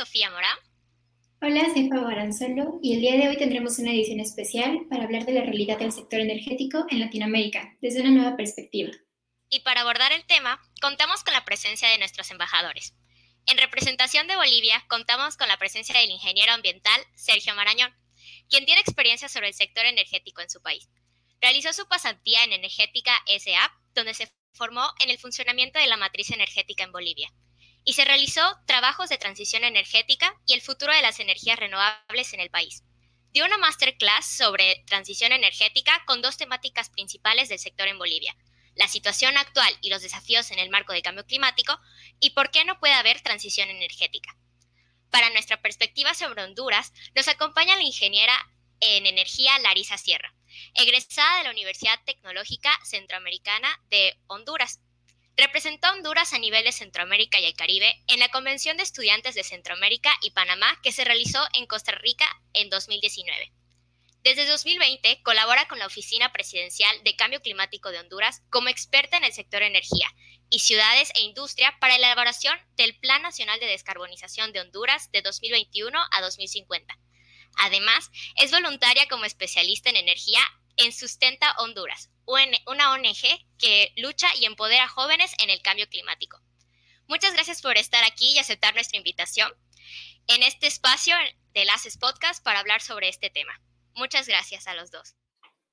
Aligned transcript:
Sofía 0.00 0.30
Morán. 0.30 0.56
Hola, 1.42 1.62
soy 1.74 1.90
Fabo 1.90 2.06
Aranzolo 2.06 2.78
y 2.82 2.94
el 2.94 3.02
día 3.02 3.16
de 3.16 3.28
hoy 3.28 3.36
tendremos 3.36 3.78
una 3.78 3.92
edición 3.92 4.18
especial 4.18 4.86
para 4.88 5.04
hablar 5.04 5.26
de 5.26 5.34
la 5.34 5.42
realidad 5.42 5.78
del 5.78 5.92
sector 5.92 6.20
energético 6.20 6.86
en 6.88 7.00
Latinoamérica 7.00 7.76
desde 7.82 8.00
una 8.00 8.10
nueva 8.10 8.34
perspectiva. 8.34 8.92
Y 9.50 9.60
para 9.60 9.82
abordar 9.82 10.12
el 10.12 10.24
tema, 10.24 10.58
contamos 10.80 11.22
con 11.22 11.34
la 11.34 11.44
presencia 11.44 11.86
de 11.90 11.98
nuestros 11.98 12.30
embajadores. 12.30 12.94
En 13.44 13.58
representación 13.58 14.26
de 14.26 14.36
Bolivia, 14.36 14.82
contamos 14.88 15.36
con 15.36 15.48
la 15.48 15.58
presencia 15.58 16.00
del 16.00 16.10
ingeniero 16.10 16.52
ambiental 16.52 16.98
Sergio 17.14 17.54
Marañón, 17.54 17.94
quien 18.48 18.64
tiene 18.64 18.80
experiencia 18.80 19.28
sobre 19.28 19.48
el 19.48 19.54
sector 19.54 19.84
energético 19.84 20.40
en 20.40 20.48
su 20.48 20.62
país. 20.62 20.88
Realizó 21.42 21.74
su 21.74 21.86
pasantía 21.88 22.42
en 22.44 22.54
Energética 22.54 23.12
SA, 23.26 23.70
donde 23.94 24.14
se 24.14 24.32
formó 24.54 24.94
en 25.00 25.10
el 25.10 25.18
funcionamiento 25.18 25.78
de 25.78 25.88
la 25.88 25.98
matriz 25.98 26.30
energética 26.30 26.84
en 26.84 26.92
Bolivia 26.92 27.30
y 27.84 27.94
se 27.94 28.04
realizó 28.04 28.42
trabajos 28.66 29.08
de 29.08 29.18
transición 29.18 29.64
energética 29.64 30.34
y 30.46 30.54
el 30.54 30.60
futuro 30.60 30.92
de 30.92 31.02
las 31.02 31.20
energías 31.20 31.58
renovables 31.58 32.32
en 32.32 32.40
el 32.40 32.50
país. 32.50 32.82
Dio 33.32 33.44
una 33.44 33.58
masterclass 33.58 34.26
sobre 34.26 34.82
transición 34.86 35.32
energética 35.32 36.02
con 36.06 36.20
dos 36.20 36.36
temáticas 36.36 36.90
principales 36.90 37.48
del 37.48 37.58
sector 37.58 37.88
en 37.88 37.98
Bolivia, 37.98 38.36
la 38.74 38.88
situación 38.88 39.36
actual 39.36 39.76
y 39.80 39.90
los 39.90 40.02
desafíos 40.02 40.50
en 40.50 40.58
el 40.58 40.70
marco 40.70 40.92
de 40.92 41.02
cambio 41.02 41.24
climático 41.24 41.78
y 42.18 42.30
por 42.30 42.50
qué 42.50 42.64
no 42.64 42.78
puede 42.78 42.94
haber 42.94 43.20
transición 43.20 43.68
energética. 43.68 44.36
Para 45.10 45.30
nuestra 45.30 45.60
perspectiva 45.60 46.14
sobre 46.14 46.42
Honduras, 46.42 46.92
nos 47.14 47.28
acompaña 47.28 47.76
la 47.76 47.82
ingeniera 47.82 48.34
en 48.80 49.06
energía 49.06 49.58
Larisa 49.58 49.98
Sierra, 49.98 50.32
egresada 50.74 51.38
de 51.38 51.44
la 51.44 51.50
Universidad 51.50 51.98
Tecnológica 52.04 52.70
Centroamericana 52.84 53.68
de 53.90 54.18
Honduras. 54.26 54.80
Representó 55.40 55.88
a 55.88 55.92
Honduras 55.92 56.34
a 56.34 56.38
nivel 56.38 56.64
de 56.64 56.70
Centroamérica 56.70 57.40
y 57.40 57.46
el 57.46 57.54
Caribe 57.54 58.04
en 58.08 58.20
la 58.20 58.28
Convención 58.28 58.76
de 58.76 58.82
Estudiantes 58.82 59.34
de 59.34 59.42
Centroamérica 59.42 60.12
y 60.20 60.32
Panamá 60.32 60.78
que 60.82 60.92
se 60.92 61.02
realizó 61.02 61.42
en 61.54 61.64
Costa 61.64 61.92
Rica 61.92 62.26
en 62.52 62.68
2019. 62.68 63.50
Desde 64.22 64.44
2020 64.44 65.22
colabora 65.22 65.66
con 65.66 65.78
la 65.78 65.86
Oficina 65.86 66.30
Presidencial 66.30 66.94
de 67.04 67.16
Cambio 67.16 67.40
Climático 67.40 67.90
de 67.90 68.00
Honduras 68.00 68.42
como 68.50 68.68
experta 68.68 69.16
en 69.16 69.24
el 69.24 69.32
sector 69.32 69.62
energía 69.62 70.12
y 70.50 70.58
ciudades 70.58 71.10
e 71.14 71.22
industria 71.22 71.74
para 71.80 71.96
la 71.96 72.08
elaboración 72.08 72.58
del 72.76 72.98
Plan 72.98 73.22
Nacional 73.22 73.58
de 73.60 73.66
Descarbonización 73.66 74.52
de 74.52 74.60
Honduras 74.60 75.10
de 75.10 75.22
2021 75.22 75.98
a 76.12 76.20
2050 76.20 76.98
Además, 77.56 78.10
es 78.36 78.50
voluntaria 78.50 79.08
como 79.08 79.24
especialista 79.24 79.90
en 79.90 79.96
energía 79.96 80.40
en 80.84 80.92
Sustenta 80.92 81.52
Honduras, 81.58 82.10
una 82.26 82.92
ONG 82.92 83.44
que 83.58 83.92
lucha 83.96 84.28
y 84.40 84.44
empodera 84.44 84.84
a 84.84 84.88
jóvenes 84.88 85.32
en 85.42 85.50
el 85.50 85.60
cambio 85.62 85.86
climático. 85.88 86.38
Muchas 87.08 87.34
gracias 87.34 87.60
por 87.60 87.76
estar 87.76 88.02
aquí 88.04 88.32
y 88.34 88.38
aceptar 88.38 88.74
nuestra 88.74 88.98
invitación 88.98 89.50
en 90.28 90.42
este 90.42 90.66
espacio 90.66 91.14
de 91.52 91.64
Laces 91.64 91.98
Podcast 91.98 92.42
para 92.44 92.60
hablar 92.60 92.80
sobre 92.80 93.08
este 93.08 93.30
tema. 93.30 93.60
Muchas 93.94 94.28
gracias 94.28 94.66
a 94.68 94.74
los 94.74 94.90
dos. 94.90 95.16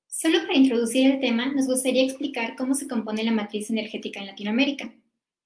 Solo 0.08 0.42
para 0.42 0.56
introducir 0.56 1.12
el 1.12 1.20
tema, 1.20 1.46
nos 1.48 1.68
gustaría 1.68 2.04
explicar 2.04 2.56
cómo 2.56 2.74
se 2.74 2.88
compone 2.88 3.24
la 3.24 3.32
matriz 3.32 3.70
energética 3.70 4.20
en 4.20 4.28
Latinoamérica. 4.28 4.94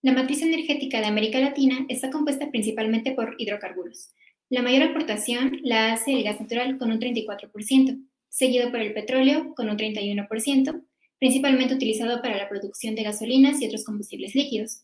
La 0.02 0.14
matriz 0.14 0.42
energética 0.42 1.00
de 1.00 1.08
América 1.08 1.39
Latina 1.39 1.86
está 1.89 2.10
compuesta 2.10 2.50
principalmente 2.50 3.11
por 3.11 3.36
hidrocarburos, 3.38 4.10
la 4.52 4.61
mayor 4.61 4.83
aportación 4.83 5.61
la 5.64 5.94
hace 5.94 6.11
el 6.11 6.23
gas 6.23 6.42
natural 6.42 6.77
con 6.77 6.92
un 6.92 7.00
34%, 7.00 8.05
seguido 8.31 8.71
por 8.71 8.80
el 8.80 8.93
petróleo 8.93 9.53
con 9.53 9.69
un 9.69 9.77
31%, 9.77 10.81
principalmente 11.19 11.75
utilizado 11.75 12.21
para 12.21 12.37
la 12.37 12.49
producción 12.49 12.95
de 12.95 13.03
gasolinas 13.03 13.61
y 13.61 13.67
otros 13.67 13.83
combustibles 13.83 14.33
líquidos. 14.33 14.81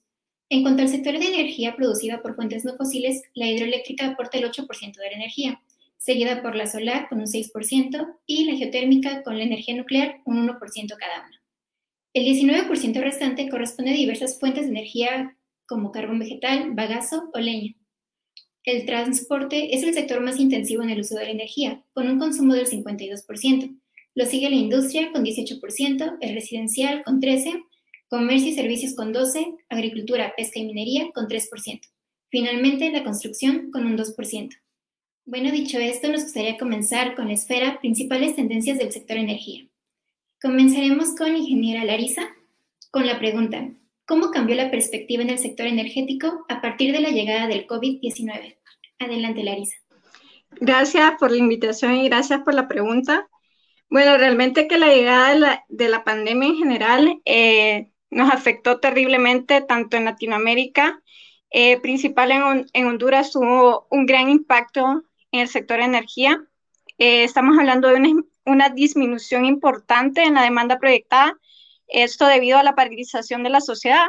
En 0.49 0.61
cuanto 0.61 0.83
al 0.83 0.89
sector 0.89 1.17
de 1.17 1.25
energía 1.25 1.75
producida 1.75 2.21
por 2.21 2.35
fuentes 2.35 2.63
no 2.63 2.75
fósiles, 2.75 3.23
la 3.33 3.47
hidroeléctrica 3.47 4.07
aporta 4.07 4.37
el 4.37 4.45
8% 4.45 4.95
de 4.95 5.09
la 5.09 5.15
energía, 5.15 5.61
seguida 5.97 6.41
por 6.41 6.55
la 6.55 6.67
solar 6.67 7.09
con 7.09 7.19
un 7.19 7.25
6% 7.25 8.15
y 8.25 8.45
la 8.45 8.57
geotérmica 8.57 9.23
con 9.23 9.37
la 9.37 9.43
energía 9.45 9.75
nuclear 9.75 10.21
un 10.25 10.47
1% 10.47 10.59
cada 10.97 11.27
una. 11.27 11.41
El 12.13 12.25
19% 12.25 13.01
restante 13.01 13.49
corresponde 13.49 13.91
a 13.91 13.95
diversas 13.95 14.39
fuentes 14.39 14.65
de 14.65 14.71
energía 14.71 15.37
como 15.67 15.91
carbón 15.91 16.19
vegetal, 16.19 16.73
bagazo 16.73 17.29
o 17.33 17.39
leña. 17.39 17.75
El 18.67 18.85
transporte 18.85 19.73
es 19.73 19.83
el 19.83 19.93
sector 19.93 20.19
más 20.19 20.41
intensivo 20.41 20.83
en 20.83 20.89
el 20.89 20.99
uso 20.99 21.15
de 21.15 21.23
la 21.23 21.31
energía, 21.31 21.85
con 21.93 22.09
un 22.09 22.19
consumo 22.19 22.53
del 22.53 22.67
52%. 22.67 23.79
Lo 24.13 24.25
sigue 24.25 24.49
la 24.49 24.57
industria 24.57 25.09
con 25.13 25.23
18%, 25.23 26.17
el 26.19 26.35
residencial 26.35 27.01
con 27.05 27.21
13%, 27.21 27.63
comercio 28.09 28.49
y 28.49 28.55
servicios 28.55 28.93
con 28.93 29.13
12%, 29.13 29.55
agricultura, 29.69 30.33
pesca 30.35 30.59
y 30.59 30.65
minería 30.65 31.09
con 31.13 31.29
3%. 31.29 31.79
Finalmente, 32.27 32.91
la 32.91 33.05
construcción 33.05 33.71
con 33.71 33.85
un 33.85 33.97
2%. 33.97 34.49
Bueno, 35.23 35.49
dicho 35.49 35.79
esto, 35.79 36.11
nos 36.11 36.23
gustaría 36.23 36.57
comenzar 36.57 37.15
con 37.15 37.27
la 37.27 37.35
esfera 37.35 37.79
principales 37.79 38.35
tendencias 38.35 38.79
del 38.79 38.91
sector 38.91 39.15
energía. 39.15 39.65
Comenzaremos 40.41 41.15
con 41.15 41.37
ingeniera 41.37 41.85
Larisa, 41.85 42.27
con 42.91 43.07
la 43.07 43.17
pregunta, 43.17 43.71
¿cómo 44.07 44.31
cambió 44.31 44.55
la 44.55 44.71
perspectiva 44.71 45.21
en 45.21 45.29
el 45.29 45.37
sector 45.37 45.67
energético 45.67 46.45
a 46.49 46.61
partir 46.61 46.93
de 46.93 47.01
la 47.01 47.09
llegada 47.09 47.47
del 47.47 47.67
COVID-19? 47.67 48.57
Adelante, 48.99 49.43
Larisa. 49.43 49.75
Gracias 50.59 51.13
por 51.19 51.29
la 51.31 51.37
invitación 51.37 51.95
y 51.95 52.07
gracias 52.07 52.41
por 52.41 52.53
la 52.53 52.67
pregunta. 52.67 53.27
Bueno, 53.89 54.17
realmente 54.17 54.67
que 54.67 54.77
la 54.77 54.87
llegada 54.87 55.63
de 55.69 55.89
la, 55.89 56.03
pandemia 56.03 56.49
en 56.49 56.57
general 56.57 57.21
eh, 57.25 57.89
nos 58.09 58.31
afectó 58.31 58.79
terriblemente 58.79 59.61
tanto 59.61 59.97
en 59.97 60.05
Latinoamérica, 60.05 61.01
eh, 61.49 61.79
principal 61.79 62.65
en, 62.73 62.85
Honduras 62.85 63.31
tuvo 63.31 63.87
un 63.89 64.05
gran 64.05 64.29
impacto 64.29 65.03
en 65.31 65.41
el 65.41 65.47
sector 65.47 65.77
de 65.77 65.85
energía. 65.85 66.43
Eh, 66.97 67.23
estamos 67.23 67.57
hablando 67.57 67.87
de 67.87 67.95
una, 67.95 68.23
una, 68.45 68.69
disminución 68.69 69.45
importante 69.45 70.23
en 70.23 70.33
la 70.33 70.43
demanda 70.43 70.79
proyectada, 70.79 71.37
esto 71.87 72.25
debido 72.27 72.57
a 72.57 72.63
la 72.63 72.75
paralización 72.75 73.43
de 73.43 73.49
la 73.49 73.61
sociedad, 73.61 74.07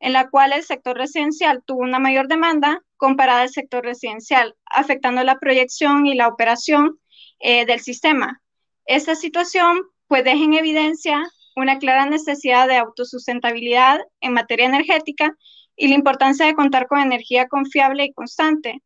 en 0.00 0.12
la 0.12 0.30
cual 0.30 0.52
el 0.52 0.62
sector 0.62 0.96
residencial 0.96 1.62
tuvo 1.64 1.80
una 1.80 1.98
mayor 1.98 2.28
demanda 2.28 2.82
comparada 2.96 3.42
al 3.42 3.50
sector 3.50 3.84
residencial, 3.84 4.56
afectando 4.66 5.22
la 5.22 5.38
proyección 5.38 6.06
y 6.06 6.14
la 6.14 6.28
operación 6.28 6.98
eh, 7.38 7.66
del 7.66 7.80
sistema. 7.80 8.42
Esta 8.86 9.14
situación 9.14 9.82
pues 10.06 10.24
deja 10.24 10.42
en 10.42 10.54
evidencia 10.54 11.22
una 11.54 11.78
clara 11.78 12.06
necesidad 12.06 12.66
de 12.66 12.76
autosustentabilidad 12.76 14.00
en 14.20 14.32
materia 14.32 14.66
energética 14.66 15.36
y 15.76 15.88
la 15.88 15.94
importancia 15.94 16.46
de 16.46 16.54
contar 16.54 16.88
con 16.88 17.00
energía 17.00 17.48
confiable 17.48 18.04
y 18.04 18.12
constante. 18.12 18.82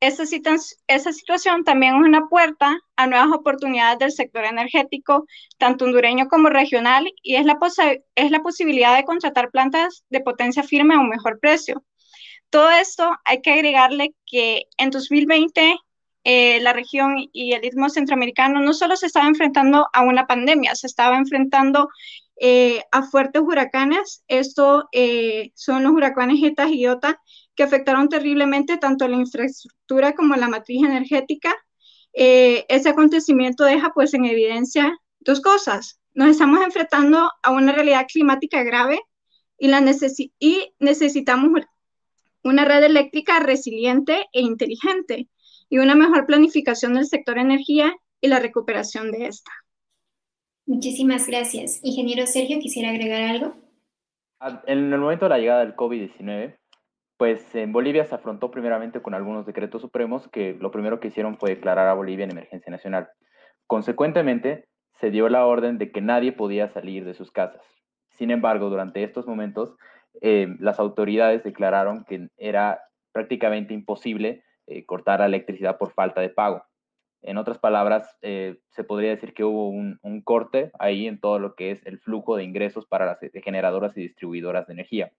Esta, 0.00 0.24
situación 0.24 1.62
también 1.64 1.96
es 1.96 2.00
una 2.00 2.26
puerta 2.28 2.78
a 2.96 3.06
nuevas 3.06 3.28
oportunidades 3.32 3.98
del 3.98 4.12
sector 4.12 4.44
energético, 4.44 5.26
tanto 5.58 5.84
hondureño 5.84 6.26
como 6.28 6.48
regional, 6.48 7.06
y 7.22 7.36
es 7.36 7.44
la, 7.44 7.58
es 8.14 8.30
la 8.30 8.42
posibilidad 8.42 8.96
de 8.96 9.04
contratar 9.04 9.50
plantas 9.50 10.04
de 10.08 10.20
potencia 10.20 10.62
firme 10.62 10.94
a 10.94 11.00
un 11.00 11.10
mejor 11.10 11.38
precio. 11.38 11.84
Todo 12.48 12.70
esto 12.70 13.10
hay 13.24 13.42
que 13.42 13.52
agregarle 13.52 14.14
que 14.26 14.64
en 14.78 14.90
2020 14.90 15.76
eh, 16.24 16.60
la 16.60 16.72
región 16.72 17.16
y 17.32 17.52
el 17.52 17.64
istmo 17.64 17.88
centroamericano 17.90 18.60
no 18.60 18.72
solo 18.72 18.96
se 18.96 19.06
estaba 19.06 19.28
enfrentando 19.28 19.88
a 19.92 20.02
una 20.02 20.26
pandemia, 20.26 20.74
se 20.74 20.86
estaba 20.86 21.16
enfrentando 21.16 21.88
eh, 22.40 22.82
a 22.90 23.02
fuertes 23.02 23.42
huracanes. 23.42 24.24
Esto 24.28 24.88
eh, 24.92 25.52
son 25.54 25.82
los 25.82 25.92
huracanes 25.92 26.42
Eta 26.42 26.68
y 26.68 26.80
Iota 26.84 27.20
que 27.60 27.64
afectaron 27.64 28.08
terriblemente 28.08 28.78
tanto 28.78 29.06
la 29.06 29.16
infraestructura 29.16 30.14
como 30.14 30.34
la 30.34 30.48
matriz 30.48 30.82
energética. 30.82 31.54
ese 32.14 32.88
acontecimiento 32.88 33.64
deja 33.64 33.92
pues 33.92 34.14
en 34.14 34.24
evidencia 34.24 34.98
dos 35.18 35.42
cosas. 35.42 36.00
Nos 36.14 36.30
estamos 36.30 36.62
enfrentando 36.62 37.30
a 37.42 37.50
una 37.50 37.72
realidad 37.72 38.06
climática 38.10 38.62
grave 38.62 38.98
y, 39.58 39.68
la 39.68 39.84
y 40.38 40.72
necesitamos 40.78 41.50
una 42.42 42.64
red 42.64 42.82
eléctrica 42.82 43.40
resiliente 43.40 44.24
e 44.32 44.40
inteligente 44.40 45.28
y 45.68 45.80
una 45.80 45.94
mejor 45.94 46.24
planificación 46.24 46.94
del 46.94 47.04
sector 47.04 47.36
energía 47.36 47.94
y 48.22 48.28
la 48.28 48.40
recuperación 48.40 49.12
de 49.12 49.26
esta. 49.26 49.52
Muchísimas 50.64 51.26
gracias. 51.26 51.78
Ingeniero 51.82 52.26
Sergio, 52.26 52.58
¿quisiera 52.58 52.88
agregar 52.88 53.20
algo? 53.20 53.54
En 54.66 54.94
el 54.94 54.98
momento 54.98 55.26
de 55.26 55.28
la 55.28 55.38
llegada 55.38 55.60
del 55.60 55.76
COVID-19, 55.76 56.59
pues 57.20 57.54
en 57.54 57.70
Bolivia 57.70 58.06
se 58.06 58.14
afrontó 58.14 58.50
primeramente 58.50 59.02
con 59.02 59.12
algunos 59.12 59.44
decretos 59.44 59.82
supremos 59.82 60.26
que 60.28 60.56
lo 60.58 60.70
primero 60.70 61.00
que 61.00 61.08
hicieron 61.08 61.36
fue 61.36 61.50
declarar 61.50 61.86
a 61.86 61.92
Bolivia 61.92 62.24
en 62.24 62.30
emergencia 62.30 62.70
nacional. 62.70 63.10
Consecuentemente, 63.66 64.68
se 65.00 65.10
dio 65.10 65.28
la 65.28 65.44
orden 65.44 65.76
de 65.76 65.92
que 65.92 66.00
nadie 66.00 66.32
podía 66.32 66.70
salir 66.70 67.04
de 67.04 67.12
sus 67.12 67.30
casas. 67.30 67.62
Sin 68.08 68.30
embargo, 68.30 68.70
durante 68.70 69.04
estos 69.04 69.26
momentos, 69.26 69.76
eh, 70.22 70.48
las 70.60 70.80
autoridades 70.80 71.44
declararon 71.44 72.06
que 72.06 72.30
era 72.38 72.80
prácticamente 73.12 73.74
imposible 73.74 74.42
eh, 74.66 74.86
cortar 74.86 75.20
la 75.20 75.26
electricidad 75.26 75.76
por 75.76 75.92
falta 75.92 76.22
de 76.22 76.30
pago. 76.30 76.64
En 77.20 77.36
otras 77.36 77.58
palabras, 77.58 78.16
eh, 78.22 78.60
se 78.70 78.82
podría 78.82 79.10
decir 79.10 79.34
que 79.34 79.44
hubo 79.44 79.68
un, 79.68 80.22
corte 80.24 80.70
ahí 80.78 81.06
en 81.06 81.20
todo 81.20 81.38
lo 81.38 81.54
que 81.54 81.70
es 81.70 81.84
el 81.84 82.00
flujo 82.00 82.38
de 82.38 82.44
ingresos 82.44 82.86
para 82.86 83.04
las 83.04 83.18
generadoras 83.44 83.94
y 83.98 84.00
distribuidoras 84.00 84.66
de 84.66 84.72
energía. 84.72 85.12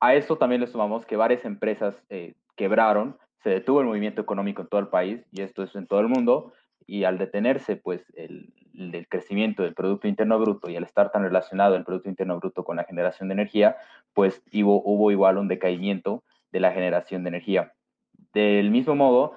A 0.00 0.14
eso 0.14 0.36
también 0.36 0.60
le 0.60 0.66
sumamos 0.66 1.06
que 1.06 1.16
varias 1.16 1.44
empresas 1.44 2.02
eh, 2.08 2.34
quebraron, 2.56 3.18
se 3.42 3.50
detuvo 3.50 3.80
el 3.80 3.86
movimiento 3.86 4.20
económico 4.20 4.62
en 4.62 4.68
todo 4.68 4.80
el 4.80 4.88
país, 4.88 5.24
y 5.30 5.42
esto 5.42 5.62
es 5.62 5.74
en 5.76 5.86
todo 5.86 6.00
el 6.00 6.08
mundo, 6.08 6.52
y 6.86 7.04
al 7.04 7.18
detenerse 7.18 7.76
pues 7.76 8.02
el, 8.16 8.52
crecimiento 9.08 9.62
del 9.62 9.74
Producto 9.74 10.08
Interno 10.08 10.38
Bruto 10.38 10.68
y 10.68 10.76
al 10.76 10.82
estar 10.82 11.12
tan 11.12 11.22
relacionado 11.22 11.76
el 11.76 11.84
Producto 11.84 12.08
Interno 12.08 12.38
Bruto 12.38 12.64
con 12.64 12.76
la 12.76 12.84
generación 12.84 13.28
de 13.28 13.34
energía, 13.34 13.76
pues 14.12 14.42
hubo 14.52 15.10
igual 15.12 15.38
un 15.38 15.46
decaimiento 15.46 16.24
de 16.50 16.60
la 16.60 16.72
generación 16.72 17.22
de 17.22 17.28
energía. 17.28 17.72
Del 18.32 18.70
mismo 18.70 18.96
modo, 18.96 19.36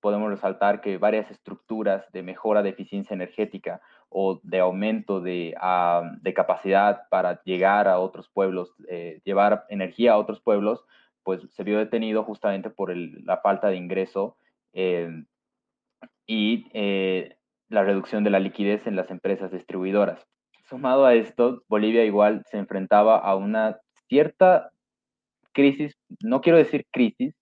podemos 0.00 0.30
resaltar 0.30 0.80
que 0.80 0.98
varias 0.98 1.30
estructuras 1.30 2.10
de 2.12 2.22
mejora 2.22 2.62
de 2.62 2.70
eficiencia 2.70 3.14
energética 3.14 3.80
o 4.12 4.40
de 4.42 4.60
aumento 4.60 5.20
de, 5.20 5.54
de 6.20 6.34
capacidad 6.34 7.08
para 7.10 7.42
llegar 7.44 7.88
a 7.88 7.98
otros 7.98 8.28
pueblos, 8.28 8.74
eh, 8.88 9.20
llevar 9.24 9.64
energía 9.68 10.12
a 10.12 10.18
otros 10.18 10.40
pueblos, 10.40 10.84
pues 11.22 11.40
se 11.50 11.62
vio 11.62 11.78
detenido 11.78 12.24
justamente 12.24 12.70
por 12.70 12.96
la 12.96 13.38
falta 13.38 13.68
de 13.68 13.76
ingreso 13.76 14.36
eh, 14.72 15.24
y 16.26 16.66
eh, 16.72 17.36
la 17.68 17.84
reducción 17.84 18.24
de 18.24 18.30
la 18.30 18.40
liquidez 18.40 18.86
en 18.86 18.96
las 18.96 19.10
empresas 19.10 19.50
distribuidoras. 19.50 20.26
Sumado 20.68 21.04
a 21.04 21.14
esto, 21.14 21.62
Bolivia 21.68 22.04
igual 22.04 22.44
se 22.50 22.58
enfrentaba 22.58 23.18
a 23.18 23.34
una 23.36 23.78
cierta 24.08 24.70
crisis, 25.52 25.96
no 26.22 26.40
quiero 26.40 26.58
decir 26.58 26.86
crisis, 26.90 27.34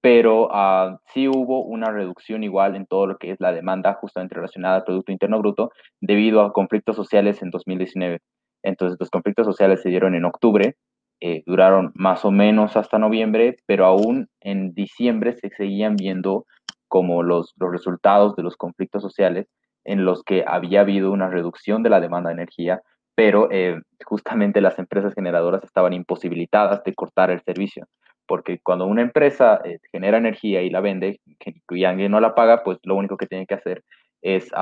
pero 0.00 0.46
uh, 0.46 0.98
sí 1.12 1.28
hubo 1.28 1.62
una 1.62 1.90
reducción 1.90 2.42
igual 2.42 2.76
en 2.76 2.86
todo 2.86 3.06
lo 3.06 3.18
que 3.18 3.32
es 3.32 3.40
la 3.40 3.52
demanda 3.52 3.94
justamente 3.94 4.34
relacionada 4.34 4.76
al 4.76 4.84
Producto 4.84 5.12
Interno 5.12 5.38
Bruto 5.38 5.70
debido 6.00 6.40
a 6.42 6.52
conflictos 6.52 6.96
sociales 6.96 7.42
en 7.42 7.50
2019. 7.50 8.20
Entonces, 8.62 8.98
los 8.98 9.10
conflictos 9.10 9.46
sociales 9.46 9.82
se 9.82 9.90
dieron 9.90 10.14
en 10.14 10.24
octubre, 10.24 10.76
eh, 11.20 11.42
duraron 11.46 11.92
más 11.94 12.24
o 12.24 12.30
menos 12.30 12.76
hasta 12.76 12.98
noviembre, 12.98 13.56
pero 13.66 13.84
aún 13.86 14.28
en 14.40 14.72
diciembre 14.72 15.34
se 15.34 15.50
seguían 15.50 15.96
viendo 15.96 16.46
como 16.88 17.22
los, 17.22 17.52
los 17.58 17.70
resultados 17.70 18.36
de 18.36 18.42
los 18.42 18.56
conflictos 18.56 19.02
sociales 19.02 19.46
en 19.84 20.04
los 20.04 20.22
que 20.22 20.44
había 20.46 20.80
habido 20.80 21.12
una 21.12 21.28
reducción 21.28 21.82
de 21.82 21.90
la 21.90 22.00
demanda 22.00 22.28
de 22.28 22.34
energía, 22.34 22.80
pero 23.14 23.48
eh, 23.50 23.80
justamente 24.04 24.60
las 24.60 24.78
empresas 24.78 25.14
generadoras 25.14 25.62
estaban 25.64 25.92
imposibilitadas 25.92 26.82
de 26.84 26.94
cortar 26.94 27.30
el 27.30 27.42
servicio, 27.42 27.86
porque 28.30 28.60
cuando 28.62 28.86
una 28.86 29.02
empresa 29.02 29.60
eh, 29.64 29.80
genera 29.90 30.18
energía 30.18 30.62
y 30.62 30.70
la 30.70 30.78
vende 30.80 31.20
y 31.68 31.84
alguien 31.84 32.12
no 32.12 32.20
la 32.20 32.36
paga, 32.36 32.62
pues 32.62 32.78
lo 32.84 32.94
único 32.94 33.16
que 33.16 33.26
tiene 33.26 33.44
que 33.44 33.54
hacer 33.54 33.82
es 34.22 34.52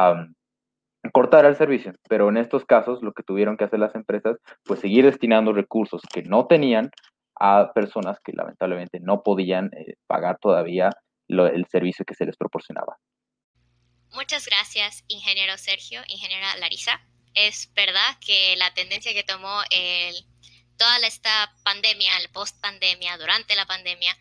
cortar 1.12 1.44
el 1.44 1.54
servicio. 1.54 1.92
Pero 2.08 2.30
en 2.30 2.38
estos 2.38 2.64
casos 2.64 3.02
lo 3.02 3.12
que 3.12 3.22
tuvieron 3.22 3.58
que 3.58 3.64
hacer 3.64 3.78
las 3.78 3.94
empresas, 3.94 4.38
pues 4.64 4.80
seguir 4.80 5.04
destinando 5.04 5.52
recursos 5.52 6.00
que 6.10 6.22
no 6.22 6.46
tenían 6.46 6.90
a 7.38 7.70
personas 7.74 8.18
que 8.24 8.32
lamentablemente 8.32 9.00
no 9.00 9.22
podían 9.22 9.66
eh, 9.74 9.96
pagar 10.06 10.38
todavía 10.40 10.88
el 11.28 11.66
servicio 11.66 12.06
que 12.06 12.14
se 12.14 12.24
les 12.24 12.38
proporcionaba. 12.38 12.96
Muchas 14.14 14.46
gracias, 14.46 15.04
ingeniero 15.08 15.58
Sergio, 15.58 16.00
ingeniera 16.08 16.56
Larisa. 16.56 17.02
Es 17.34 17.70
verdad 17.74 18.16
que 18.26 18.56
la 18.56 18.72
tendencia 18.72 19.12
que 19.12 19.24
tomó 19.24 19.60
el, 19.70 20.14
toda 20.78 20.96
esta 21.06 21.54
pandemia, 21.64 22.16
el 22.18 22.30
post 22.30 22.58
pandemia, 22.60 23.18
durante 23.18 23.54
la 23.54 23.66
pandemia, 23.66 24.16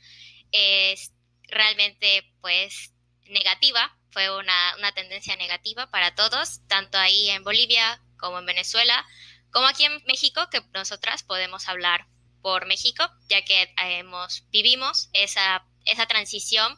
es 0.52 1.14
realmente 1.44 2.30
pues 2.42 2.92
negativa, 3.26 3.96
fue 4.12 4.36
una, 4.36 4.76
una 4.78 4.92
tendencia 4.94 5.36
negativa 5.36 5.90
para 5.90 6.16
todos, 6.16 6.68
tanto 6.68 6.98
ahí 6.98 7.30
en 7.30 7.44
Bolivia 7.44 8.02
como 8.18 8.40
en 8.40 8.46
Venezuela, 8.46 9.06
como 9.52 9.68
aquí 9.68 9.86
en 9.86 10.04
México, 10.06 10.50
que 10.50 10.62
nosotras 10.74 11.24
podemos 11.24 11.68
hablar 11.68 12.08
por 12.42 12.66
México, 12.66 13.04
ya 13.30 13.44
que 13.44 13.74
hemos, 13.78 14.44
vivimos 14.50 15.10
esa, 15.14 15.66
esa 15.86 16.06
transición. 16.06 16.78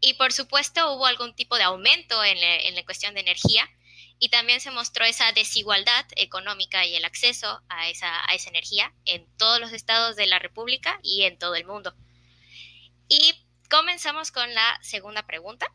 Y 0.00 0.14
por 0.14 0.32
supuesto 0.32 0.92
hubo 0.92 1.06
algún 1.06 1.34
tipo 1.34 1.56
de 1.56 1.62
aumento 1.62 2.22
en, 2.22 2.38
la 2.74 2.84
cuestión 2.84 3.14
de 3.14 3.20
energía 3.20 3.68
y 4.24 4.30
también 4.30 4.58
se 4.58 4.70
mostró 4.70 5.04
esa 5.04 5.32
desigualdad 5.32 6.06
económica 6.16 6.86
y 6.86 6.94
el 6.94 7.04
acceso 7.04 7.60
a 7.68 7.90
esa, 7.90 8.08
a 8.26 8.34
esa 8.34 8.48
energía 8.48 8.90
en 9.04 9.26
todos 9.36 9.60
los 9.60 9.70
estados 9.74 10.16
de 10.16 10.26
la 10.26 10.38
República 10.38 10.98
y 11.02 11.24
en 11.24 11.36
todo 11.36 11.54
el 11.56 11.66
mundo. 11.66 11.94
Y 13.06 13.34
comenzamos 13.68 14.32
con 14.32 14.54
la 14.54 14.78
segunda 14.80 15.26
pregunta, 15.26 15.66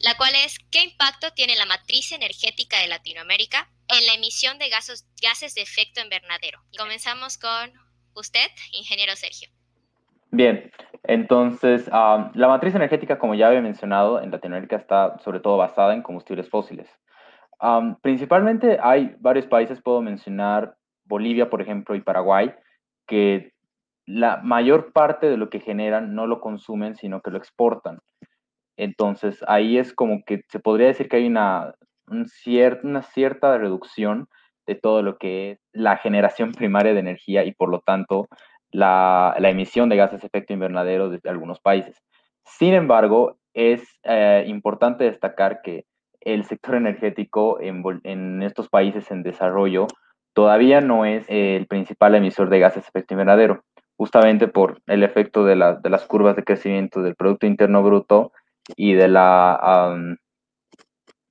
la 0.00 0.16
cual 0.16 0.34
es, 0.44 0.58
¿qué 0.72 0.82
impacto 0.82 1.30
tiene 1.32 1.54
la 1.54 1.64
matriz 1.64 2.10
energética 2.10 2.80
de 2.80 2.88
Latinoamérica 2.88 3.70
en 3.86 4.04
la 4.04 4.14
emisión 4.14 4.58
de 4.58 4.68
gases, 4.68 5.06
gases 5.22 5.54
de 5.54 5.62
efecto 5.62 6.00
invernadero? 6.00 6.60
Y 6.72 6.76
comenzamos 6.76 7.38
con 7.38 7.72
usted, 8.14 8.50
ingeniero 8.72 9.14
Sergio. 9.14 9.48
Bien, 10.32 10.72
entonces 11.04 11.86
la 11.86 12.48
matriz 12.48 12.74
energética, 12.74 13.20
como 13.20 13.36
ya 13.36 13.46
había 13.46 13.60
mencionado, 13.60 14.20
en 14.20 14.32
Latinoamérica 14.32 14.74
está 14.74 15.20
sobre 15.20 15.38
todo 15.38 15.56
basada 15.56 15.94
en 15.94 16.02
combustibles 16.02 16.48
fósiles. 16.48 16.88
Principalmente 18.02 18.78
hay 18.82 19.16
varios 19.20 19.46
países, 19.46 19.82
puedo 19.82 20.00
mencionar 20.00 20.76
Bolivia, 21.04 21.50
por 21.50 21.60
ejemplo, 21.60 21.94
y 21.94 22.00
Paraguay, 22.00 22.54
que 23.06 23.52
la 24.06 24.38
mayor 24.38 24.92
parte 24.92 25.28
de 25.28 25.36
lo 25.36 25.50
que 25.50 25.60
generan 25.60 26.14
no 26.14 26.26
lo 26.26 26.40
consumen, 26.40 26.96
sino 26.96 27.20
que 27.20 27.30
lo 27.30 27.38
exportan. 27.38 27.98
Entonces 28.76 29.44
ahí 29.46 29.78
es 29.78 29.92
como 29.92 30.24
que 30.24 30.42
se 30.48 30.58
podría 30.58 30.88
decir 30.88 31.08
que 31.08 31.16
hay 31.16 31.26
una, 31.26 31.74
un 32.06 32.26
una 32.82 33.02
cierta 33.02 33.58
reducción 33.58 34.28
de 34.66 34.74
todo 34.74 35.02
lo 35.02 35.18
que 35.18 35.52
es 35.52 35.58
la 35.72 35.96
generación 35.98 36.52
primaria 36.52 36.94
de 36.94 37.00
energía 37.00 37.44
y 37.44 37.52
por 37.52 37.68
lo 37.68 37.80
tanto 37.80 38.28
la, 38.70 39.34
emisión 39.38 39.88
de 39.88 39.96
gases 39.96 40.20
de 40.20 40.28
efecto 40.28 40.52
invernadero 40.52 41.10
desde 41.10 41.28
algunos 41.28 41.60
países. 41.60 42.02
Sin 42.44 42.74
embargo, 42.74 43.36
es 43.52 43.82
eh, 44.04 44.44
importante 44.46 45.04
destacar 45.04 45.60
que 45.62 45.84
el 46.20 46.44
sector 46.44 46.74
energético 46.74 47.58
en, 47.60 48.42
estos 48.42 48.68
países 48.68 49.10
en 49.10 49.22
desarrollo 49.22 49.86
todavía 50.34 50.80
no 50.80 51.04
es 51.04 51.24
el 51.28 51.66
principal 51.66 52.14
emisor 52.14 52.50
de 52.50 52.60
gases 52.60 52.84
de 52.84 52.88
efecto 52.88 53.14
invernadero, 53.14 53.64
justamente 53.96 54.48
por 54.48 54.80
el 54.86 55.02
efecto 55.02 55.44
de, 55.44 55.56
las 55.56 56.06
curvas 56.06 56.36
de 56.36 56.44
crecimiento 56.44 57.02
del 57.02 57.16
Producto 57.16 57.46
Interno 57.46 57.82
Bruto 57.82 58.32
y 58.76 58.94
de 58.94 59.08
la, 59.08 59.94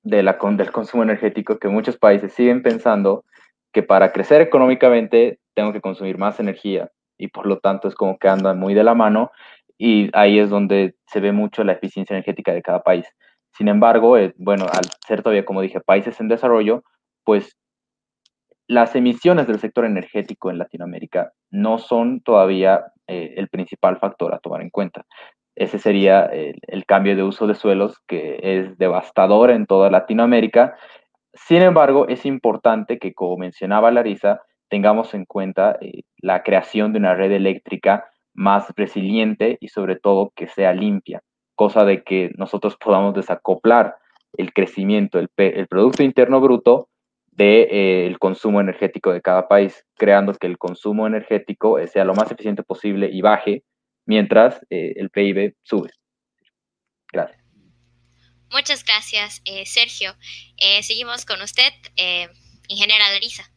de 0.02 0.22
la, 0.22 0.38
del 0.40 0.72
consumo 0.72 1.02
energético 1.02 1.58
que 1.58 1.68
muchos 1.68 1.96
países 1.96 2.32
siguen 2.32 2.62
pensando 2.62 3.24
que 3.72 3.82
para 3.82 4.12
crecer 4.12 4.40
económicamente 4.40 5.38
tengo 5.54 5.72
que 5.72 5.80
consumir 5.80 6.18
más 6.18 6.40
energía 6.40 6.90
y 7.16 7.28
por 7.28 7.46
lo 7.46 7.58
tanto 7.58 7.88
es 7.88 7.94
como 7.94 8.18
que 8.18 8.28
andan 8.28 8.58
muy 8.58 8.74
de 8.74 8.84
la 8.84 8.94
mano 8.94 9.30
y 9.78 10.10
ahí 10.12 10.38
es 10.38 10.50
donde 10.50 10.94
se 11.06 11.20
ve 11.20 11.32
mucho 11.32 11.64
la 11.64 11.72
eficiencia 11.72 12.14
energética 12.14 12.52
de 12.52 12.62
cada 12.62 12.82
país. 12.82 13.06
Sin 13.60 13.68
embargo, 13.68 14.16
eh, 14.16 14.32
bueno, 14.38 14.64
al 14.72 14.86
ser 15.06 15.22
todavía, 15.22 15.44
como 15.44 15.60
dije, 15.60 15.80
países 15.80 16.18
en 16.18 16.28
desarrollo, 16.28 16.82
pues 17.24 17.58
las 18.66 18.96
emisiones 18.96 19.46
del 19.46 19.58
sector 19.58 19.84
energético 19.84 20.48
en 20.48 20.56
Latinoamérica 20.56 21.34
no 21.50 21.76
son 21.76 22.22
todavía 22.22 22.86
eh, 23.06 23.34
el 23.36 23.50
principal 23.50 23.98
factor 23.98 24.32
a 24.32 24.38
tomar 24.38 24.62
en 24.62 24.70
cuenta. 24.70 25.04
Ese 25.54 25.78
sería 25.78 26.24
el, 26.24 26.86
cambio 26.86 27.14
de 27.14 27.22
uso 27.22 27.46
de 27.46 27.54
suelos 27.54 27.98
que 28.08 28.38
es 28.42 28.78
devastador 28.78 29.50
en 29.50 29.66
toda 29.66 29.90
Latinoamérica. 29.90 30.74
Sin 31.34 31.60
embargo, 31.60 32.08
es 32.08 32.24
importante 32.24 32.98
que, 32.98 33.12
como 33.12 33.36
mencionaba 33.36 33.90
Larisa, 33.90 34.40
tengamos 34.70 35.12
en 35.12 35.26
cuenta 35.26 35.76
eh, 35.82 36.04
la 36.16 36.42
creación 36.42 36.94
de 36.94 36.98
una 36.98 37.14
red 37.14 37.32
eléctrica 37.32 38.06
más 38.32 38.72
resiliente 38.74 39.58
y 39.60 39.68
sobre 39.68 39.96
todo 39.96 40.32
que 40.34 40.46
sea 40.46 40.72
limpia, 40.72 41.22
cosa 41.60 41.84
de 41.84 42.02
que 42.02 42.30
nosotros 42.38 42.78
podamos 42.78 43.12
desacoplar 43.12 43.98
el 44.38 44.54
crecimiento, 44.54 45.18
el, 45.18 45.28
Producto 45.68 46.02
Interno 46.02 46.40
Bruto 46.40 46.88
del 47.32 47.68
de, 47.68 48.06
eh, 48.06 48.16
consumo 48.18 48.62
energético 48.62 49.12
de 49.12 49.20
cada 49.20 49.46
país, 49.46 49.84
creando 49.94 50.32
que 50.32 50.46
el 50.46 50.56
consumo 50.56 51.06
energético 51.06 51.78
eh, 51.78 51.86
sea 51.86 52.06
lo 52.06 52.14
más 52.14 52.32
eficiente 52.32 52.62
posible 52.62 53.10
y 53.12 53.20
baje 53.20 53.62
mientras 54.06 54.64
el 54.70 55.10
PIB 55.10 55.54
sube. 55.62 55.90
Gracias. 57.12 57.44
Muchas 58.50 58.82
gracias, 58.82 59.42
Sergio. 59.66 60.14
seguimos 60.80 61.26
con 61.26 61.42
usted, 61.42 61.72
ingeniera 62.68 63.10
Larisa. 63.12 63.52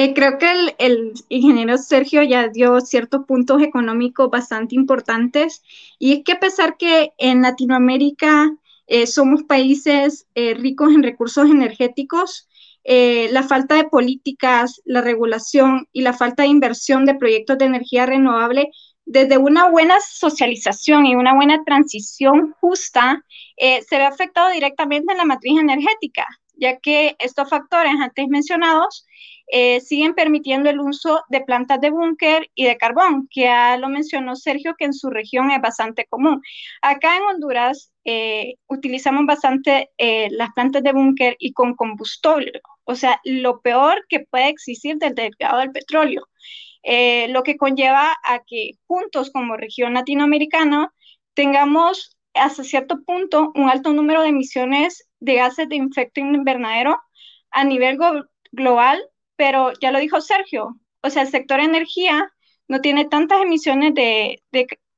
Eh, 0.00 0.14
creo 0.14 0.38
que 0.38 0.76
el, 0.78 1.12
ingeniero 1.28 1.76
Sergio 1.76 2.22
ya 2.22 2.46
dio 2.46 2.80
ciertos 2.80 3.26
puntos 3.26 3.60
económicos 3.62 4.30
bastante 4.30 4.76
importantes 4.76 5.64
y 5.98 6.12
es 6.12 6.24
que 6.24 6.34
a 6.34 6.38
pesar 6.38 6.76
que 6.76 7.14
en 7.18 7.42
Latinoamérica 7.42 8.48
eh, 8.86 9.08
somos 9.08 9.42
países 9.42 10.28
eh, 10.36 10.54
ricos 10.54 10.94
en 10.94 11.02
recursos 11.02 11.50
energéticos, 11.50 12.46
la 12.84 13.42
falta 13.42 13.74
de 13.74 13.88
políticas, 13.88 14.80
la 14.84 15.00
regulación 15.00 15.88
y 15.92 16.02
la 16.02 16.12
falta 16.12 16.44
de 16.44 16.48
inversión 16.50 17.04
de 17.04 17.16
proyectos 17.16 17.58
de 17.58 17.64
energía 17.64 18.06
renovable 18.06 18.70
desde 19.04 19.36
una 19.36 19.68
buena 19.68 19.96
socialización 20.00 21.06
y 21.06 21.16
una 21.16 21.34
buena 21.34 21.64
transición 21.64 22.54
justa, 22.60 23.24
se 23.58 23.98
ve 23.98 24.04
afectado 24.04 24.50
directamente 24.52 25.12
en 25.12 25.18
la 25.18 25.24
matriz 25.24 25.58
energética, 25.58 26.24
ya 26.54 26.78
que 26.78 27.16
estos 27.18 27.50
factores 27.50 27.92
antes 28.00 28.28
mencionados 28.28 29.04
eh, 29.50 29.80
siguen 29.80 30.14
permitiendo 30.14 30.68
el 30.70 30.80
uso 30.80 31.22
de 31.28 31.40
plantas 31.40 31.80
de 31.80 31.90
búnker 31.90 32.50
y 32.54 32.66
de 32.66 32.76
carbón, 32.76 33.28
que 33.30 33.42
ya 33.42 33.76
lo 33.78 33.88
mencionó 33.88 34.36
Sergio, 34.36 34.74
que 34.76 34.84
en 34.84 34.92
su 34.92 35.10
región 35.10 35.50
es 35.50 35.60
bastante 35.60 36.06
común. 36.06 36.42
Acá 36.82 37.16
en 37.16 37.22
Honduras 37.22 37.92
eh, 38.04 38.54
utilizamos 38.68 39.26
bastante 39.26 39.90
eh, 39.98 40.28
las 40.32 40.52
plantas 40.54 40.82
de 40.82 40.92
búnker 40.92 41.36
y 41.38 41.52
con 41.52 41.74
combustible, 41.74 42.60
o 42.84 42.94
sea, 42.94 43.20
lo 43.24 43.60
peor 43.60 44.04
que 44.08 44.20
puede 44.20 44.48
existir 44.48 44.96
del 44.98 45.14
derivado 45.14 45.58
del 45.60 45.72
petróleo, 45.72 46.26
lo 47.28 47.42
que 47.42 47.56
conlleva 47.56 48.16
a 48.24 48.40
que 48.46 48.72
juntos 48.86 49.30
como 49.30 49.56
región 49.56 49.94
latinoamericana 49.94 50.90
tengamos 51.34 52.16
hasta 52.34 52.64
cierto 52.64 53.02
punto 53.04 53.52
un 53.54 53.68
alto 53.68 53.92
número 53.92 54.22
de 54.22 54.28
emisiones 54.28 55.08
de 55.20 55.34
gases 55.34 55.68
de 55.68 55.76
efecto 55.76 56.20
invernadero 56.20 56.98
a 57.50 57.64
nivel 57.64 57.98
global, 58.52 59.02
pero 59.38 59.72
ya 59.80 59.92
lo 59.92 60.00
dijo 60.00 60.20
Sergio, 60.20 60.76
o 61.00 61.10
sea, 61.10 61.22
el 61.22 61.28
sector 61.28 61.60
energía 61.60 62.28
no 62.66 62.80
tiene 62.80 63.04
tantas 63.04 63.40
emisiones 63.40 63.94
de, 63.94 64.42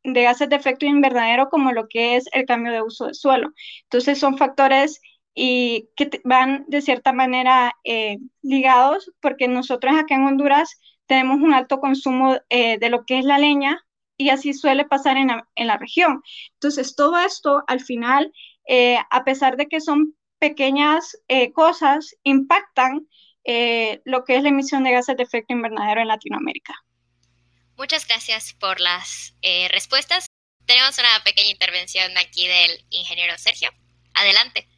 gases 0.03 0.49
de 0.49 0.57
efecto 0.57 0.87
invernadero 0.87 1.51
como 1.51 1.73
lo 1.73 1.89
que 1.89 2.17
es 2.17 2.25
el 2.33 2.47
cambio 2.47 2.73
de 2.73 2.81
uso 2.81 3.05
del 3.05 3.15
suelo. 3.15 3.53
Entonces 3.83 4.19
son 4.19 4.39
factores 4.39 5.03
y 5.35 5.91
que 5.95 6.11
van 6.25 6.65
de 6.69 6.81
cierta 6.81 7.13
manera 7.13 7.75
eh, 7.85 8.17
ligados 8.41 9.13
porque 9.21 9.47
nosotros 9.47 9.95
acá 9.95 10.15
en 10.15 10.25
Honduras 10.25 10.81
tenemos 11.07 11.37
un 11.43 11.53
alto 11.53 11.79
consumo 11.79 12.39
eh, 12.49 12.79
de 12.79 12.89
lo 12.89 13.05
que 13.05 13.19
es 13.19 13.27
la 13.27 13.39
leña 13.39 13.85
y 14.17 14.31
así 14.31 14.55
suele 14.55 14.87
pasar 14.87 15.19
en 15.19 15.29
la, 15.67 15.77
región. 15.77 16.23
Entonces, 16.55 16.97
todo 16.97 17.19
esto 17.19 17.63
al 17.67 17.81
final, 17.81 18.33
eh, 18.67 18.99
a 19.11 19.25
pesar 19.25 19.57
de 19.59 19.67
que 19.67 19.81
son 19.81 20.15
pequeñas 20.39 21.17
eh, 21.29 21.53
cosas, 21.53 22.17
impactan 22.23 23.07
eh, 23.45 24.01
lo 24.05 24.25
que 24.25 24.37
es 24.37 24.43
la 24.43 24.51
emisión 24.51 24.85
de 24.85 24.93
gases 24.93 25.17
de 25.17 25.23
efecto 25.23 25.53
invernadero 25.53 26.01
en 26.01 26.09
Latinoamérica. 26.09 26.75
Muchas 27.77 28.07
gracias 28.07 28.53
por 28.53 28.79
las 28.81 29.35
respuestas. 29.73 30.27
Tenemos 30.67 30.99
una 30.99 31.25
pequeña 31.25 31.51
intervención 31.51 32.13
aquí 32.19 32.47
del 32.47 32.85
ingeniero 32.91 33.33
Sergio. 33.39 33.71
Adelante. 34.15 34.69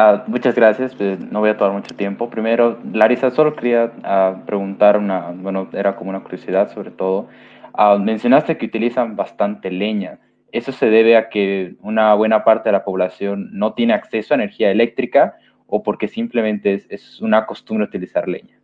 Ah, 0.00 0.22
muchas 0.28 0.54
gracias, 0.54 0.94
pues, 0.94 1.18
no 1.18 1.40
voy 1.40 1.50
a 1.50 1.56
tomar 1.56 1.72
mucho 1.72 1.92
tiempo. 1.96 2.30
Primero, 2.30 2.80
Larisa, 2.92 3.32
solo 3.32 3.56
quería 3.56 3.92
ah, 4.04 4.42
preguntar 4.46 4.96
una, 4.96 5.32
bueno, 5.32 5.68
era 5.72 5.96
como 5.96 6.10
una 6.10 6.22
curiosidad 6.22 6.72
sobre 6.72 6.92
todo. 6.92 7.28
Ah, 7.74 7.98
mencionaste 7.98 8.56
que 8.56 8.66
utilizan 8.66 9.16
bastante 9.16 9.72
leña. 9.72 10.20
¿Eso 10.52 10.70
se 10.70 10.86
debe 10.86 11.16
a 11.16 11.28
que 11.28 11.74
una 11.80 12.14
buena 12.14 12.44
parte 12.44 12.68
de 12.68 12.74
la 12.74 12.84
población 12.84 13.48
no 13.52 13.74
tiene 13.74 13.92
acceso 13.92 14.34
a 14.34 14.36
energía 14.36 14.70
eléctrica 14.70 15.34
o 15.68 15.82
porque 15.82 16.08
simplemente 16.08 16.84
es, 16.88 17.20
una 17.20 17.46
costumbre 17.46 17.86
utilizar 17.86 18.26
leña? 18.26 18.58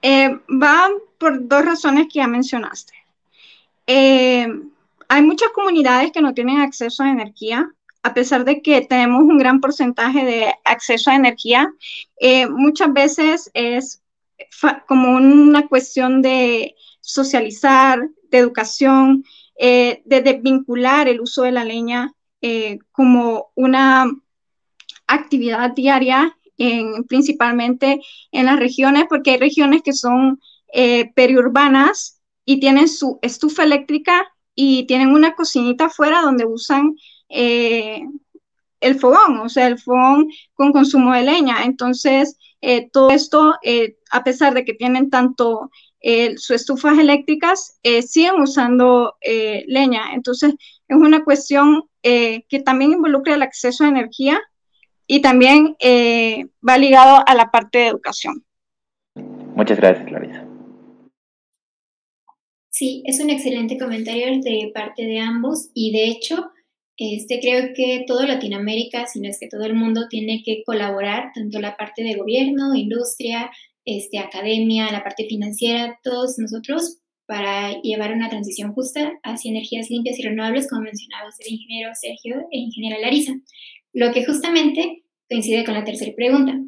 Eh, 0.00 0.30
va 0.50 0.88
por 1.18 1.46
dos 1.46 1.64
razones 1.64 2.06
que 2.10 2.20
ya 2.20 2.26
mencionaste. 2.26 2.94
Eh, 3.86 4.48
hay 5.08 5.22
muchas 5.22 5.50
comunidades 5.50 6.10
que 6.12 6.22
no 6.22 6.32
tienen 6.32 6.60
acceso 6.60 7.02
a 7.02 7.10
energía, 7.10 7.70
a 8.02 8.14
pesar 8.14 8.44
de 8.44 8.62
que 8.62 8.80
tenemos 8.80 9.22
un 9.22 9.36
gran 9.38 9.60
porcentaje 9.60 10.24
de 10.24 10.54
acceso 10.64 11.10
a 11.10 11.16
energía. 11.16 11.70
Eh, 12.18 12.48
muchas 12.48 12.92
veces 12.92 13.50
es 13.54 14.02
como 14.86 15.10
una 15.16 15.68
cuestión 15.68 16.22
de 16.22 16.74
socializar, 17.00 18.00
de 18.30 18.38
educación, 18.38 19.24
eh, 19.58 20.02
de 20.04 20.22
desvincular 20.22 21.08
el 21.08 21.20
uso 21.20 21.42
de 21.42 21.52
la 21.52 21.64
leña 21.64 22.12
eh, 22.40 22.78
como 22.90 23.52
una 23.54 24.06
actividad 25.14 25.72
diaria, 25.72 26.36
principalmente 27.08 28.00
en 28.30 28.46
las 28.46 28.58
regiones, 28.58 29.06
porque 29.08 29.32
hay 29.32 29.38
regiones 29.38 29.82
que 29.82 29.92
son 29.92 30.40
eh, 30.72 31.10
periurbanas 31.14 32.20
y 32.44 32.60
tienen 32.60 32.88
su 32.88 33.18
estufa 33.22 33.64
eléctrica 33.64 34.28
y 34.54 34.86
tienen 34.86 35.08
una 35.08 35.34
cocinita 35.34 35.86
afuera 35.86 36.22
donde 36.22 36.44
usan 36.44 36.94
el 37.28 39.00
fogón, 39.00 39.38
o 39.38 39.48
sea, 39.48 39.66
el 39.66 39.78
fogón 39.78 40.28
con 40.54 40.72
consumo 40.72 41.14
de 41.14 41.22
leña. 41.22 41.64
Entonces, 41.64 42.36
todo 42.92 43.10
esto, 43.10 43.54
a 44.10 44.24
pesar 44.24 44.54
de 44.54 44.64
que 44.64 44.74
tienen 44.74 45.10
tanto 45.10 45.70
sus 46.36 46.50
estufas 46.50 46.98
eléctricas 46.98 47.78
eh, 47.82 48.02
siguen 48.02 48.40
usando 48.40 49.16
eh, 49.20 49.64
leña. 49.68 50.12
Entonces, 50.14 50.54
es 50.88 50.96
una 50.96 51.24
cuestión 51.24 51.84
eh, 52.02 52.44
que 52.48 52.60
también 52.60 52.92
involucra 52.92 53.34
el 53.34 53.42
acceso 53.42 53.84
a 53.84 53.88
energía 53.88 54.40
y 55.12 55.20
también 55.20 55.76
va 56.66 56.78
ligado 56.78 57.22
a 57.26 57.34
la 57.34 57.50
parte 57.50 57.80
de 57.80 57.88
educación. 57.88 58.42
Muchas 59.54 59.76
gracias, 59.76 60.06
Clarisa. 60.06 60.48
Sí, 62.70 63.02
es 63.04 63.20
un 63.20 63.28
excelente 63.28 63.76
comentario 63.76 64.40
de 64.40 64.70
parte 64.72 65.04
de 65.04 65.18
ambos 65.20 65.68
y 65.74 65.92
de 65.92 66.06
hecho, 66.06 66.50
este, 66.96 67.40
creo 67.40 67.74
que 67.74 68.04
todo 68.06 68.26
Latinoamérica, 68.26 69.06
si 69.06 69.20
no 69.20 69.28
es 69.28 69.38
que 69.38 69.48
todo 69.48 69.66
el 69.66 69.74
mundo, 69.74 70.08
tiene 70.08 70.42
que 70.42 70.62
colaborar, 70.64 71.30
tanto 71.34 71.60
la 71.60 71.76
parte 71.76 72.02
de 72.02 72.14
gobierno, 72.14 72.74
industria, 72.74 73.50
este, 73.84 74.18
academia, 74.18 74.90
la 74.90 75.04
parte 75.04 75.26
financiera, 75.26 76.00
todos 76.02 76.38
nosotros 76.38 77.00
para 77.26 77.78
llevar 77.82 78.12
una 78.14 78.30
transición 78.30 78.72
justa 78.72 79.12
hacia 79.22 79.50
energías 79.50 79.90
limpias 79.90 80.18
y 80.18 80.22
renovables, 80.22 80.70
como 80.70 80.80
mencionaba 80.80 81.28
el 81.38 81.52
ingeniero 81.52 81.90
Sergio 81.94 82.46
e 82.50 82.60
ingeniera 82.60 82.98
Larisa. 82.98 83.34
Lo 83.92 84.10
que 84.10 84.24
justamente 84.24 85.01
coincide 85.32 85.64
con 85.64 85.72
la 85.72 85.84
tercera 85.84 86.12
pregunta. 86.14 86.60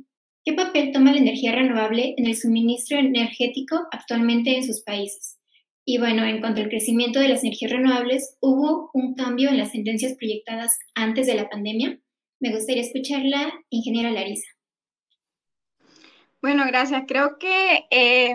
¿Qué 0.43 0.55
papel 0.55 0.91
toma 0.91 1.13
la 1.13 1.19
energía 1.19 1.53
renovable 1.53 2.15
en 2.17 2.27
el 2.27 2.35
suministro 2.35 2.99
energético 2.99 3.77
actualmente 3.93 4.57
en 4.57 4.65
sus 4.65 4.83
países? 4.83 5.39
Y 5.85 5.99
bueno, 5.99 6.25
en 6.25 6.41
cuanto 6.41 6.63
al 6.63 6.71
crecimiento 6.71 7.21
de 7.21 7.29
las 7.29 7.45
energías 7.45 7.73
renovables, 7.73 8.39
¿hubo 8.41 8.91
un 8.95 9.15
cambio 9.15 9.51
en 9.51 9.59
las 9.59 9.73
tendencias 9.73 10.15
proyectadas 10.15 10.79
antes 10.95 11.27
de 11.27 11.35
la 11.35 11.51
pandemia? 11.51 11.99
Me 12.41 12.55
gustaría 12.55 12.83
escucharla, 12.83 13.53
ingeniera 13.69 14.11
Larisa. 14.11 14.49
Bueno, 16.41 16.65
gracias. 16.67 17.05
Creo 17.07 17.39
que 17.39 17.85
eh, 17.91 18.35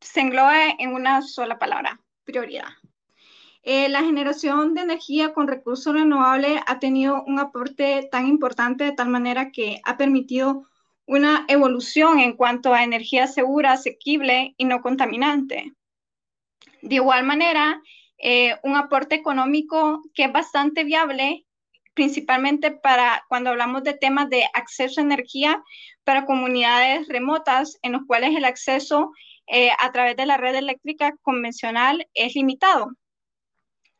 se 0.00 0.20
engloba 0.20 0.70
en 0.78 0.94
una 0.94 1.20
sola 1.20 1.58
palabra, 1.58 2.00
prioridad. 2.24 2.68
Eh, 3.70 3.90
la 3.90 4.02
generación 4.02 4.72
de 4.72 4.80
energía 4.80 5.34
con 5.34 5.46
recursos 5.46 5.92
renovables 5.92 6.58
ha 6.66 6.78
tenido 6.78 7.22
un 7.24 7.38
aporte 7.38 8.08
tan 8.10 8.26
importante 8.26 8.84
de 8.84 8.92
tal 8.92 9.10
manera 9.10 9.50
que 9.50 9.82
ha 9.84 9.98
permitido 9.98 10.66
una 11.04 11.44
evolución 11.48 12.18
en 12.18 12.32
cuanto 12.32 12.72
a 12.72 12.82
energía 12.82 13.26
segura, 13.26 13.72
asequible 13.72 14.54
y 14.56 14.64
no 14.64 14.80
contaminante. 14.80 15.74
De 16.80 16.94
igual 16.94 17.26
manera, 17.26 17.82
eh, 18.16 18.56
un 18.62 18.74
aporte 18.74 19.16
económico 19.16 20.02
que 20.14 20.24
es 20.24 20.32
bastante 20.32 20.84
viable 20.84 21.44
principalmente 21.92 22.70
para 22.70 23.26
cuando 23.28 23.50
hablamos 23.50 23.82
de 23.82 23.92
temas 23.92 24.30
de 24.30 24.44
acceso 24.54 25.02
a 25.02 25.04
energía 25.04 25.62
para 26.04 26.24
comunidades 26.24 27.06
remotas 27.06 27.78
en 27.82 27.92
los 27.92 28.06
cuales 28.06 28.34
el 28.34 28.46
acceso 28.46 29.12
eh, 29.46 29.72
a 29.78 29.92
través 29.92 30.16
de 30.16 30.24
la 30.24 30.38
red 30.38 30.54
eléctrica 30.54 31.14
convencional 31.20 32.08
es 32.14 32.34
limitado. 32.34 32.92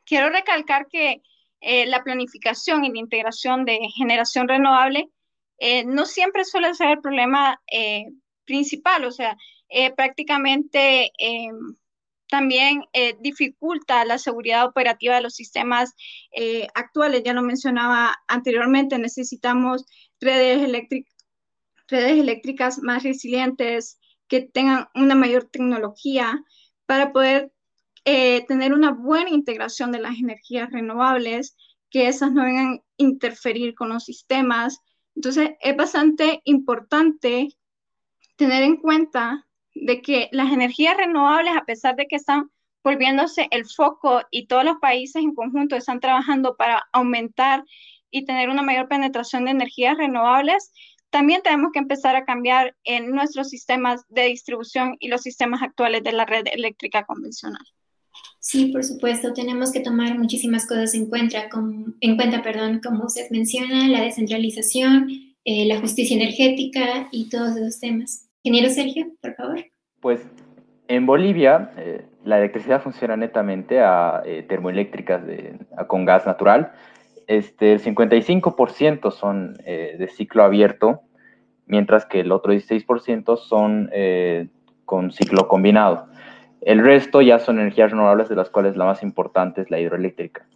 Quiero 0.09 0.31
recalcar 0.31 0.89
que 0.89 1.23
eh, 1.61 1.87
la 1.87 2.03
planificación 2.03 2.85
y 2.85 2.91
la 2.91 2.99
integración 2.99 3.65
de 3.65 3.79
generación 3.97 4.49
renovable 4.49 5.09
eh, 5.59 5.85
no 5.85 6.07
siempre 6.07 6.45
suele 6.45 6.75
ser 6.75 6.91
el 6.91 7.01
problema 7.01 7.61
principal, 8.45 9.05
o 9.05 9.11
sea, 9.11 9.37
prácticamente 9.97 11.11
también 12.29 12.85
eh, 12.93 13.17
dificulta 13.21 14.05
la 14.05 14.19
seguridad 14.19 14.67
operativa 14.67 15.17
de 15.17 15.23
los 15.23 15.35
sistemas 15.35 15.95
eh, 16.33 16.67
actuales. 16.75 17.23
Ya 17.25 17.33
lo 17.33 17.43
mencionaba 17.43 18.17
anteriormente, 18.29 18.99
necesitamos 18.99 19.85
redes, 20.21 20.71
redes 21.89 22.19
eléctricas 22.19 22.79
más 22.83 23.03
resilientes, 23.03 23.99
que 24.29 24.43
tengan 24.43 24.89
una 24.95 25.15
mayor 25.15 25.45
tecnología 25.45 26.45
para 26.85 27.13
poder 27.13 27.51
eh, 28.11 28.47
tener 28.49 28.73
una 28.73 28.93
buena 28.93 29.29
integración 29.29 29.93
de 29.93 30.01
las 30.01 30.19
energías 30.19 30.73
renovables, 30.73 31.55
que 31.91 32.09
esas 32.09 32.33
no 32.33 32.43
vengan 32.43 32.77
a 32.77 32.83
interferir 32.97 33.75
con 33.75 33.91
los 33.91 34.05
sistemas. 34.05 34.81
Entonces, 35.15 35.51
es 35.61 35.77
bastante 35.77 36.41
importante 36.45 37.51
tener 38.37 38.63
en 38.63 38.79
cuenta 38.79 39.47
de 39.75 40.01
que 40.01 40.31
las 40.33 40.51
energías 40.51 40.97
renovables, 40.97 41.55
a 41.55 41.67
pesar 41.67 41.97
de 41.97 42.07
que 42.07 42.17
están 42.17 42.51
volviéndose 42.83 43.47
el 43.51 43.67
foco 43.67 44.23
y 44.31 44.47
todos 44.47 44.65
los 44.65 44.77
países 44.79 45.23
en 45.23 45.35
conjunto 45.35 45.77
están 45.77 46.01
trabajando 46.01 46.57
para 46.57 46.89
aumentar 46.95 47.63
y 48.11 48.25
tener 48.25 48.49
una 48.49 48.63
mayor 48.63 48.89
penetración 48.89 49.45
de 49.45 49.51
energías 49.51 49.99
renovables, 49.99 50.73
también 51.11 51.43
tenemos 51.43 51.73
que 51.73 51.81
empezar 51.81 52.17
a 52.17 52.25
cambiar 52.25 52.75
en 52.85 53.11
nuestros 53.11 53.51
sistemas 53.51 54.07
de 54.09 54.23
distribución 54.23 54.97
y 54.99 55.09
los 55.09 55.21
sistemas 55.21 55.61
actuales 55.61 56.03
de 56.03 56.13
la 56.13 56.25
red 56.25 56.47
eléctrica 56.51 57.05
convencional. 57.05 57.67
Sí, 58.41 58.71
por 58.73 58.85
supuesto, 58.85 59.33
tenemos 59.33 59.73
que 59.73 59.81
tomar 59.81 60.17
muchísimas 60.17 60.67
cosas 60.67 60.95
en 60.95 61.07
cuenta, 61.07 61.49
en 62.01 62.17
cuenta 62.17 62.43
perdón, 62.43 62.81
como 62.83 63.05
usted 63.05 63.29
menciona, 63.31 63.89
la 63.89 64.03
descentralización, 64.03 65.09
eh, 65.45 65.67
la 65.67 65.81
justicia 65.81 66.17
energética 66.17 67.09
y 67.11 67.29
todos 67.31 67.57
esos 67.57 67.81
temas. 67.81 68.29
Ingeniero 68.43 68.73
Sergio, 68.73 69.07
por 69.21 69.35
favor. 69.35 69.65
Pues 70.01 70.21
en 70.87 71.07
Bolivia 71.07 71.73
eh, 71.79 72.07
la 72.25 72.39
electricidad 72.39 72.83
funciona 72.83 73.17
netamente 73.17 73.81
a 73.81 74.23
eh, 74.25 74.45
termoeléctricas 74.49 75.23
con 75.87 76.05
gas 76.05 76.27
natural. 76.27 76.73
Este, 77.27 77.73
el 77.73 77.83
55% 77.83 79.11
son 79.11 79.55
de 79.55 80.11
ciclo 80.15 80.45
abierto, 80.45 81.01
mientras 81.67 82.07
que 82.07 82.21
el 82.21 82.33
otro 82.33 82.53
16% 82.55 83.37
son 83.37 83.91
con 84.87 85.13
ciclo 85.13 85.49
combinado. 85.49 86.09
El 86.61 86.85
resto 86.85 87.21
ya 87.23 87.39
son 87.39 87.61
energías 87.61 87.91
renovables, 87.91 88.29
de 88.29 88.37
las 88.37 88.51
cuales 88.51 88.77
la 88.77 88.85
más 88.85 89.03
importante 89.03 89.61
es 89.61 89.71
la 89.71 89.79
hidroeléctrica. 89.79 90.47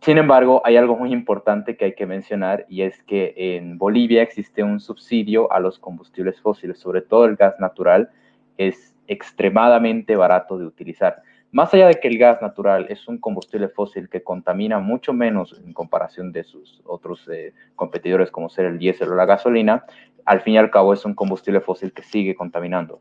Sin 0.00 0.18
embargo, 0.18 0.62
hay 0.64 0.76
algo 0.76 0.96
muy 0.96 1.12
importante 1.12 1.76
que 1.76 1.86
hay 1.86 1.94
que 1.94 2.06
mencionar 2.06 2.66
y 2.68 2.82
es 2.82 3.02
que 3.02 3.34
en 3.36 3.78
Bolivia 3.78 4.22
existe 4.22 4.62
un 4.62 4.78
subsidio 4.78 5.50
a 5.52 5.58
los 5.58 5.78
combustibles 5.78 6.40
fósiles, 6.40 6.78
sobre 6.78 7.02
todo 7.02 7.24
el 7.24 7.36
gas 7.36 7.58
natural, 7.58 8.10
es 8.56 8.94
extremadamente 9.08 10.16
barato 10.16 10.58
de 10.58 10.66
utilizar. 10.66 11.22
Más 11.52 11.72
allá 11.72 11.88
de 11.88 11.94
que 11.94 12.08
el 12.08 12.18
gas 12.18 12.42
natural 12.42 12.86
es 12.88 13.08
un 13.08 13.18
combustible 13.18 13.68
fósil 13.68 14.08
que 14.08 14.22
contamina 14.22 14.78
mucho 14.78 15.12
menos 15.12 15.60
en 15.64 15.72
comparación 15.72 16.32
de 16.32 16.44
sus 16.44 16.82
otros 16.84 17.26
eh, 17.32 17.54
competidores 17.74 18.30
como 18.30 18.50
ser 18.50 18.66
el 18.66 18.78
diésel 18.78 19.10
o 19.10 19.14
la 19.14 19.24
gasolina, 19.24 19.84
al 20.24 20.40
fin 20.40 20.54
y 20.54 20.58
al 20.58 20.70
cabo 20.70 20.92
es 20.92 21.04
un 21.04 21.14
combustible 21.14 21.60
fósil 21.60 21.92
que 21.92 22.02
sigue 22.02 22.34
contaminando. 22.34 23.00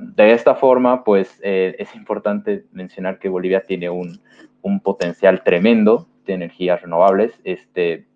De 0.00 0.32
esta 0.32 0.54
forma, 0.54 1.02
pues 1.02 1.40
eh, 1.42 1.74
es 1.78 1.94
importante 1.96 2.66
mencionar 2.70 3.18
que 3.18 3.28
Bolivia 3.28 3.64
tiene 3.64 3.90
un, 3.90 4.20
un 4.60 4.78
potencial 4.78 5.42
tremendo 5.42 6.06
de 6.24 6.34
energías 6.34 6.80
renovables. 6.82 7.40
Este, 7.42 8.06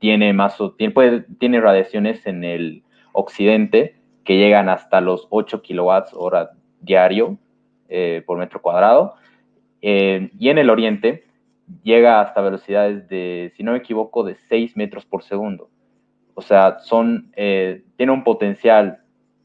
tiene, 0.00 0.32
más, 0.32 0.58
tiene, 0.76 1.60
radiaciones 1.60 2.26
en 2.26 2.42
el 2.42 2.82
occidente 3.12 3.94
que 4.24 4.36
llegan 4.36 4.68
hasta 4.68 5.00
los 5.00 5.28
8 5.30 5.62
kilowatts 5.62 6.12
hora 6.12 6.50
diario 6.80 7.38
eh, 7.88 8.24
por 8.26 8.38
metro 8.38 8.60
cuadrado. 8.60 9.14
Eh, 9.80 10.30
y 10.40 10.48
en 10.48 10.58
el 10.58 10.70
oriente 10.70 11.24
llega 11.84 12.20
hasta 12.20 12.40
velocidades 12.40 13.08
de, 13.08 13.52
si 13.56 13.62
no 13.62 13.72
me 13.72 13.78
equivoco, 13.78 14.24
de 14.24 14.34
6 14.48 14.76
metros 14.76 15.06
por 15.06 15.22
segundo. 15.22 15.70
O 16.34 16.42
sea, 16.42 16.80
son, 16.80 17.30
tiene 17.32 18.10
un 18.10 18.24
potencial 18.24 19.03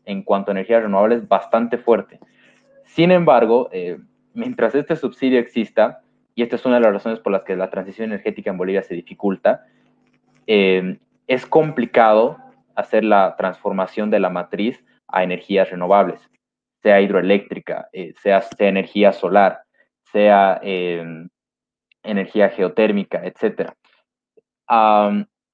en 0.09 0.23
cuanto 0.23 0.49
a 0.49 0.53
energías 0.53 0.81
renovables 0.81 1.27
bastante 1.27 1.77
fuerte. 1.77 2.19
Sin 2.85 3.11
embargo, 3.11 3.69
mientras 4.33 4.73
este 4.73 4.95
subsidio 4.95 5.39
exista, 5.39 6.01
y 6.33 6.41
esta 6.41 6.55
es 6.55 6.65
una 6.65 6.75
de 6.75 6.81
las 6.81 6.93
razones 6.93 7.19
por 7.19 7.31
las 7.31 7.43
que 7.43 7.55
la 7.55 7.69
transición 7.69 8.11
energética 8.11 8.49
en 8.49 8.57
Bolivia 8.57 8.81
se 8.81 8.95
dificulta, 8.95 9.65
es 10.47 11.45
complicado 11.47 12.37
hacer 12.75 13.03
la 13.03 13.35
transformación 13.37 14.09
de 14.09 14.19
la 14.19 14.29
matriz 14.29 14.83
a 15.07 15.23
energías 15.23 15.69
renovables, 15.69 16.19
sea 16.81 16.99
hidroeléctrica, 17.01 17.89
eh, 17.93 18.13
sea, 18.21 18.43
energía 18.57 19.13
solar, 19.13 19.61
sea 20.11 20.59
energía 22.03 22.49
geotérmica, 22.49 23.21
etc. 23.23 23.73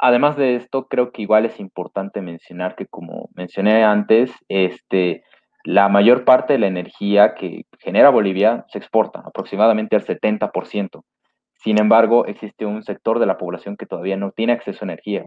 además 0.07 0.37
de 0.37 0.55
esto, 0.55 0.87
creo 0.87 1.11
que 1.11 1.21
igual 1.21 1.45
es 1.45 1.59
importante 1.59 2.21
mencionar 2.21 2.75
que, 2.75 2.85
como 2.85 3.29
mencioné 3.33 3.83
antes, 3.83 4.31
este, 4.47 5.23
la 5.63 5.89
mayor 5.89 6.25
parte 6.25 6.53
de 6.53 6.59
la 6.59 6.67
energía 6.67 7.33
que 7.33 7.65
genera 7.79 8.11
Bolivia 8.11 8.65
se 8.69 8.77
exporta, 8.77 9.23
aproximadamente 9.25 9.95
al 9.95 10.05
70%. 10.05 11.03
Sin 11.55 11.79
embargo, 11.79 12.25
existe 12.27 12.65
un 12.65 12.83
sector 12.83 13.19
de 13.19 13.25
la 13.25 13.37
población 13.37 13.75
que 13.75 13.87
todavía 13.87 14.17
no 14.17 14.31
tiene 14.31 14.53
acceso 14.53 14.85
a 14.85 14.87
energía, 14.87 15.25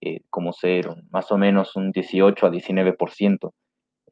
eh, 0.00 0.20
como 0.30 0.52
ser 0.52 0.88
más 1.10 1.32
o 1.32 1.38
menos 1.38 1.74
un 1.74 1.90
18 1.90 2.46
a 2.46 2.50
19%, 2.50 3.52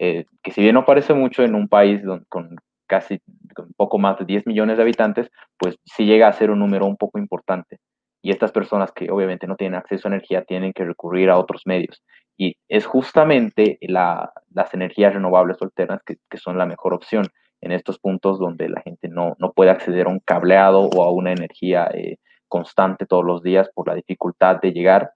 eh, 0.01 0.25
que 0.43 0.51
si 0.51 0.61
bien 0.61 0.75
no 0.75 0.85
parece 0.85 1.15
mucho 1.15 1.45
en 1.45 1.55
un 1.55 1.69
país 1.69 2.03
con 2.29 2.57
casi 2.89 3.21
un 3.57 3.73
poco 3.77 3.99
más 3.99 4.19
de 4.19 4.25
10 4.25 4.47
millones 4.49 4.77
de 4.77 4.83
habitantes, 4.83 5.31
pues 5.57 5.77
sí 5.85 6.05
llega 6.05 6.27
a 6.27 6.33
ser 6.33 6.51
un 6.51 6.59
número 6.59 6.87
un 6.87 6.97
poco 6.97 7.21
importante. 7.21 7.79
Y 8.23 8.31
estas 8.31 8.53
personas 8.53 8.93
que 8.93 9.11
obviamente 9.11 9.47
no 9.47 9.57
tienen 9.57 9.79
acceso 9.79 10.09
a 10.09 10.13
energía 10.13 10.45
tienen 10.45 10.73
que 10.73 10.85
recurrir 10.85 11.31
a 11.31 11.39
otros 11.39 11.63
medios. 11.67 12.03
Y 12.37 12.57
es 12.69 12.87
justamente 12.87 13.79
las 13.81 14.75
energías 14.75 15.15
renovables 15.15 15.59
o 15.61 15.65
alternas 15.65 16.01
que, 16.05 16.17
son 16.39 16.59
la 16.59 16.67
mejor 16.67 16.95
opción 16.95 17.27
en 17.61 17.73
estos 17.73 17.99
puntos 17.99 18.39
donde 18.39 18.69
la 18.69 18.81
gente 18.81 19.09
no, 19.09 19.37
no 19.39 19.53
puede 19.53 19.71
acceder 19.71 20.07
a 20.07 20.11
un 20.11 20.21
cableado 20.21 20.89
o 20.89 21.05
a 21.05 21.11
una 21.11 21.33
energía 21.33 21.91
eh, 21.93 22.17
constante 22.49 23.07
todos 23.07 23.25
los 23.25 23.43
días 23.43 23.71
por 23.75 23.89
la 23.89 23.95
dificultad 23.95 24.61
de 24.61 24.73
llegar 24.73 25.13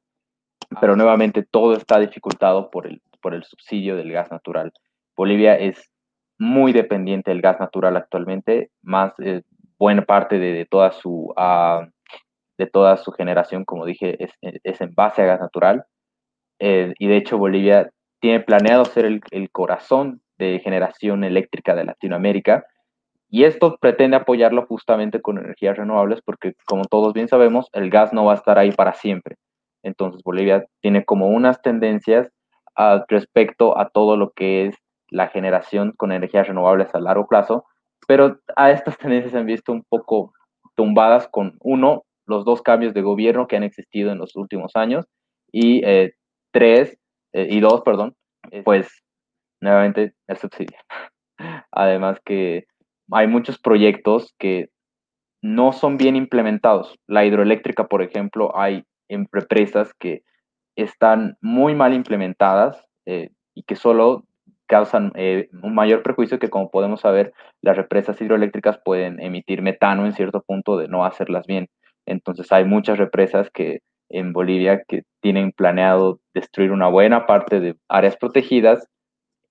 pero 0.81 0.97
nuevamente 0.97 1.45
todo 1.45 1.75
está 1.75 1.99
dificultado 1.99 2.71
por 2.71 2.87
el, 2.87 3.03
por 3.21 3.35
el 3.35 3.45
subsidio 3.45 3.97
del 3.97 4.13
gas 4.13 4.31
natural. 4.31 4.73
Bolivia 5.17 5.59
es 5.59 5.91
muy 6.39 6.73
dependiente 6.73 7.31
del 7.31 7.41
gas 7.41 7.61
natural 7.61 7.97
actualmente, 7.97 8.71
más 8.83 9.13
eh, 9.21 9.43
buena 9.79 10.03
parte 10.03 10.39
de, 10.39 10.67
toda 10.67 10.93
su, 10.93 11.33
ah, 11.37 11.87
de 12.59 12.67
toda 12.67 12.97
su 12.97 13.13
generación, 13.13 13.65
como 13.65 13.87
dije, 13.87 14.23
es, 14.23 14.33
es 14.41 14.81
en 14.81 14.95
base 14.95 15.23
a 15.23 15.27
gas 15.27 15.41
natural. 15.41 15.85
Eh, 16.59 16.95
y 16.99 17.09
de 17.09 17.17
hecho 17.17 17.39
Bolivia 17.39 17.91
tiene 18.21 18.41
planeado 18.41 18.85
ser 18.85 19.05
el, 19.05 19.21
el 19.31 19.51
corazón 19.51 20.21
de 20.39 20.61
generación 20.61 21.25
eléctrica 21.25 21.75
de 21.75 21.85
Latinoamérica. 21.85 22.65
Y 23.29 23.45
esto 23.45 23.77
pretende 23.81 24.17
apoyarlo 24.17 24.67
justamente 24.67 25.21
con 25.21 25.39
energías 25.39 25.77
renovables 25.77 26.21
porque, 26.25 26.55
como 26.67 26.85
todos 26.85 27.13
bien 27.13 27.29
sabemos, 27.29 27.69
el 27.73 27.91
gas 27.91 28.13
no 28.13 28.25
va 28.25 28.33
a 28.33 28.37
estar 28.37 28.59
ahí 28.59 28.71
para 28.71 28.95
siempre. 28.95 29.37
Entonces 29.83 30.23
Bolivia 30.25 30.65
tiene 30.81 31.05
como 31.05 31.29
unas 31.29 31.61
tendencias 31.63 32.31
respecto 33.09 33.79
a 33.79 33.89
todo 33.91 34.17
lo 34.17 34.31
que 34.33 34.67
es 34.67 34.77
la 35.09 35.29
generación 35.29 35.93
con 35.97 36.13
energías 36.13 36.49
renovables 36.49 36.93
a 36.95 37.01
largo 37.01 37.27
plazo, 37.29 37.67
pero 38.09 38.39
a 38.57 38.71
estas 38.71 38.99
tendencias 38.99 39.33
se 39.33 39.39
han 39.39 39.47
visto 39.47 39.73
un 39.73 39.85
poco 39.89 40.33
tumbadas 40.75 41.29
con 41.29 41.57
uno, 41.61 42.05
los 42.27 42.45
dos 42.45 42.63
cambios 42.63 42.95
de 42.95 43.03
gobierno 43.03 43.47
que 43.47 43.57
han 43.57 43.63
existido 43.63 44.13
en 44.13 44.19
los 44.19 44.37
últimos 44.37 44.73
años 44.75 45.07
y 45.53 45.85
eh, 45.85 46.15
tres, 46.53 46.99
eh, 47.33 47.49
y 47.51 47.61
dos, 47.61 47.83
perdón, 47.83 48.15
eh, 48.51 48.63
pues 48.63 48.89
nuevamente 49.61 50.15
el 50.27 50.37
subsidio. 50.37 50.79
Además 51.71 52.21
que 52.25 52.67
hay 53.11 53.27
muchos 53.27 53.59
proyectos 53.59 54.35
que 54.39 54.71
no 55.43 55.73
son 55.73 55.99
bien 55.99 56.17
implementados. 56.17 56.99
La 57.07 57.25
hidroeléctrica, 57.25 57.87
por 57.87 58.03
ejemplo, 58.03 58.57
hay 58.57 58.85
en 59.09 59.29
represas 59.31 59.93
que 59.95 60.23
están 60.77 61.37
muy 61.41 61.75
mal 61.75 61.93
implementadas 61.93 62.83
eh, 63.07 63.31
y 63.55 63.63
que 63.65 63.77
solo 63.77 64.25
causan 64.67 65.13
eh, 65.15 65.51
un 65.63 65.75
mayor 65.75 66.03
prejuicio 66.03 66.39
que 66.39 66.49
como 66.49 66.71
podemos 66.71 67.03
saber 67.03 67.35
las 67.61 67.77
represas 67.77 68.21
hidroeléctricas 68.21 68.79
pueden 68.83 69.21
emitir 69.21 69.61
metano 69.61 70.07
en 70.07 70.15
cierto 70.15 70.43
punto 70.43 70.79
de 70.79 70.89
no 70.89 71.05
hacerlas 71.05 71.47
bien. 71.47 71.69
Entonces 72.07 72.51
hay 72.53 72.65
muchas 72.65 72.99
represas 72.99 73.51
que 73.51 73.81
en 74.09 74.33
Bolivia 74.33 74.83
que 74.87 75.03
tienen 75.21 75.53
planeado 75.53 76.21
destruir 76.35 76.71
una 76.71 76.89
buena 76.89 77.27
parte 77.27 77.61
de 77.61 77.77
áreas 77.89 78.17
protegidas, 78.17 78.87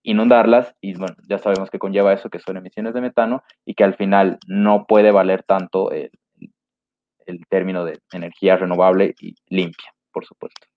inundarlas 0.03 0.73
y 0.81 0.95
bueno, 0.95 1.15
ya 1.27 1.39
sabemos 1.39 1.69
que 1.69 1.79
conlleva 1.79 2.13
eso 2.13 2.29
que 2.29 2.39
son 2.39 2.57
emisiones 2.57 2.93
de 2.93 3.01
metano 3.01 3.43
y 3.65 3.73
que 3.73 3.83
al 3.83 3.95
final 3.95 4.37
no 4.47 4.85
puede 4.85 5.11
valer 5.11 5.43
tanto 5.43 5.91
el, 5.91 6.11
el 7.25 7.39
término 7.49 7.85
de 7.85 7.99
energía 8.11 8.57
renovable 8.57 9.15
y 9.19 9.35
limpia, 9.47 9.93
por 10.11 10.25
supuesto. 10.25 10.67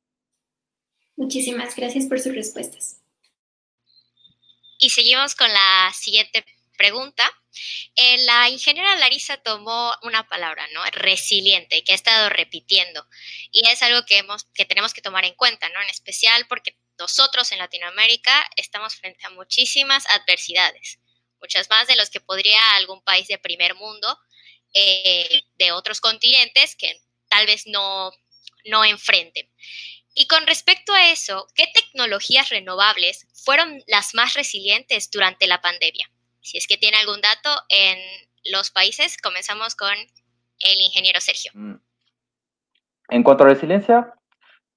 Muchísimas 1.16 1.74
gracias 1.74 2.06
por 2.06 2.20
sus 2.20 2.34
respuestas. 2.34 3.02
Y 4.78 4.90
seguimos 4.90 5.34
con 5.34 5.48
la 5.48 5.90
siguiente 5.94 6.44
pregunta. 6.76 7.30
Eh, 7.94 8.18
la 8.24 8.48
ingeniera 8.48 8.96
Larisa 8.96 9.38
tomó 9.38 9.94
una 10.02 10.28
palabra, 10.28 10.66
¿no? 10.72 10.84
Resiliente, 10.92 11.82
que 11.84 11.92
ha 11.92 11.94
estado 11.94 12.28
repitiendo. 12.28 13.06
Y 13.50 13.66
es 13.68 13.82
algo 13.82 14.04
que, 14.04 14.22
tenemos 14.66 14.92
que 14.92 15.02
tomar 15.02 15.24
en 15.24 15.34
cuenta, 15.34 15.68
¿no? 15.70 15.80
En 15.80 15.88
especial 15.88 16.46
porque 16.48 16.76
nosotros 16.98 17.50
en 17.52 17.58
Latinoamérica 17.58 18.48
estamos 18.56 18.96
frente 18.96 19.24
a 19.26 19.30
muchísimas 19.30 20.06
adversidades, 20.08 20.98
muchas 21.40 21.68
más 21.70 21.86
de 21.86 21.96
los 21.96 22.10
que 22.10 22.20
podría 22.20 22.76
algún 22.76 23.02
país 23.02 23.28
de 23.28 23.38
primer 23.38 23.74
mundo 23.74 24.18
eh, 24.74 25.42
de 25.54 25.72
otros 25.72 26.00
continentes 26.00 26.76
que 26.76 27.00
tal 27.28 27.46
vez 27.46 27.66
no, 27.66 28.12
no 28.64 28.84
enfrenten. 28.84 29.50
Y 30.14 30.26
con 30.26 30.46
respecto 30.46 30.94
a 30.94 31.10
eso, 31.10 31.46
¿qué 31.54 31.66
tecnologías 31.66 32.48
renovables 32.48 33.26
fueron 33.44 33.82
las 33.86 34.14
más 34.14 34.32
resilientes 34.32 35.10
durante 35.10 35.46
la 35.46 35.60
pandemia? 35.60 36.10
Si 36.46 36.58
es 36.58 36.66
que 36.66 36.76
tiene 36.76 36.96
algún 36.98 37.20
dato 37.20 37.50
en 37.68 37.98
los 38.52 38.70
países, 38.70 39.16
comenzamos 39.18 39.74
con 39.74 39.92
el 39.92 40.80
ingeniero 40.80 41.20
Sergio. 41.20 41.50
Mm. 41.54 41.74
En 43.08 43.22
cuanto 43.22 43.44
a 43.44 43.48
resiliencia, 43.48 44.14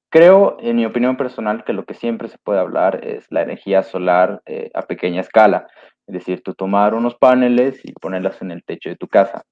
creo, 0.10 0.58
en 0.60 0.76
mi 0.76 0.86
opinión 0.86 1.16
personal, 1.16 1.64
que 1.64 1.74
lo 1.74 1.86
que 1.86 1.94
siempre 1.94 2.28
se 2.28 2.38
puede 2.38 2.60
hablar 2.60 3.06
es 3.06 3.26
la 3.30 3.42
energía 3.42 3.84
solar 3.84 4.42
eh, 4.46 4.70
a 4.74 4.84
pequeña 4.84 5.22
escala. 5.22 5.68
Es 6.08 6.14
decir, 6.14 6.42
tú 6.44 6.54
tomar 6.54 6.94
unos 6.94 7.16
paneles 7.16 7.80
y 7.84 7.94
ponerlos 7.94 8.42
en 8.42 8.52
el 8.52 8.64
techo 8.64 8.90
de 8.90 8.96
tu 8.96 9.08
casa 9.08 9.46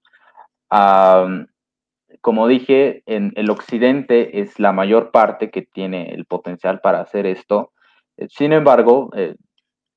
como 2.22 2.48
dije, 2.48 3.04
en 3.06 3.34
el 3.36 3.50
occidente 3.50 4.42
es 4.42 4.60
la 4.60 4.72
mayor 4.72 5.12
parte 5.12 5.52
que 5.52 5.62
tiene 5.62 6.14
el 6.14 6.26
potencial 6.26 6.80
para 6.82 7.02
hacer 7.02 7.26
esto. 7.26 7.72
Eh, 8.18 8.28
sin 8.30 8.54
embargo, 8.54 9.10
eh, 9.16 9.36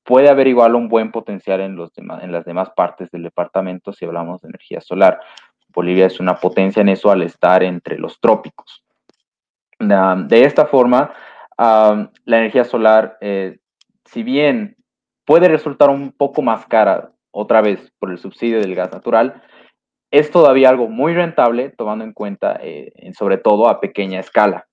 puede 0.03 0.29
haber 0.29 0.47
igual 0.47 0.75
un 0.75 0.87
buen 0.87 1.11
potencial 1.11 1.61
en, 1.61 1.75
los 1.75 1.91
en 1.97 2.31
las 2.31 2.45
demás 2.45 2.71
partes 2.75 3.11
del 3.11 3.23
departamento 3.23 3.93
si 3.93 4.05
hablamos 4.05 4.41
de 4.41 4.49
energía 4.49 4.81
solar. 4.81 5.19
Bolivia 5.69 6.07
es 6.07 6.19
una 6.19 6.35
potencia 6.35 6.81
en 6.81 6.89
eso 6.89 7.11
al 7.11 7.21
estar 7.21 7.63
entre 7.63 7.97
los 7.97 8.19
trópicos. 8.19 8.83
De 9.79 10.43
esta 10.43 10.65
forma, 10.65 11.13
la 11.57 12.37
energía 12.37 12.65
solar, 12.65 13.17
eh, 13.21 13.59
si 14.05 14.21
bien 14.21 14.75
puede 15.25 15.47
resultar 15.47 15.89
un 15.89 16.11
poco 16.11 16.41
más 16.41 16.65
cara, 16.67 17.11
otra 17.31 17.61
vez 17.61 17.91
por 17.97 18.11
el 18.11 18.17
subsidio 18.17 18.59
del 18.59 18.75
gas 18.75 18.91
natural, 18.91 19.41
es 20.11 20.29
todavía 20.29 20.69
algo 20.69 20.89
muy 20.89 21.13
rentable 21.13 21.69
tomando 21.69 22.03
en 22.03 22.11
cuenta, 22.11 22.59
eh, 22.61 22.91
sobre 23.17 23.37
todo 23.37 23.69
a 23.69 23.79
pequeña 23.79 24.19
escala. 24.19 24.67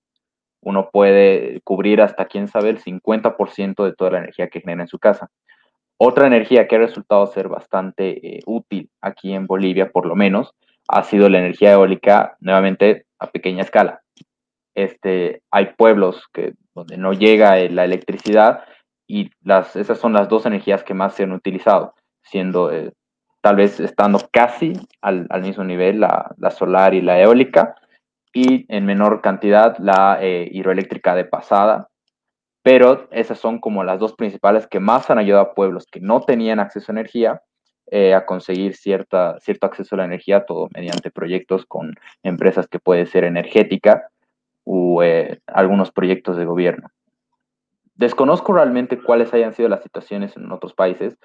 Uno 0.61 0.89
puede 0.91 1.61
cubrir 1.63 2.01
hasta, 2.01 2.25
quién 2.25 2.47
sabe, 2.47 2.69
el 2.69 2.79
50% 2.81 3.85
de 3.85 3.93
toda 3.93 4.11
la 4.11 4.19
energía 4.19 4.49
que 4.49 4.61
genera 4.61 4.83
en 4.83 4.87
su 4.87 4.99
casa. 4.99 5.29
Otra 5.97 6.27
energía 6.27 6.67
que 6.67 6.75
ha 6.75 6.79
resultado 6.79 7.27
ser 7.27 7.49
bastante 7.49 8.37
eh, 8.37 8.39
útil 8.45 8.89
aquí 9.01 9.33
en 9.33 9.47
Bolivia, 9.47 9.91
por 9.91 10.05
lo 10.05 10.15
menos, 10.15 10.53
ha 10.87 11.03
sido 11.03 11.29
la 11.29 11.39
energía 11.39 11.73
eólica, 11.73 12.37
nuevamente 12.39 13.05
a 13.19 13.27
pequeña 13.27 13.63
escala. 13.63 14.01
Este, 14.75 15.41
hay 15.51 15.73
pueblos 15.77 16.27
que, 16.33 16.53
donde 16.73 16.97
no 16.97 17.13
llega 17.13 17.55
la 17.69 17.83
electricidad 17.83 18.63
y 19.07 19.31
las, 19.43 19.75
esas 19.75 19.99
son 19.99 20.13
las 20.13 20.29
dos 20.29 20.45
energías 20.45 20.83
que 20.83 20.93
más 20.93 21.15
se 21.15 21.23
han 21.23 21.31
utilizado, 21.31 21.93
siendo 22.21 22.71
eh, 22.71 22.93
tal 23.41 23.55
vez 23.55 23.79
estando 23.79 24.19
casi 24.31 24.73
al, 25.01 25.27
mismo 25.41 25.63
nivel 25.63 25.99
la, 25.99 26.35
solar 26.51 26.93
y 26.93 27.01
la 27.01 27.19
eólica, 27.19 27.75
y 28.33 28.65
en 28.73 28.85
menor 28.85 29.21
cantidad 29.21 29.77
la 29.79 30.19
eh, 30.21 30.47
hidroeléctrica 30.51 31.15
de 31.15 31.25
pasada. 31.25 31.89
Pero 32.61 33.07
esas 33.11 33.39
son 33.39 33.59
como 33.59 33.83
las 33.83 33.99
dos 33.99 34.13
principales 34.13 34.67
que 34.67 34.79
más 34.79 35.09
han 35.09 35.17
ayudado 35.17 35.43
a 35.43 35.53
pueblos 35.53 35.87
que 35.91 36.01
no 36.01 36.21
tenían 36.21 36.59
acceso 36.59 36.91
a 36.91 36.95
energía 36.95 37.41
eh, 37.91 38.13
a 38.13 38.25
conseguir 38.25 38.75
cierta, 38.75 39.39
cierto 39.39 39.65
acceso 39.65 39.95
a 39.95 39.99
la 39.99 40.05
energía, 40.05 40.45
todo 40.45 40.67
mediante 40.75 41.09
proyectos 41.09 41.65
con 41.65 41.95
empresas 42.21 42.67
que 42.67 42.79
puede 42.79 43.05
ser 43.05 43.23
energética 43.23 44.09
o 44.63 45.01
algunos 45.47 45.91
proyectos 45.91 46.37
de 46.37 46.45
gobierno. 46.45 46.89
Desconozco 47.95 48.53
realmente 48.53 49.01
cuáles 49.01 49.33
hayan 49.33 49.53
sido 49.53 49.67
las 49.67 49.81
situaciones 49.81 50.37
en 50.37 50.51
otros 50.51 50.73
países, 50.73 51.17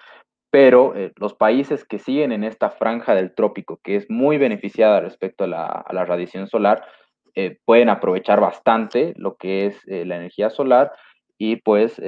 pero 0.55 0.95
eh, 0.95 1.13
los 1.17 1.35
países 1.35 1.85
que 1.85 1.99
siguen 1.99 2.31
en 2.31 2.45
esta 2.45 2.71
franja 2.71 3.17
del 3.17 3.35
trópico, 3.35 3.81
que 3.83 3.97
es 3.97 4.09
muy 4.09 4.39
beneficiada 4.39 5.01
respecto 5.01 5.43
a 5.43 5.47
la, 5.49 6.05
radiación 6.05 6.47
solar, 6.47 6.87
eh, 7.35 7.59
pueden 7.65 7.89
aprovechar 7.89 8.41
bastante 8.41 9.15
lo 9.17 9.35
que 9.35 9.67
es 9.67 9.77
eh, 9.89 10.05
la 10.05 10.15
energía 10.15 10.51
solar 10.51 10.93
y 11.39 11.57
pues 11.57 12.01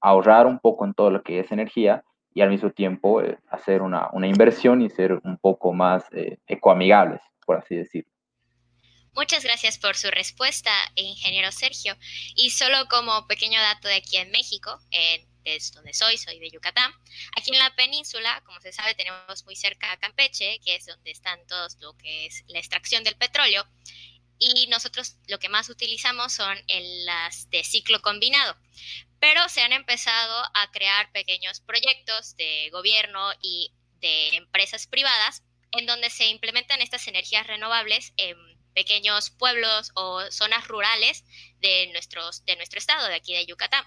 ahorrar 0.00 0.48
un 0.48 0.58
poco 0.58 0.84
en 0.84 0.94
todo 0.94 1.12
lo 1.12 1.22
que 1.22 1.38
es 1.38 1.52
energía 1.52 2.02
y 2.34 2.40
al 2.40 2.50
mismo 2.50 2.70
tiempo 2.70 3.22
hacer 3.48 3.82
una, 3.82 4.08
una, 4.12 4.26
inversión 4.26 4.82
y 4.82 4.90
ser 4.90 5.20
un 5.22 5.38
poco 5.38 5.72
más 5.72 6.04
ecoamigables, 6.48 7.20
por 7.46 7.58
así 7.58 7.76
decirlo. 7.76 8.10
Muchas 9.14 9.44
gracias 9.44 9.78
por 9.78 9.94
su 9.94 10.10
respuesta, 10.10 10.72
ingeniero 10.96 11.52
Sergio. 11.52 11.94
Y 12.34 12.50
solo 12.50 12.78
como 12.90 13.28
pequeño 13.28 13.60
dato 13.60 13.86
de 13.86 13.94
aquí 13.94 14.16
en 14.16 14.32
México, 14.32 14.76
en 14.90 15.31
es 15.44 15.72
donde 15.72 15.94
soy, 15.94 16.18
soy 16.18 16.38
de 16.38 16.50
Yucatán. 16.50 16.92
Aquí 17.36 17.50
en 17.52 17.58
la 17.58 17.74
península, 17.74 18.42
como 18.44 18.60
se 18.60 18.72
sabe, 18.72 18.94
tenemos 18.94 19.44
muy 19.44 19.56
cerca 19.56 19.92
a 19.92 19.98
Campeche, 19.98 20.60
que 20.64 20.76
es 20.76 20.86
donde 20.86 21.10
están 21.10 21.46
todos 21.46 21.76
lo 21.80 21.96
que 21.96 22.26
es 22.26 22.44
la 22.48 22.58
extracción 22.58 23.04
del 23.04 23.16
petróleo. 23.16 23.66
Y 24.38 24.66
nosotros 24.66 25.16
lo 25.28 25.38
que 25.38 25.48
más 25.48 25.68
utilizamos 25.68 26.32
son 26.32 26.58
las 27.04 27.48
de 27.50 27.62
ciclo 27.62 28.00
combinado. 28.02 28.56
Pero 29.20 29.48
se 29.48 29.62
han 29.62 29.72
empezado 29.72 30.44
a 30.54 30.70
crear 30.72 31.12
pequeños 31.12 31.60
proyectos 31.60 32.36
de 32.36 32.68
gobierno 32.70 33.30
y 33.40 33.72
de 34.00 34.36
empresas 34.36 34.86
privadas 34.88 35.42
en 35.70 35.86
donde 35.86 36.10
se 36.10 36.26
implementan 36.26 36.82
estas 36.82 37.06
energías 37.06 37.46
renovables 37.46 38.12
en 38.16 38.36
pequeños 38.74 39.30
pueblos 39.30 39.90
o 39.94 40.22
zonas 40.30 40.66
rurales 40.68 41.24
de, 41.60 41.88
nuestros, 41.92 42.44
de 42.44 42.56
nuestro 42.56 42.78
estado, 42.78 43.06
de 43.08 43.14
aquí 43.14 43.34
de 43.34 43.46
Yucatán, 43.46 43.84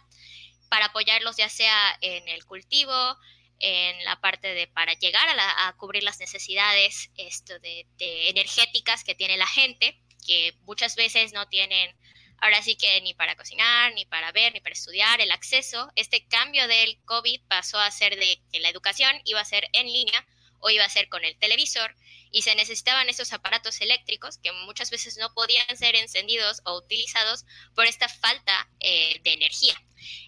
para 0.65 0.87
apoyarlos 0.87 1.37
ya 1.37 1.49
sea 1.49 1.97
en 2.01 2.27
el 2.27 2.45
cultivo, 2.45 3.17
en 3.59 4.03
la 4.03 4.19
parte 4.19 4.53
de 4.53 4.67
para 4.67 4.93
llegar 4.93 5.27
a, 5.39 5.73
cubrir 5.77 6.03
las 6.03 6.19
necesidades 6.19 7.09
esto 7.17 7.57
de, 7.59 7.85
energéticas 7.99 9.03
que 9.03 9.15
tiene 9.15 9.37
la 9.37 9.47
gente, 9.47 9.99
que 10.25 10.53
muchas 10.61 10.95
veces 10.95 11.33
no 11.33 11.47
tienen 11.47 11.95
ahora 12.39 12.61
sí 12.61 12.75
que 12.75 12.99
ni 13.01 13.13
para 13.13 13.35
cocinar, 13.35 13.93
ni 13.93 14.05
para 14.05 14.31
ver, 14.31 14.53
ni 14.53 14.59
para 14.59 14.73
estudiar, 14.73 15.21
el 15.21 15.31
acceso. 15.31 15.89
Este 15.95 16.27
cambio 16.27 16.67
del 16.67 16.99
COVID 17.05 17.41
pasó 17.47 17.79
a 17.79 17.91
ser 17.91 18.17
de 18.17 18.41
que 18.51 18.59
la 18.59 18.69
educación 18.69 19.21
iba 19.23 19.39
a 19.39 19.45
ser 19.45 19.67
en 19.73 19.91
línea 19.91 20.27
o 20.59 20.69
iba 20.69 20.83
a 20.83 20.89
ser 20.89 21.07
con 21.09 21.23
el 21.23 21.37
televisor 21.37 21.95
y 22.31 22.41
se 22.41 22.55
necesitaban 22.55 23.07
esos 23.07 23.31
aparatos 23.31 23.79
eléctricos 23.79 24.37
que 24.39 24.51
muchas 24.51 24.89
veces 24.89 25.17
no 25.17 25.33
podían 25.33 25.77
ser 25.77 25.95
encendidos 25.95 26.61
o 26.65 26.77
utilizados 26.77 27.45
por 27.75 27.85
esta 27.85 28.09
falta 28.09 28.69
eh, 28.81 29.21
de 29.23 29.33
energía. 29.33 29.75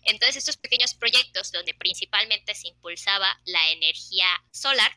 Entonces 0.04 0.38
estos 0.38 0.58
pequeños 0.58 0.94
proyectos 0.94 1.52
donde 1.52 1.74
principalmente 1.74 2.56
se 2.56 2.70
impulsaba 2.70 3.40
la 3.46 3.70
energía 3.72 4.28
solar 4.52 4.92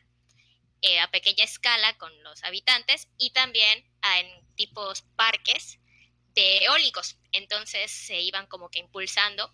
eh, 0.81 0.99
a 0.99 1.11
pequeña 1.11 1.43
escala 1.43 1.97
con 1.97 2.11
los 2.23 2.43
habitantes 2.43 3.07
y 3.17 3.31
también 3.31 3.85
en 4.17 4.55
tipos 4.55 5.03
parques 5.15 5.79
de 6.33 6.57
eólicos. 6.59 7.17
Entonces 7.31 7.91
se 7.91 8.19
iban 8.21 8.47
como 8.47 8.69
que 8.69 8.79
impulsando 8.79 9.53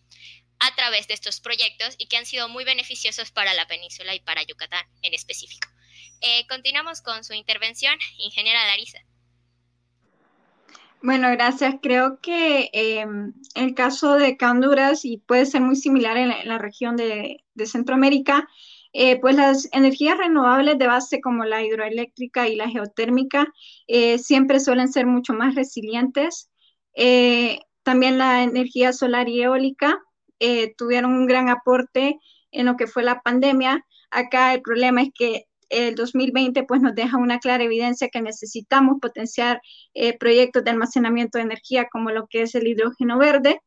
a 0.60 0.76
través 0.76 1.08
de 1.08 1.14
estos 1.14 1.40
proyectos 1.40 1.96
y 1.98 2.08
que 2.08 2.18
han 2.18 2.26
sido 2.26 2.50
muy 2.50 2.64
beneficiosos 2.64 3.32
para 3.32 3.54
la 3.54 3.68
península 3.68 4.16
y 4.16 4.20
para 4.20 4.44
Yucatán 4.44 4.86
en 5.02 5.14
específico. 5.14 5.68
Eh, 6.22 6.48
continuamos 6.48 7.02
con 7.02 7.24
su 7.24 7.34
intervención, 7.34 7.98
ingeniera 8.18 8.66
Larisa. 8.66 9.00
Bueno, 11.02 11.30
gracias. 11.32 11.76
Creo 11.82 12.20
que 12.22 12.70
em, 12.74 13.34
el 13.56 13.76
caso 13.76 14.16
de 14.16 14.36
Honduras, 14.42 15.06
y 15.06 15.18
puede 15.20 15.46
ser 15.46 15.62
muy 15.62 15.76
similar 15.76 16.18
en 16.18 16.30
la, 16.48 16.58
región 16.58 16.96
de, 16.98 17.44
Centroamérica, 17.66 18.48
eh, 18.94 19.20
pues 19.20 19.36
las 19.36 19.70
energías 19.74 20.18
renovables 20.18 20.78
de 20.80 20.88
base 20.88 21.22
como 21.22 21.44
la 21.46 21.64
hidroeléctrica 21.64 22.48
y 22.48 22.56
la 22.56 22.70
geotérmica 22.70 23.48
eh, 23.88 24.18
siempre 24.18 24.60
suelen 24.60 24.92
ser 24.92 25.06
mucho 25.06 25.34
más 25.34 25.56
resilientes. 25.56 26.50
también 27.84 28.18
la 28.18 28.44
energía 28.44 28.92
solar 28.94 29.30
y 29.30 29.42
eólica 29.42 30.00
tuvieron 30.78 31.14
un 31.14 31.28
gran 31.28 31.50
aporte 31.50 32.20
en 32.52 32.66
lo 32.66 32.76
que 32.78 32.88
fue 32.88 33.04
la 33.04 33.22
pandemia. 33.22 33.86
Acá 34.12 34.54
el 34.54 34.62
problema 34.62 35.02
es 35.04 35.10
que 35.14 35.47
el 35.70 35.96
2020 35.96 36.64
pues 36.64 36.82
nos 36.82 36.96
deja 36.96 37.18
una 37.18 37.40
clara 37.40 37.64
evidencia 37.64 38.10
que 38.10 38.22
necesitamos 38.22 38.98
potenciar 39.02 39.62
eh, 39.94 40.18
proyectos 40.18 40.64
de 40.64 40.72
almacenamiento 40.72 41.38
de 41.38 41.46
energía 41.46 41.88
como 41.92 42.12
lo 42.12 42.28
que 42.28 42.44
es 42.44 42.56
el 42.56 42.68
hidrógeno 42.68 43.18
verde. 43.18 43.62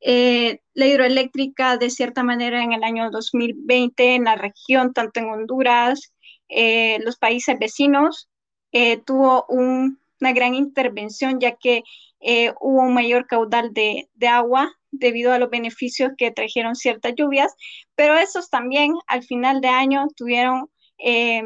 Eh, 0.00 0.60
la 0.74 0.86
hidroeléctrica, 0.86 1.76
de 1.76 1.90
cierta 1.90 2.22
manera, 2.22 2.62
en 2.62 2.72
el 2.72 2.84
año 2.84 3.10
2020 3.10 4.14
en 4.14 4.24
la 4.24 4.36
región, 4.36 4.92
tanto 4.92 5.20
en 5.20 5.26
Honduras, 5.26 6.12
eh, 6.48 6.98
los 7.04 7.16
países 7.16 7.58
vecinos, 7.58 8.28
tuvo 9.04 9.46
una 9.48 10.32
gran 10.32 10.54
intervención 10.54 11.40
ya 11.40 11.56
que 11.56 11.82
hubo 12.60 12.82
un 12.82 12.94
mayor 12.94 13.26
caudal 13.26 13.72
de, 13.74 14.08
de 14.14 14.28
agua 14.28 14.72
debido 14.92 15.32
a 15.32 15.38
los 15.38 15.50
beneficios 15.50 16.12
que 16.16 16.30
trajeron 16.30 16.76
ciertas 16.76 17.14
lluvias, 17.16 17.52
pero 17.96 18.16
esos 18.16 18.48
también 18.48 18.94
al 19.08 19.24
final 19.24 19.60
de 19.60 19.68
año 19.68 20.06
tuvieron 20.16 20.70
eh, 21.02 21.42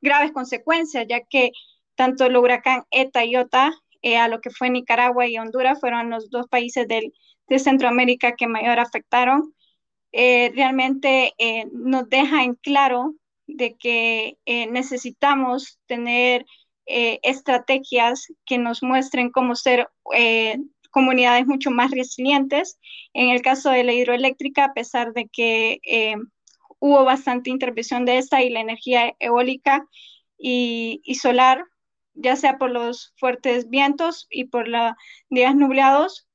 graves 0.00 0.32
consecuencias, 0.32 1.06
ya 1.08 1.20
que 1.22 1.52
tanto 1.94 2.26
el 2.26 2.36
huracán 2.36 2.84
ETA 2.90 3.24
y 3.24 3.36
OTA, 3.36 3.72
eh, 4.02 4.16
a 4.18 4.28
lo 4.28 4.40
que 4.40 4.50
fue 4.50 4.70
Nicaragua 4.70 5.26
y 5.26 5.38
Honduras, 5.38 5.80
fueron 5.80 6.10
los 6.10 6.30
dos 6.30 6.46
países 6.48 6.86
del, 6.88 7.12
de 7.48 7.58
Centroamérica 7.58 8.36
que 8.36 8.46
mayor 8.46 8.78
afectaron. 8.78 9.54
Eh, 10.12 10.52
realmente 10.54 11.34
nos 11.72 12.08
deja 12.08 12.42
en 12.42 12.54
claro 12.54 13.14
de 13.46 13.76
que 13.76 14.38
necesitamos 14.46 15.78
tener 15.86 16.46
estrategias 16.86 18.28
que 18.46 18.58
nos 18.58 18.82
muestren 18.82 19.30
cómo 19.30 19.56
ser 19.56 19.88
comunidades 20.90 21.46
mucho 21.46 21.70
más 21.70 21.90
resilientes. 21.90 22.78
En 23.12 23.30
el 23.30 23.42
caso 23.42 23.70
de 23.70 23.84
la 23.84 23.92
hidroeléctrica, 23.92 24.66
a 24.66 24.72
pesar 24.72 25.12
de 25.12 25.28
que 25.28 25.80
hubo 26.78 27.04
bastante 27.04 27.50
intervención 27.50 28.04
de 28.04 28.18
esta 28.18 28.42
y 28.42 28.50
la 28.50 28.60
energía 28.60 29.14
eólica 29.18 29.86
y, 30.38 31.00
solar, 31.20 31.64
ya 32.14 32.36
sea 32.36 32.58
por 32.58 32.70
los 32.70 33.14
fuertes 33.18 33.68
vientos 33.68 34.26
y 34.30 34.44
por 34.46 34.68
los 34.68 34.92
días 35.30 35.54
nublados, 35.54 36.28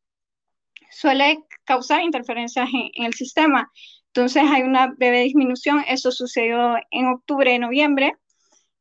suele 0.92 1.40
causar 1.64 2.02
interferencias 2.02 2.70
en, 2.74 3.06
el 3.06 3.14
sistema. 3.14 3.72
Entonces 4.08 4.44
hay 4.46 4.64
una 4.64 4.88
breve 4.88 5.22
disminución, 5.24 5.84
eso 5.88 6.12
sucedió 6.12 6.76
en 6.92 7.08
octubre, 7.08 7.58
noviembre, 7.60 8.16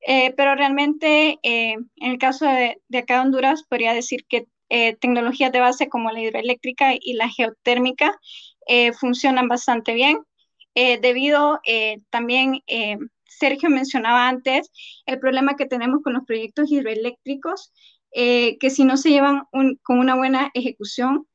Eh, 0.06 0.32
pero 0.36 0.54
realmente 0.54 1.38
eh, 1.42 1.74
en 1.74 2.10
el 2.10 2.18
caso 2.18 2.46
de, 2.46 2.80
acá 2.98 3.14
de 3.16 3.20
Honduras 3.20 3.64
podría 3.68 3.92
decir 3.92 4.24
que 4.28 4.46
eh, 4.70 4.96
tecnologías 4.96 5.52
de 5.52 5.60
base 5.60 5.88
como 5.90 6.10
la 6.10 6.20
hidroeléctrica 6.20 6.94
y 6.98 7.14
la 7.14 7.28
geotérmica 7.28 8.18
funcionan 9.00 9.48
bastante 9.48 9.94
bien, 9.94 10.18
debido 11.00 11.60
también, 12.10 12.62
Sergio 13.26 13.70
mencionaba 13.70 14.28
antes, 14.28 14.70
el 15.06 15.18
problema 15.18 15.56
que 15.56 15.66
tenemos 15.66 16.02
con 16.02 16.14
los 16.14 16.24
proyectos 16.24 16.70
hidroeléctricos, 16.70 17.72
que 18.12 18.70
si 18.70 18.84
no 18.84 18.96
se 18.96 19.10
llevan 19.10 19.42
con 19.82 19.98
una 19.98 20.14
buena 20.16 20.50
ejecución, 20.54 21.26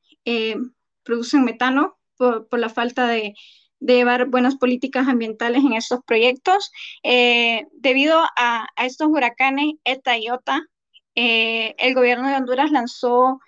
producen 1.02 1.44
metano 1.44 1.96
por, 2.16 2.58
la 2.58 2.68
falta 2.68 3.06
de, 3.06 3.34
de 3.80 3.94
llevar 3.94 4.26
buenas 4.26 4.56
políticas 4.56 5.08
ambientales 5.08 5.62
en 5.64 5.74
estos 5.74 6.00
proyectos. 6.06 6.70
Eh, 7.02 7.66
debido 7.72 8.20
a, 8.36 8.66
estos 8.76 9.08
huracanes 9.08 9.74
ETA 9.84 10.18
y 10.18 10.30
OTA, 10.30 10.66
eh, 11.14 11.74
el 11.78 11.94
gobierno 11.94 12.28
de 12.28 12.36
Honduras 12.36 12.70
lanzó 12.70 13.40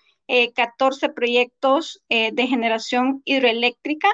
14 0.54 1.06
eh, 1.06 1.08
proyectos 1.10 2.02
de 2.08 2.46
generación 2.46 3.22
hidroeléctrica 3.24 4.08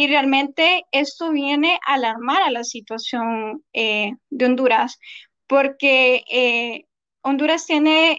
y 0.00 0.06
realmente 0.06 0.84
esto 0.92 1.30
viene 1.30 1.78
a 1.86 1.94
alarmar 1.94 2.42
a 2.42 2.50
la 2.50 2.64
situación 2.64 3.62
de 3.74 4.44
Honduras 4.46 4.98
porque 5.46 6.86
Honduras 7.20 7.66
tiene 7.66 8.18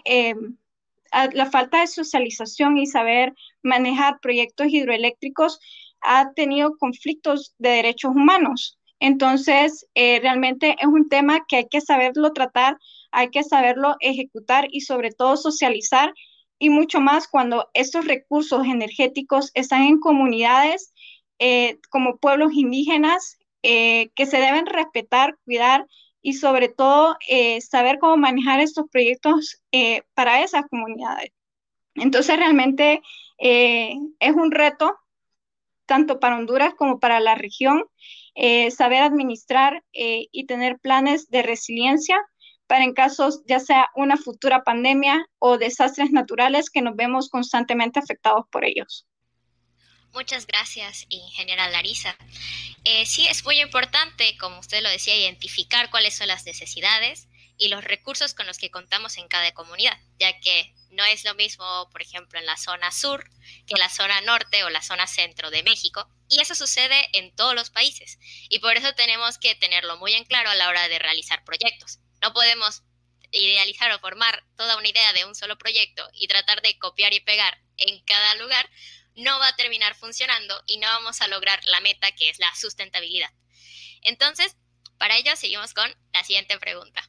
la 1.32 1.50
falta 1.50 1.80
de 1.80 1.88
socialización 1.88 2.78
y 2.78 2.86
saber 2.86 3.34
manejar 3.62 4.20
proyectos 4.20 4.68
hidroeléctricos 4.68 5.58
ha 6.02 6.32
tenido 6.34 6.76
conflictos 6.76 7.54
de 7.58 7.70
derechos 7.70 8.12
humanos. 8.14 8.78
Entonces, 9.00 9.86
eh, 9.94 10.20
realmente 10.20 10.76
es 10.78 10.86
un 10.86 11.08
tema 11.08 11.44
que 11.48 11.56
hay 11.56 11.68
que 11.68 11.80
saberlo 11.80 12.32
tratar, 12.32 12.78
hay 13.10 13.30
que 13.30 13.42
saberlo 13.42 13.96
ejecutar 13.98 14.68
y 14.70 14.82
sobre 14.82 15.10
todo 15.10 15.36
socializar 15.36 16.14
y 16.58 16.70
mucho 16.70 17.00
más 17.00 17.26
cuando 17.26 17.68
estos 17.74 18.06
recursos 18.06 18.64
energéticos 18.64 19.50
están 19.54 19.82
en 19.82 19.98
comunidades 19.98 20.91
eh, 21.38 21.78
como 21.90 22.18
pueblos 22.18 22.52
indígenas 22.54 23.38
eh, 23.62 24.10
que 24.14 24.26
se 24.26 24.38
deben 24.38 24.66
respetar, 24.66 25.36
cuidar 25.44 25.86
y 26.20 26.34
sobre 26.34 26.68
todo 26.68 27.16
saber 27.68 27.98
cómo 27.98 28.16
manejar 28.16 28.60
estos 28.60 28.84
proyectos 28.90 29.60
para 30.14 30.42
esas 30.44 30.66
comunidades. 30.70 31.32
Entonces, 31.96 32.36
realmente 32.36 33.02
es 33.38 34.34
un 34.36 34.52
reto 34.52 34.96
tanto 35.86 36.20
para 36.20 36.38
Honduras 36.38 36.74
como 36.74 37.00
para 37.00 37.20
la 37.20 37.34
región, 37.34 37.84
eh, 38.34 38.70
saber 38.70 39.02
administrar 39.02 39.84
eh, 39.92 40.26
y 40.32 40.46
tener 40.46 40.78
planes 40.78 41.28
de 41.28 41.42
resiliencia 41.42 42.18
para 42.66 42.84
en 42.84 42.94
casos 42.94 43.42
ya 43.46 43.60
sea 43.60 43.88
una 43.94 44.16
futura 44.16 44.64
pandemia 44.64 45.26
o 45.38 45.58
desastres 45.58 46.10
naturales 46.10 46.70
que 46.70 46.80
nos 46.80 46.96
vemos 46.96 47.28
constantemente 47.28 47.98
afectados 47.98 48.46
por 48.50 48.64
ellos. 48.64 49.06
Muchas 50.12 50.46
gracias, 50.46 51.06
ingeniera 51.08 51.68
Larisa. 51.70 52.16
Eh, 52.84 53.06
sí, 53.06 53.26
es 53.26 53.44
muy 53.44 53.60
importante, 53.60 54.36
como 54.36 54.58
usted 54.58 54.82
lo 54.82 54.90
decía, 54.90 55.16
identificar 55.16 55.90
cuáles 55.90 56.16
son 56.16 56.28
las 56.28 56.44
necesidades 56.44 57.28
y 57.56 57.68
los 57.68 57.82
recursos 57.82 58.34
con 58.34 58.46
los 58.46 58.58
que 58.58 58.70
contamos 58.70 59.16
en 59.16 59.28
cada 59.28 59.52
comunidad, 59.52 59.98
ya 60.18 60.38
que 60.40 60.74
no 60.90 61.04
es 61.04 61.24
lo 61.24 61.34
mismo, 61.34 61.88
por 61.90 62.02
ejemplo, 62.02 62.38
en 62.38 62.44
la 62.44 62.56
zona 62.56 62.92
sur 62.92 63.24
que 63.66 63.74
en 63.74 63.78
la 63.78 63.88
zona 63.88 64.20
norte 64.20 64.64
o 64.64 64.70
la 64.70 64.82
zona 64.82 65.06
centro 65.06 65.50
de 65.50 65.62
México. 65.62 66.06
Y 66.28 66.40
eso 66.40 66.54
sucede 66.54 67.08
en 67.12 67.34
todos 67.34 67.54
los 67.54 67.70
países. 67.70 68.18
Y 68.50 68.58
por 68.58 68.76
eso 68.76 68.94
tenemos 68.94 69.38
que 69.38 69.54
tenerlo 69.54 69.96
muy 69.96 70.12
en 70.12 70.24
claro 70.24 70.50
a 70.50 70.54
la 70.54 70.68
hora 70.68 70.88
de 70.88 70.98
realizar 70.98 71.44
proyectos. 71.44 72.00
No 72.20 72.32
podemos 72.32 72.82
idealizar 73.30 73.90
o 73.92 73.98
formar 73.98 74.44
toda 74.56 74.76
una 74.76 74.88
idea 74.88 75.12
de 75.14 75.24
un 75.24 75.34
solo 75.34 75.56
proyecto 75.56 76.06
y 76.12 76.28
tratar 76.28 76.60
de 76.60 76.78
copiar 76.78 77.14
y 77.14 77.20
pegar 77.20 77.58
en 77.78 78.00
cada 78.04 78.34
lugar, 78.36 78.68
no 79.16 79.38
va 79.38 79.48
a 79.48 79.56
terminar 79.56 79.94
funcionando 79.94 80.54
y 80.66 80.78
no 80.78 80.86
vamos 80.86 81.20
a 81.20 81.28
lograr 81.28 81.60
la 81.66 81.80
meta 81.80 82.12
que 82.12 82.30
es 82.30 82.38
la 82.38 82.54
sustentabilidad. 82.54 83.30
Entonces, 84.02 84.56
para 84.98 85.16
ello 85.16 85.32
seguimos 85.36 85.74
con 85.74 85.90
la 86.12 86.24
siguiente 86.24 86.58
pregunta. 86.58 87.02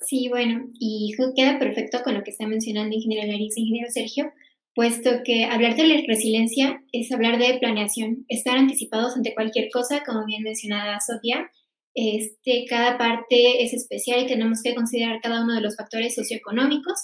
Sí, 0.00 0.28
bueno, 0.28 0.66
y 0.78 1.14
queda 1.36 1.58
perfecto 1.58 2.02
con 2.02 2.14
lo 2.14 2.22
que 2.22 2.30
está 2.30 2.46
mencionando 2.46 2.94
ingeniero 2.94 3.26
Larissa 3.26 3.60
ingeniero 3.60 3.90
Sergio, 3.90 4.32
puesto 4.74 5.22
que 5.24 5.44
hablar 5.44 5.76
de 5.76 5.86
la 5.86 6.02
resiliencia 6.06 6.82
es 6.92 7.10
hablar 7.12 7.38
de 7.38 7.58
planeación, 7.58 8.26
estar 8.28 8.58
anticipados 8.58 9.16
ante 9.16 9.34
cualquier 9.34 9.70
cosa, 9.70 10.02
como 10.04 10.26
bien 10.26 10.42
mencionada 10.42 11.00
Sofía. 11.00 11.50
Este, 11.94 12.64
cada 12.68 12.98
parte 12.98 13.62
es 13.62 13.72
especial 13.72 14.20
y 14.20 14.26
tenemos 14.26 14.62
que 14.62 14.74
considerar 14.74 15.20
cada 15.22 15.42
uno 15.42 15.54
de 15.54 15.60
los 15.60 15.76
factores 15.76 16.14
socioeconómicos 16.14 16.98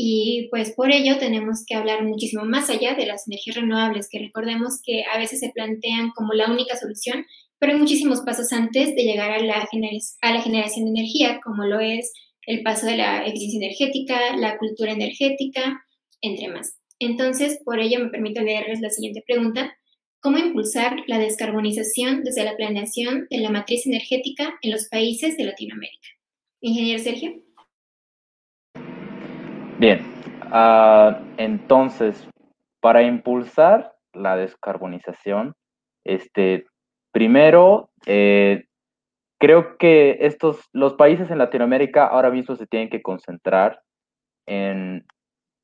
y 0.00 0.46
pues 0.50 0.70
por 0.74 0.92
ello 0.92 1.18
tenemos 1.18 1.64
que 1.66 1.74
hablar 1.74 2.04
muchísimo 2.04 2.44
más 2.44 2.70
allá 2.70 2.94
de 2.94 3.04
las 3.04 3.26
energías 3.26 3.56
renovables, 3.56 4.08
que 4.08 4.20
recordemos 4.20 4.80
que 4.84 5.02
a 5.12 5.18
veces 5.18 5.40
se 5.40 5.50
plantean 5.50 6.12
como 6.14 6.34
la 6.34 6.48
única 6.48 6.76
solución, 6.76 7.26
pero 7.58 7.72
hay 7.72 7.80
muchísimos 7.80 8.20
pasos 8.20 8.52
antes 8.52 8.94
de 8.94 9.02
llegar 9.02 9.32
a 9.32 9.42
la, 9.42 9.66
generación 9.66 10.84
de 10.84 10.90
energía, 10.90 11.40
como 11.42 11.64
lo 11.64 11.80
es 11.80 12.12
el 12.46 12.62
paso 12.62 12.86
de 12.86 12.96
la 12.96 13.26
eficiencia 13.26 13.58
energética, 13.58 14.36
la 14.36 14.56
cultura 14.56 14.92
energética, 14.92 15.82
entre 16.20 16.46
más. 16.46 16.78
Entonces, 17.00 17.58
por 17.64 17.80
ello 17.80 17.98
me 17.98 18.10
permito 18.10 18.40
leerles 18.40 18.80
la 18.80 18.90
siguiente 18.90 19.24
pregunta. 19.26 19.76
¿Cómo 20.20 20.38
impulsar 20.38 20.94
la 21.08 21.18
descarbonización 21.18 22.22
desde 22.22 22.44
la 22.44 22.56
planeación 22.56 23.26
de 23.30 23.38
la 23.38 23.50
matriz 23.50 23.84
energética 23.84 24.60
en 24.62 24.70
los 24.70 24.86
países 24.88 25.36
de 25.36 25.42
Latinoamérica? 25.42 26.08
Ingeniero 26.60 27.02
Sergio. 27.02 27.47
Bien, 29.78 30.00
ah, 30.50 31.20
entonces, 31.36 32.28
para 32.80 33.02
impulsar 33.02 33.92
la 34.12 34.36
descarbonización, 34.36 35.54
este, 36.04 36.66
primero 37.12 37.90
eh, 38.06 38.64
creo 39.38 39.78
que 39.78 40.18
estos, 40.20 40.68
los 40.72 40.94
países 40.94 41.30
en 41.30 41.38
Latinoamérica 41.38 42.06
ahora 42.06 42.30
mismo 42.30 42.56
se 42.56 42.66
tienen 42.66 42.90
que 42.90 43.02
concentrar 43.02 43.80
en 44.46 45.06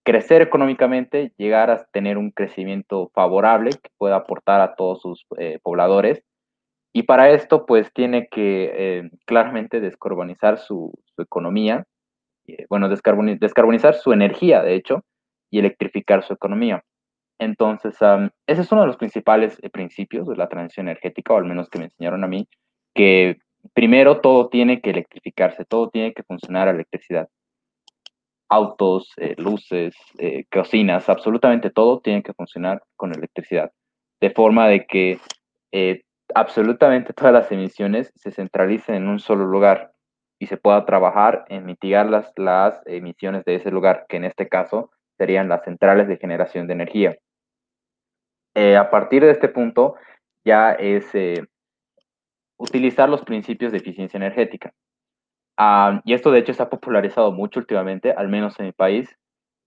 crecer 0.05 0.43
económicamente, 0.43 1.33
llegar 1.37 1.71
a 1.71 1.85
tener 1.87 2.17
un 2.17 2.31
crecimiento 2.31 3.11
favorable 3.15 3.71
que 3.71 3.91
pueda 3.99 4.17
aportar 4.17 4.61
a 4.61 4.77
todos 4.77 5.01
sus 5.01 5.27
eh, 5.39 5.59
pobladores. 5.63 6.23
Y 6.93 7.03
para 7.05 7.31
esto, 7.31 7.67
pues 7.67 7.93
tiene 7.93 8.29
que 8.29 8.71
eh, 8.77 9.11
claramente 9.27 9.81
descarbonizar 9.81 10.59
su, 10.59 10.93
economía, 11.19 11.85
bueno, 12.69 12.89
descarbonizar 12.89 13.95
su 13.95 14.13
energía, 14.13 14.63
de 14.63 14.75
hecho, 14.75 15.05
y 15.51 15.59
electrificar 15.59 16.23
su 16.23 16.33
economía. 16.33 16.83
Entonces, 17.39 17.97
ese 18.47 18.63
es 18.63 18.73
uno 18.73 18.83
de 18.83 18.87
los 18.87 18.97
principales 18.97 19.59
principios 19.73 20.29
de 20.29 20.37
la 20.37 20.49
transición 20.49 20.89
energética, 20.89 21.35
o 21.35 21.37
al 21.39 21.45
menos 21.45 21.69
que 21.69 21.79
me 21.79 21.87
enseñaron 21.87 22.25
a 22.25 22.29
mí, 22.29 22.49
que 22.95 23.39
primero 23.73 24.21
todo 24.21 24.49
tiene 24.49 24.81
que 24.81 24.91
electrificarse, 24.91 25.65
todo 25.65 25.89
tiene 25.89 26.13
que 26.13 26.23
funcionar 26.23 26.69
a 26.69 26.73
electricidad. 26.73 27.29
Autos, 28.49 29.13
eh, 29.17 29.35
luces, 29.39 29.95
eh, 30.19 30.45
cocinas, 30.51 31.09
absolutamente 31.09 31.71
todo 31.71 32.01
tiene 32.01 32.23
que 32.23 32.35
funcionar 32.35 32.83
con 32.97 33.15
electricidad. 33.15 33.73
De 34.21 34.31
forma 34.31 34.69
de 34.69 34.87
que 34.87 35.19
eh, 35.73 36.03
absolutamente 36.35 37.13
todas 37.13 37.33
las 37.33 37.51
emisiones 37.51 38.13
se 38.15 38.31
centralicen 38.31 38.97
en 38.97 39.09
un 39.09 39.19
solo 39.19 39.47
lugar 39.47 39.94
y 40.45 40.47
se 40.47 40.59
pueda 40.59 40.85
trabajar 40.85 41.45
en 41.49 41.65
mitigar 41.65 42.07
las, 42.07 42.33
las 42.37 42.81
emisiones 42.87 43.45
de 43.45 43.57
ese 43.57 43.71
lugar, 43.71 44.05
que 44.09 44.19
en 44.19 44.25
este 44.25 44.49
caso 44.49 44.91
serían 45.17 45.49
las 45.49 45.65
centrales 45.65 46.07
de 46.07 46.19
generación 46.19 46.67
de 46.67 46.75
energía. 46.75 47.17
a 48.55 48.91
partir 48.91 49.25
de 49.25 49.31
este 49.31 49.49
punto 49.49 49.97
ya 50.45 50.73
es 50.73 51.07
utilizar 52.59 53.09
los 53.09 53.23
principios 53.23 53.73
de 53.73 53.79
eficiencia 53.79 54.17
energética. 54.19 54.73
Ah, 55.57 56.01
y 56.05 56.15
esto 56.15 56.31
de 56.31 56.41
hecho 56.41 56.53
se 56.53 56.63
ha 56.63 56.71
popularizado 56.71 57.33
mucho 57.33 57.61
últimamente, 57.61 58.13
al 58.13 58.29
menos 58.29 58.59
en 58.59 58.67
mi 58.67 58.73
país. 58.73 59.09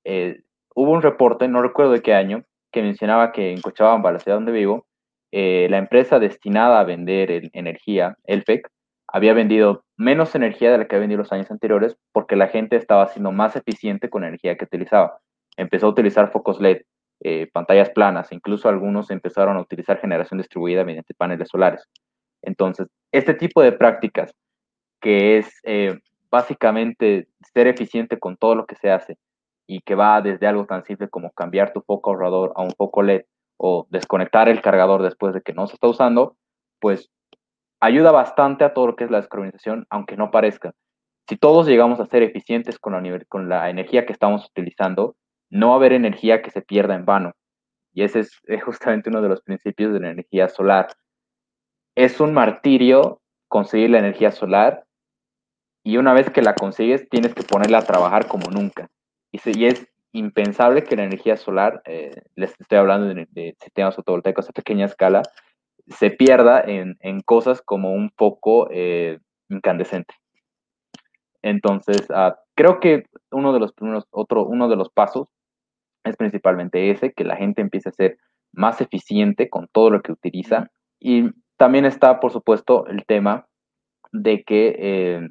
Eh, 0.04 0.42
hubo 0.76 0.92
un 0.92 1.02
reporte, 1.02 1.48
no 1.48 1.62
recuerdo 1.62 1.94
de 1.94 2.02
qué 2.02 2.14
año, 2.14 2.44
que 2.72 2.82
mencionaba 2.82 3.32
que 3.32 3.52
en 3.52 3.62
Cochabamba, 3.62 4.12
la 4.12 4.20
ciudad 4.20 4.38
donde 4.38 4.52
vivo, 4.52 4.86
eh, 5.32 5.68
la 5.70 5.78
empresa 5.78 6.20
destinada 6.20 6.80
a 6.80 6.84
vender 6.84 7.50
energía, 7.54 8.18
Elfec, 8.26 8.70
había 9.08 9.34
vendido 9.34 9.84
menos 9.96 10.36
energía 10.36 10.72
de 10.72 10.78
la 10.78 10.88
que 10.88 10.96
había 10.96 11.04
vendido 11.04 11.20
los 11.24 11.32
años 11.32 11.50
anteriores 11.50 11.98
porque 12.12 12.36
la 12.36 12.48
gente 12.48 12.76
estaba 12.76 13.08
siendo 13.08 13.32
más 13.32 13.56
eficiente 13.56 14.10
con 14.10 14.24
energía 14.24 14.58
que 14.58 14.66
utilizaba. 14.66 15.20
Empezó 15.56 15.88
a 15.88 15.90
utilizar 15.90 16.32
focos 16.32 16.60
LED, 16.60 16.82
eh, 17.22 17.50
pantallas 17.52 17.90
planas, 17.90 18.32
incluso 18.32 18.70
algunos 18.70 19.10
empezaron 19.10 19.58
a 19.58 19.62
utilizar 19.62 20.00
generación 20.00 20.38
distribuida 20.38 20.84
mediante 20.84 21.14
paneles 21.14 21.48
solares. 21.50 21.84
Entonces, 22.44 22.88
este 23.12 23.34
tipo 23.34 23.62
de 23.62 23.72
prácticas, 23.72 24.34
que 25.02 25.38
es 25.38 25.60
eh, 25.64 25.98
básicamente 26.30 27.28
ser 27.54 27.68
eficiente 27.68 28.20
con 28.20 28.38
todo 28.38 28.56
lo 28.56 28.66
que 28.66 28.76
se 28.76 28.92
hace 28.92 29.18
y 29.66 29.82
que 29.82 29.96
va 29.96 30.22
desde 30.22 30.48
algo 30.48 30.66
tan 30.66 30.84
simple 30.84 31.10
como 31.10 31.32
cambiar 31.32 31.74
tu 31.74 31.82
foco 31.82 32.12
ahorrador 32.12 32.54
a 32.56 32.62
un 32.62 32.72
foco 32.72 33.02
LED 33.02 33.24
o 33.58 33.88
desconectar 33.90 34.48
el 34.50 34.62
cargador 34.62 35.02
después 35.02 35.34
de 35.34 35.42
que 35.42 35.54
no 35.54 35.68
se 35.68 35.74
está 35.74 35.88
usando, 35.88 36.36
pues 36.80 37.10
ayuda 37.80 38.12
bastante 38.12 38.64
a 38.64 38.74
todo 38.74 38.88
lo 38.88 38.96
que 38.96 39.04
es 39.04 39.12
la 39.12 39.18
descarbonización, 39.18 39.86
aunque 39.90 40.18
no 40.18 40.32
parezca. 40.32 40.74
si 41.30 41.36
todos 41.36 41.68
llegamos 41.68 42.00
a 42.00 42.06
ser 42.06 42.24
eficientes 42.24 42.80
con 42.80 42.94
la, 43.50 43.70
energía 43.70 44.06
que 44.06 44.14
estamos 44.14 44.46
utilizando, 44.46 45.16
no 45.50 45.70
va 45.70 45.74
a 45.74 45.78
haber 45.78 45.94
energía 45.94 46.42
que 46.42 46.52
se 46.52 46.62
pierda 46.62 46.96
en 46.96 47.06
vano. 47.06 47.34
Y 47.94 48.04
ese 48.04 48.22
es, 48.22 48.42
justamente 48.64 49.10
uno 49.10 49.22
de 49.22 49.30
los 49.30 49.42
principios 49.42 49.92
de 49.92 50.00
la 50.00 50.12
energía 50.12 50.48
solar. 50.48 50.88
Es 51.96 52.22
un 52.22 52.34
martirio 52.34 53.22
conseguir 53.50 53.90
la 53.90 54.00
energía 54.00 54.32
solar 54.32 54.86
y 55.84 55.98
una 55.98 56.14
vez 56.14 56.30
que 56.30 56.42
la 56.42 56.56
consigues 56.56 57.10
tienes 57.10 57.34
que 57.34 57.44
ponerla 57.44 57.80
a 57.80 57.86
trabajar 57.86 58.28
como 58.28 58.50
nunca. 58.50 58.88
Y, 59.32 59.40
y 59.58 59.66
es 59.66 59.88
impensable 60.18 60.84
que 60.84 60.96
la 60.96 61.04
energía 61.04 61.38
solar, 61.38 61.82
eh, 61.86 62.24
les 62.36 62.54
estoy 62.60 62.78
hablando 62.78 63.08
de, 63.14 63.56
sistemas 63.62 63.96
fotovoltaicos 63.96 64.50
a 64.50 64.54
pequeña 64.54 64.86
escala, 64.86 65.22
se 65.88 66.12
pierda 66.12 66.62
en, 66.62 66.98
en 67.02 67.22
cosas 67.22 67.62
como 67.62 67.94
un 67.94 68.12
foco 68.18 68.68
eh, 68.72 69.20
incandescente. 69.50 70.14
Entonces, 71.42 72.08
ah, 72.14 72.38
creo 72.56 72.80
que 72.80 73.06
uno 73.32 73.54
de 73.54 73.60
los 73.60 73.74
primeros, 73.74 74.06
otro, 74.12 74.46
uno 74.46 74.68
de 74.68 74.76
los 74.76 74.90
pasos 74.90 75.28
es 76.04 76.16
principalmente 76.18 76.92
ese, 76.92 77.14
que 77.14 77.24
la 77.24 77.36
gente 77.36 77.62
empiece 77.62 77.90
a 77.90 77.94
ser 77.94 78.18
más 78.52 78.82
eficiente 78.82 79.50
con 79.50 79.68
todo 79.72 79.90
lo 79.90 80.02
que 80.02 80.12
utiliza. 80.12 80.70
Y 81.00 81.30
también 81.58 81.86
está, 81.86 82.20
por 82.20 82.32
supuesto, 82.32 82.86
el 82.88 83.06
tema 83.06 83.48
de 84.12 84.44
que 84.44 84.76
eh, 84.80 85.30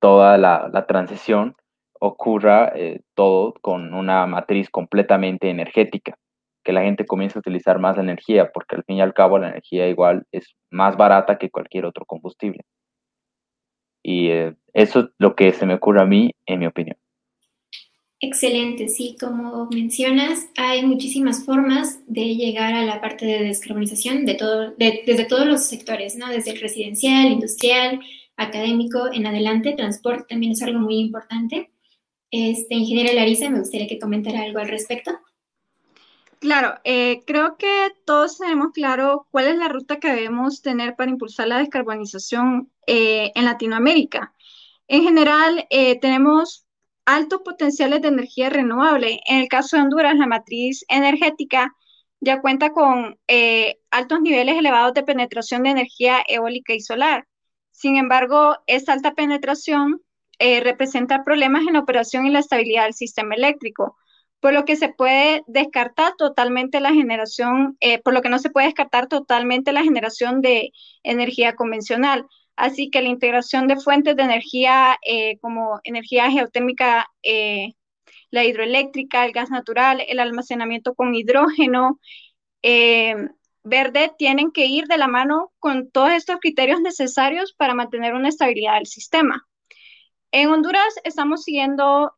toda 0.00 0.38
la, 0.38 0.68
la, 0.72 0.86
transición 0.86 1.56
ocurra 1.98 2.72
eh, 2.74 3.00
todo 3.14 3.54
con 3.62 3.94
una 3.94 4.26
matriz 4.26 4.68
completamente 4.70 5.48
energética, 5.48 6.18
que 6.64 6.72
la 6.72 6.82
gente 6.82 7.06
comience 7.06 7.38
a 7.38 7.40
utilizar 7.40 7.78
más 7.78 7.98
energía, 7.98 8.50
porque 8.52 8.76
al 8.76 8.84
fin 8.84 8.96
y 8.96 9.00
al 9.02 9.14
cabo 9.14 9.38
la 9.38 9.50
energía 9.50 9.88
igual 9.88 10.24
es 10.32 10.56
más 10.70 10.96
barata 10.96 11.38
que 11.38 11.50
cualquier 11.50 11.84
otro 11.86 12.04
combustible. 12.06 12.62
Y 14.02 14.28
eh, 14.28 14.54
eso 14.72 15.00
es 15.00 15.06
lo 15.18 15.34
que 15.36 15.52
se 15.52 15.66
me 15.66 15.74
ocurre 15.74 16.02
a 16.02 16.06
mí, 16.06 16.30
en 16.46 16.58
mi 16.58 16.66
opinión. 16.66 16.96
Excelente, 18.20 18.88
sí, 18.88 19.16
como 19.20 19.66
mencionas, 19.66 20.48
hay 20.56 20.84
muchísimas 20.84 21.44
formas 21.44 22.00
de 22.06 22.36
llegar 22.36 22.72
a 22.72 22.84
la 22.84 23.00
parte 23.00 23.26
de 23.26 23.44
descarbonización 23.44 24.24
de 24.24 24.34
todo, 24.34 24.74
desde 24.78 25.26
todos 25.26 25.46
los 25.46 25.66
sectores, 25.66 26.16
¿no? 26.16 26.28
Desde 26.28 26.52
el 26.52 26.60
residencial, 26.60 27.26
industrial, 27.26 28.00
académico, 28.36 29.12
en 29.12 29.26
adelante, 29.26 29.74
transporte 29.76 30.24
también 30.30 30.52
es 30.52 30.62
algo 30.62 30.80
muy 30.80 30.98
importante. 31.00 31.70
Este, 32.30 32.74
ingeniera 32.74 33.12
Larisa, 33.12 33.50
me 33.50 33.60
gustaría 33.60 33.86
que 33.86 33.98
comentara 33.98 34.42
algo 34.42 34.58
al 34.58 34.68
respecto. 34.68 35.10
Claro, 36.44 36.74
eh, 36.84 37.22
creo 37.26 37.56
que 37.56 37.90
todos 38.04 38.36
tenemos 38.36 38.72
claro 38.74 39.26
cuál 39.30 39.46
es 39.46 39.56
la 39.56 39.68
ruta 39.68 39.98
que 39.98 40.12
debemos 40.12 40.60
tener 40.60 40.94
para 40.94 41.10
impulsar 41.10 41.48
la 41.48 41.56
descarbonización 41.56 42.70
eh, 42.86 43.32
en 43.34 43.46
Latinoamérica. 43.46 44.34
En 44.86 45.04
general, 45.04 45.66
eh, 45.70 45.98
tenemos 46.00 46.66
altos 47.06 47.40
potenciales 47.42 48.02
de 48.02 48.08
energía 48.08 48.50
renovable. 48.50 49.20
En 49.26 49.38
el 49.40 49.48
caso 49.48 49.76
de 49.76 49.84
Honduras, 49.84 50.16
la 50.18 50.26
matriz 50.26 50.84
energética 50.88 51.74
ya 52.20 52.42
cuenta 52.42 52.72
con 52.72 53.18
altos 53.90 54.20
niveles 54.20 54.58
elevados 54.58 54.92
de 54.92 55.02
penetración 55.02 55.62
de 55.62 55.70
energía 55.70 56.22
eólica 56.28 56.74
y 56.74 56.80
solar. 56.80 57.26
Sin 57.70 57.96
embargo, 57.96 58.58
esta 58.66 58.92
alta 58.92 59.14
penetración 59.14 60.02
representa 60.38 61.24
problemas 61.24 61.66
en 61.66 61.74
la 61.74 61.80
operación 61.80 62.26
y 62.26 62.30
la 62.30 62.40
estabilidad 62.40 62.84
del 62.84 62.94
sistema 62.94 63.34
eléctrico 63.34 63.96
por 64.44 64.52
lo 64.52 64.66
que 64.66 64.76
se 64.76 64.90
puede 64.90 65.42
descartar 65.46 66.16
totalmente 66.18 66.78
la 66.78 66.92
generación, 66.92 67.78
eh, 67.80 68.02
por 68.02 68.12
lo 68.12 68.20
que 68.20 68.28
no 68.28 68.38
se 68.38 68.50
puede 68.50 68.66
descartar 68.66 69.06
totalmente 69.06 69.72
la 69.72 69.82
generación 69.82 70.42
de 70.42 70.70
energía 71.02 71.54
convencional. 71.54 72.26
Así 72.54 72.90
que 72.90 73.00
la 73.00 73.08
integración 73.08 73.68
de 73.68 73.78
fuentes 73.78 74.16
de 74.16 74.22
energía 74.22 74.98
eh, 75.00 75.38
como 75.38 75.80
energía 75.82 76.30
geotérmica, 76.30 77.06
eh, 77.22 77.72
la 78.30 78.44
hidroeléctrica, 78.44 79.24
el 79.24 79.32
gas 79.32 79.48
natural, 79.48 80.02
el 80.06 80.20
almacenamiento 80.20 80.94
con 80.94 81.14
hidrógeno 81.14 81.98
verde, 83.62 84.12
tienen 84.18 84.52
que 84.52 84.66
ir 84.66 84.84
de 84.88 84.98
la 84.98 85.08
mano 85.08 85.52
con 85.58 85.90
todos 85.90 86.10
estos 86.10 86.36
criterios 86.36 86.82
necesarios 86.82 87.54
para 87.54 87.72
mantener 87.72 88.12
una 88.12 88.28
estabilidad 88.28 88.74
del 88.74 88.86
sistema. 88.86 89.48
En 90.32 90.50
Honduras 90.50 90.96
estamos 91.02 91.44
siguiendo 91.44 92.12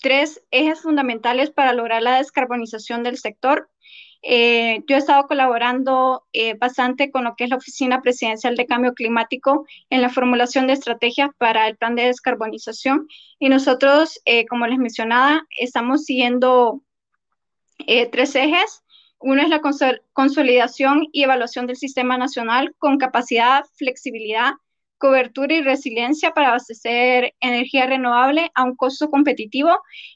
tres 0.00 0.42
ejes 0.50 0.80
fundamentales 0.80 1.50
para 1.50 1.72
lograr 1.72 2.02
la 2.02 2.16
descarbonización 2.16 3.02
del 3.02 3.18
sector. 3.18 3.70
Eh, 4.22 4.84
yo 4.86 4.96
he 4.96 4.98
estado 4.98 5.26
colaborando 5.26 6.26
eh, 6.32 6.54
bastante 6.54 7.10
con 7.10 7.24
lo 7.24 7.36
que 7.36 7.44
es 7.44 7.50
la 7.50 7.56
Oficina 7.56 8.02
Presidencial 8.02 8.54
de 8.54 8.66
Cambio 8.66 8.92
Climático 8.92 9.66
en 9.88 10.02
la 10.02 10.10
formulación 10.10 10.66
de 10.66 10.74
estrategias 10.74 11.30
para 11.38 11.66
el 11.68 11.76
plan 11.76 11.94
de 11.94 12.04
descarbonización 12.04 13.08
y 13.38 13.48
nosotros, 13.48 14.20
eh, 14.26 14.44
como 14.46 14.66
les 14.66 14.78
mencionaba, 14.78 15.46
estamos 15.58 16.04
siguiendo 16.04 16.82
tres 18.12 18.34
ejes. 18.34 18.82
Uno 19.18 19.42
es 19.42 19.48
la 19.48 19.62
consolidación 20.12 21.08
y 21.12 21.22
evaluación 21.22 21.66
del 21.66 21.76
sistema 21.76 22.18
nacional 22.18 22.74
con 22.78 22.98
capacidad, 22.98 23.64
flexibilidad 23.76 24.52
cobertura 25.00 25.54
y 25.54 25.62
resiliencia 25.62 26.32
para 26.32 26.48
abastecer 26.48 27.34
energía 27.40 27.86
renovable 27.86 28.52
a 28.54 28.64
un 28.64 28.76
costo 28.76 29.08
competitivo 29.08 29.70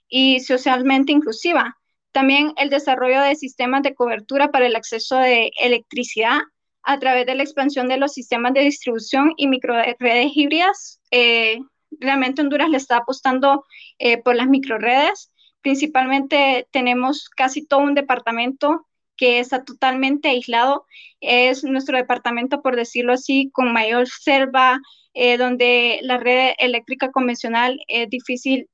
y 0.08 0.40
socialmente 0.40 1.10
inclusiva. 1.10 1.78
También 2.12 2.52
el 2.58 2.68
desarrollo 2.68 3.22
de 3.22 3.34
sistemas 3.34 3.82
de 3.82 3.94
cobertura 3.94 4.50
para 4.52 4.66
el 4.66 4.76
acceso 4.76 5.16
de 5.16 5.50
electricidad 5.58 6.38
a 6.82 6.98
través 6.98 7.24
de 7.24 7.34
la 7.34 7.42
expansión 7.42 7.88
de 7.88 7.96
los 7.96 8.12
sistemas 8.12 8.52
de 8.52 8.60
distribución 8.60 9.32
y 9.38 9.48
microredes 9.48 10.32
híbridas. 10.36 11.00
Eh, 11.10 11.58
realmente 11.98 12.42
Honduras 12.42 12.68
le 12.68 12.76
está 12.76 12.98
apostando 12.98 13.64
eh, 13.98 14.22
por 14.22 14.36
las 14.36 14.48
microredes. 14.48 15.32
Principalmente 15.62 16.68
tenemos 16.72 17.30
casi 17.30 17.66
todo 17.66 17.80
un 17.80 17.94
departamento 17.94 18.86
que 19.16 19.38
está 19.40 19.64
totalmente 19.64 20.28
aislado. 20.28 20.86
Es 21.20 21.64
nuestro 21.64 21.96
departamento, 21.96 22.62
por 22.62 22.76
decirlo 22.76 23.12
así, 23.12 23.50
con 23.52 23.72
mayor 23.72 24.08
selva, 24.08 24.80
eh, 25.14 25.36
donde 25.38 26.00
la 26.02 26.18
red 26.18 26.54
eléctrica 26.58 27.10
convencional 27.12 27.78
es 27.88 28.08
difícil 28.10 28.68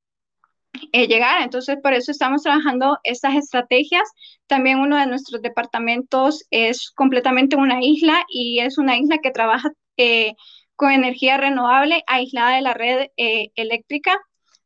eh, 0.93 1.07
llegar. 1.09 1.43
Entonces, 1.43 1.77
por 1.83 1.93
eso 1.93 2.11
estamos 2.13 2.43
trabajando 2.43 2.99
estas 3.05 3.35
estrategias. 3.37 4.09
También 4.47 4.79
uno 4.79 4.97
de 4.97 5.07
nuestros 5.07 5.43
departamentos 5.43 6.45
es 6.51 6.91
completamente 6.93 7.57
una 7.57 7.83
isla 7.83 8.25
y 8.29 8.61
es 8.61 8.79
una 8.79 8.97
isla 8.97 9.19
que 9.19 9.31
trabaja 9.31 9.71
eh, 9.97 10.35
con 10.77 10.93
energía 10.93 11.37
renovable 11.37 12.03
aislada 12.07 12.57
de 12.57 12.63
la 12.63 12.75
red 12.75 13.09
eléctrica. 13.17 14.19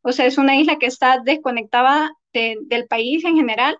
O 0.02 0.12
sea, 0.12 0.26
es 0.26 0.38
una 0.38 0.56
isla 0.56 0.78
que 0.78 0.86
está 0.86 1.20
desconectada 1.24 2.12
del 2.32 2.86
país 2.88 3.24
en 3.24 3.36
general 3.36 3.78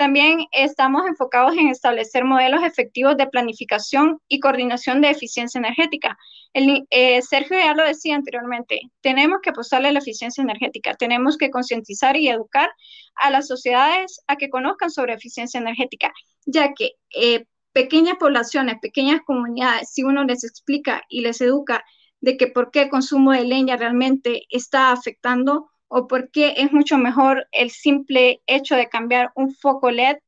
también 0.00 0.46
estamos 0.52 1.06
enfocados 1.06 1.54
en 1.58 1.68
establecer 1.68 2.24
modelos 2.24 2.62
efectivos 2.62 3.18
de 3.18 3.26
planificación 3.26 4.18
y 4.28 4.40
coordinación 4.40 5.02
de 5.02 5.10
eficiencia 5.10 5.58
energética. 5.58 6.16
El, 6.54 6.86
eh, 6.88 7.20
Sergio 7.20 7.58
ya 7.58 7.74
lo 7.74 7.84
decía 7.84 8.16
anteriormente, 8.16 8.80
tenemos 9.02 9.40
que 9.42 9.50
apostarle 9.50 9.88
a 9.88 9.92
la 9.92 9.98
eficiencia 9.98 10.40
energética, 10.40 10.94
tenemos 10.94 11.36
que 11.36 11.50
concientizar 11.50 12.16
y 12.16 12.30
educar 12.30 12.70
a 13.14 13.28
las 13.28 13.46
sociedades 13.46 14.22
a 14.26 14.36
que 14.36 14.48
conozcan 14.48 14.90
sobre 14.90 15.12
eficiencia 15.12 15.60
energética, 15.60 16.10
ya 16.46 16.72
que 16.72 16.92
eh, 17.14 17.44
pequeñas 17.74 18.16
poblaciones, 18.18 18.76
pequeñas 18.80 19.20
comunidades, 19.26 19.90
si 19.92 20.02
uno 20.02 20.24
les 20.24 20.44
explica 20.44 21.02
y 21.10 21.20
les 21.20 21.42
educa 21.42 21.84
de 22.22 22.38
que 22.38 22.46
por 22.46 22.70
qué 22.70 22.84
el 22.84 22.88
consumo 22.88 23.32
de 23.32 23.44
leña 23.44 23.76
realmente 23.76 24.44
está 24.48 24.92
afectando 24.92 25.69
o 25.90 26.06
por 26.06 26.30
qué 26.30 26.54
es 26.56 26.72
mucho 26.72 26.98
mejor 26.98 27.48
el 27.50 27.70
simple 27.70 28.40
hecho 28.46 28.76
de 28.76 28.88
cambiar 28.88 29.32
un 29.34 29.52
foco 29.52 29.90
LED 29.90 30.18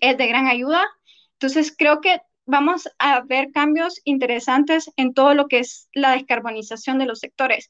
es 0.00 0.16
de 0.16 0.26
gran 0.28 0.46
ayuda. 0.46 0.84
Entonces, 1.32 1.74
creo 1.76 2.00
que 2.00 2.20
vamos 2.46 2.88
a 2.98 3.20
ver 3.22 3.50
cambios 3.52 4.00
interesantes 4.04 4.90
en 4.96 5.12
todo 5.12 5.34
lo 5.34 5.48
que 5.48 5.58
es 5.58 5.88
la 5.92 6.12
descarbonización 6.12 6.98
de 6.98 7.06
los 7.06 7.18
sectores. 7.18 7.68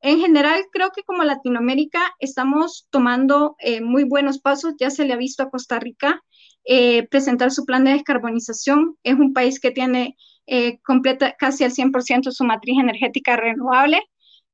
En 0.00 0.20
general, 0.20 0.62
creo 0.70 0.90
que 0.94 1.02
como 1.02 1.24
Latinoamérica 1.24 2.00
estamos 2.20 2.86
tomando 2.90 3.56
eh, 3.60 3.80
muy 3.80 4.04
buenos 4.04 4.38
pasos. 4.38 4.74
Ya 4.78 4.90
se 4.90 5.06
le 5.06 5.14
ha 5.14 5.16
visto 5.16 5.42
a 5.42 5.50
Costa 5.50 5.80
Rica 5.80 6.22
eh, 6.64 7.08
presentar 7.08 7.50
su 7.50 7.64
plan 7.64 7.84
de 7.84 7.92
descarbonización. 7.92 8.98
Es 9.02 9.14
un 9.14 9.32
país 9.32 9.58
que 9.58 9.70
tiene 9.70 10.16
eh, 10.46 10.80
completa, 10.82 11.34
casi 11.38 11.64
al 11.64 11.72
100% 11.72 12.30
su 12.30 12.44
matriz 12.44 12.78
energética 12.78 13.36
renovable. 13.36 14.02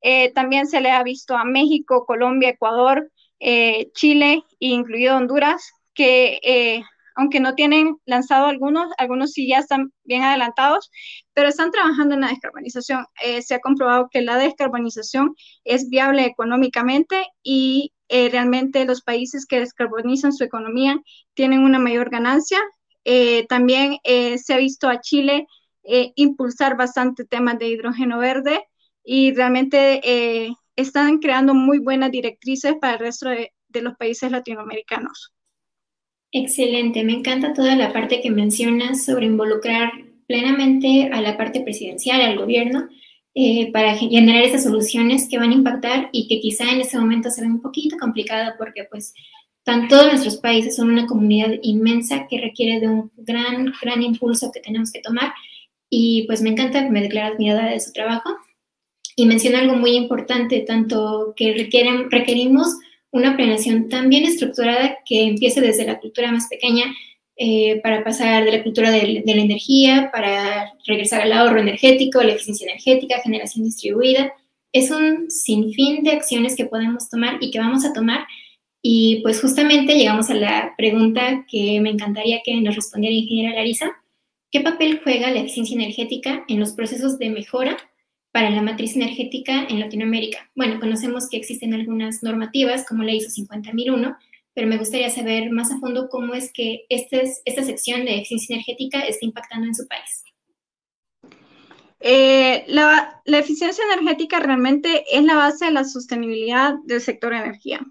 Eh, 0.07 0.33
también 0.35 0.67
se 0.67 0.83
le 0.83 0.91
ha 0.91 1.03
visto 1.03 1.35
a 1.35 1.45
México, 1.47 2.05
Colombia, 2.05 2.51
Ecuador, 2.51 3.11
eh, 3.41 3.91
Chile, 3.95 4.45
incluido 4.59 5.17
Honduras, 5.17 5.73
que 5.95 6.39
eh, 6.43 6.83
aunque 7.17 7.41
no 7.41 7.55
tienen 7.55 7.97
lanzado 8.05 8.47
algunos, 8.49 8.93
algunos 8.99 9.33
sí 9.33 9.49
ya 9.49 9.61
están 9.61 9.93
bien 10.05 10.23
adelantados, 10.23 10.91
pero 11.33 11.49
están 11.49 11.71
trabajando 11.71 12.15
en 12.15 12.21
la 12.21 12.29
descarbonización. 12.29 13.07
se 13.41 13.55
ha 13.55 13.61
comprobado 13.61 14.09
que 14.11 14.21
la 14.21 14.37
descarbonización 14.37 15.35
es 15.65 15.89
viable 15.89 16.27
económicamente 16.27 17.25
y 17.43 17.93
realmente 18.11 18.85
los 18.85 19.01
países 19.03 19.47
que 19.47 19.61
descarbonizan 19.61 20.33
su 20.33 20.45
economía 20.45 21.01
tienen 21.35 21.61
una 21.61 21.79
mayor 21.79 22.11
ganancia. 22.11 22.61
también 23.49 23.99
se 24.05 24.55
ha 24.55 24.57
visto 24.59 24.89
a 24.89 25.01
Chile 25.01 25.47
impulsar 26.17 26.77
bastante 26.77 27.25
temas 27.25 27.59
de 27.59 27.69
hidrógeno 27.69 28.19
verde 28.19 28.61
y 29.05 29.33
realmente 29.35 30.01
eh, 30.03 30.53
están 30.77 31.19
creando 31.19 31.55
muy 31.55 31.79
buenas 31.79 32.11
directrices 32.11 32.75
para 32.81 32.95
el 32.95 33.01
resto 33.01 33.29
de, 33.29 33.51
los 33.81 33.97
países 33.97 34.31
latinoamericanos. 34.31 35.33
Excelente, 36.31 37.03
me 37.03 37.13
encanta 37.13 37.53
toda 37.53 37.75
la 37.75 37.93
parte 37.93 38.21
que 38.21 38.31
mencionas 38.31 39.05
sobre 39.05 39.27
involucrar 39.27 39.91
plenamente 40.29 41.11
a 41.13 41.21
la 41.21 41.37
parte 41.37 41.61
presidencial, 41.61 42.21
al 42.21 42.39
gobierno, 42.39 42.89
eh, 43.35 43.73
para 43.73 43.97
generar 43.97 44.45
esas 44.45 44.63
soluciones 44.63 45.29
que 45.29 45.39
van 45.39 45.51
a 45.51 45.55
impactar 45.55 46.09
y 46.13 46.29
que 46.29 46.41
quizá 46.41 46.71
en 46.71 46.83
ese 46.83 46.97
momento 46.99 47.31
se 47.31 47.41
ve 47.41 47.49
un 47.49 47.61
poquito 47.61 47.97
complicado 47.99 48.53
porque 48.59 48.85
pues 48.85 49.13
tan, 49.65 49.89
todos 49.89 50.07
nuestros 50.07 50.37
países 50.37 50.77
son 50.77 50.91
una 50.91 51.07
comunidad 51.07 51.51
inmensa 51.63 52.29
que 52.29 52.41
requiere 52.41 52.79
de 52.79 52.87
un 52.87 53.11
gran, 53.17 53.73
gran 53.83 54.03
impulso 54.03 54.53
que 54.53 54.61
tenemos 54.61 54.93
que 54.93 55.01
tomar 55.01 55.33
y 55.91 56.27
pues 56.29 56.43
me 56.43 56.51
encanta 56.51 56.89
me 56.89 57.01
declara 57.01 57.35
admirada 57.35 57.71
de 57.71 57.81
su 57.81 57.93
trabajo 57.93 58.31
y 59.17 59.27
menciona 59.27 59.61
algo 59.61 59.77
muy 59.77 59.97
importante, 59.97 60.61
tanto 60.61 61.35
que 61.37 61.53
requerimos 62.11 62.77
una 63.11 63.37
planeación 63.37 63.89
tan 63.89 64.09
bien 64.09 64.25
estructurada 64.25 64.99
que 65.05 65.23
empiece 65.23 65.61
desde 65.61 65.87
la 65.87 66.01
cultura 66.01 66.33
más 66.33 66.49
pequeña 66.49 66.93
eh, 67.37 67.81
para 67.83 68.03
pasar 68.03 68.45
de 68.45 68.53
la 68.53 68.63
cultura 68.63 68.91
de, 68.91 69.23
la 69.25 69.43
energía, 69.43 70.11
para 70.13 70.73
regresar 70.87 71.23
al 71.23 71.33
ahorro 71.33 71.61
energético, 71.61 72.23
la 72.23 72.33
eficiencia 72.33 72.67
energética, 72.69 73.21
generación 73.23 73.65
distribuida. 73.65 74.33
Es 74.73 74.91
un 74.91 75.31
sinfín 75.31 76.03
de 76.03 76.11
acciones 76.11 76.57
que 76.57 76.67
podemos 76.67 77.09
tomar 77.09 77.39
y 77.41 77.53
que 77.53 77.61
vamos 77.61 77.85
a 77.85 77.93
tomar. 77.93 78.27
Y 78.83 79.21
pues 79.23 79.41
justamente 79.41 79.97
llegamos 79.97 80.31
a 80.31 80.35
la 80.35 80.75
pregunta 80.77 81.45
que 81.49 81.81
me 81.81 81.91
encantaría 81.91 82.41
que 82.45 82.55
nos 82.61 82.75
respondiera 82.77 83.15
ingeniera 83.15 83.55
Larisa. 83.55 83.93
¿Qué 84.51 84.61
papel 84.61 85.01
juega 85.03 85.31
la 85.31 85.41
eficiencia 85.41 85.75
energética 85.75 86.45
en 86.49 86.61
los 86.61 86.73
procesos 86.73 87.19
de 87.19 87.31
mejora 87.31 87.77
para 88.35 88.51
la 88.51 88.63
matriz 88.63 88.97
energética 88.97 89.65
en 89.69 89.79
Latinoamérica. 89.79 90.51
Bueno, 90.57 90.81
conocemos 90.81 91.29
que 91.29 91.37
existen 91.37 91.73
algunas 91.73 92.25
normativas 92.25 92.85
como 92.85 93.05
la 93.05 93.13
ISO 93.13 93.31
50001, 93.31 94.17
pero 94.53 94.67
me 94.67 94.77
gustaría 94.77 95.09
saber 95.09 95.53
más 95.53 95.71
a 95.71 95.79
fondo 95.79 96.09
cómo 96.09 96.35
es 96.35 96.53
que 96.53 96.85
este 96.89 97.33
esta 97.45 97.63
sección 97.63 98.05
de 98.05 98.17
eficiencia 98.17 98.55
energética 98.55 99.03
está 99.03 99.25
impactando 99.25 99.69
en 99.69 99.75
su 99.77 99.87
país. 99.87 100.25
Eh, 102.01 102.65
la, 102.67 103.23
la, 103.25 103.39
eficiencia 103.39 103.85
energética 103.85 104.41
realmente 104.41 105.05
es 105.13 105.23
la 105.23 105.37
base 105.37 105.67
de 105.67 105.71
la 105.71 105.85
sostenibilidad 105.85 106.75
del 106.87 107.01
sector 107.01 107.33
de 107.33 107.39
energía. 107.39 107.87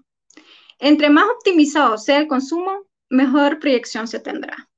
Entre 0.78 1.08
más 1.08 1.24
optimizado 1.38 1.96
sea 1.96 2.18
el 2.18 2.26
consumo, 2.26 2.82
mejor 3.08 3.60
proyección 3.60 4.06
se 4.08 4.20
tendrá. 4.20 4.68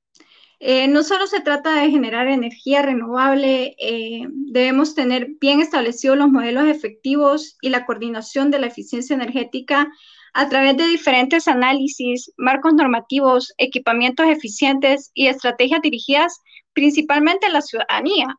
Eh, 0.59 0.89
no 0.89 1.03
solo 1.03 1.27
se 1.27 1.41
trata 1.41 1.75
de 1.83 1.91
generar 1.91 2.29
energía 2.29 2.81
renovable, 2.81 3.77
eh, 3.79 4.27
debemos 4.31 4.95
tener 4.95 5.29
bien 5.39 5.61
establecidos 5.61 6.17
los 6.17 6.31
modelos 6.31 6.67
efectivos 6.67 7.59
y 7.61 7.69
la 7.69 7.85
coordinación 7.85 8.51
de 8.51 8.61
la 8.61 8.69
eficiencia 8.69 9.15
energética 9.15 9.89
a 10.33 10.49
través 10.49 10.77
de 10.77 10.87
diferentes 10.87 11.47
análisis, 11.49 12.33
marcos 12.39 12.73
normativos, 12.75 13.53
equipamientos 13.59 14.27
eficientes 14.29 15.11
y 15.15 15.27
estrategias 15.29 15.83
dirigidas 15.83 16.41
principalmente 16.73 17.47
a 17.47 17.51
la 17.51 17.63
ciudadanía, 17.63 18.37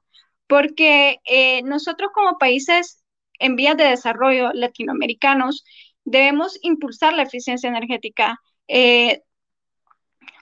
porque 0.48 1.20
eh, 1.26 1.62
nosotros 1.64 2.12
como 2.14 2.38
países 2.40 3.04
en 3.40 3.56
vías 3.56 3.78
de 3.78 3.86
desarrollo 3.86 4.52
latinoamericanos 4.54 5.64
debemos 6.04 6.58
impulsar 6.64 7.14
la 7.14 7.24
eficiencia 7.24 7.70
energética 7.70 8.40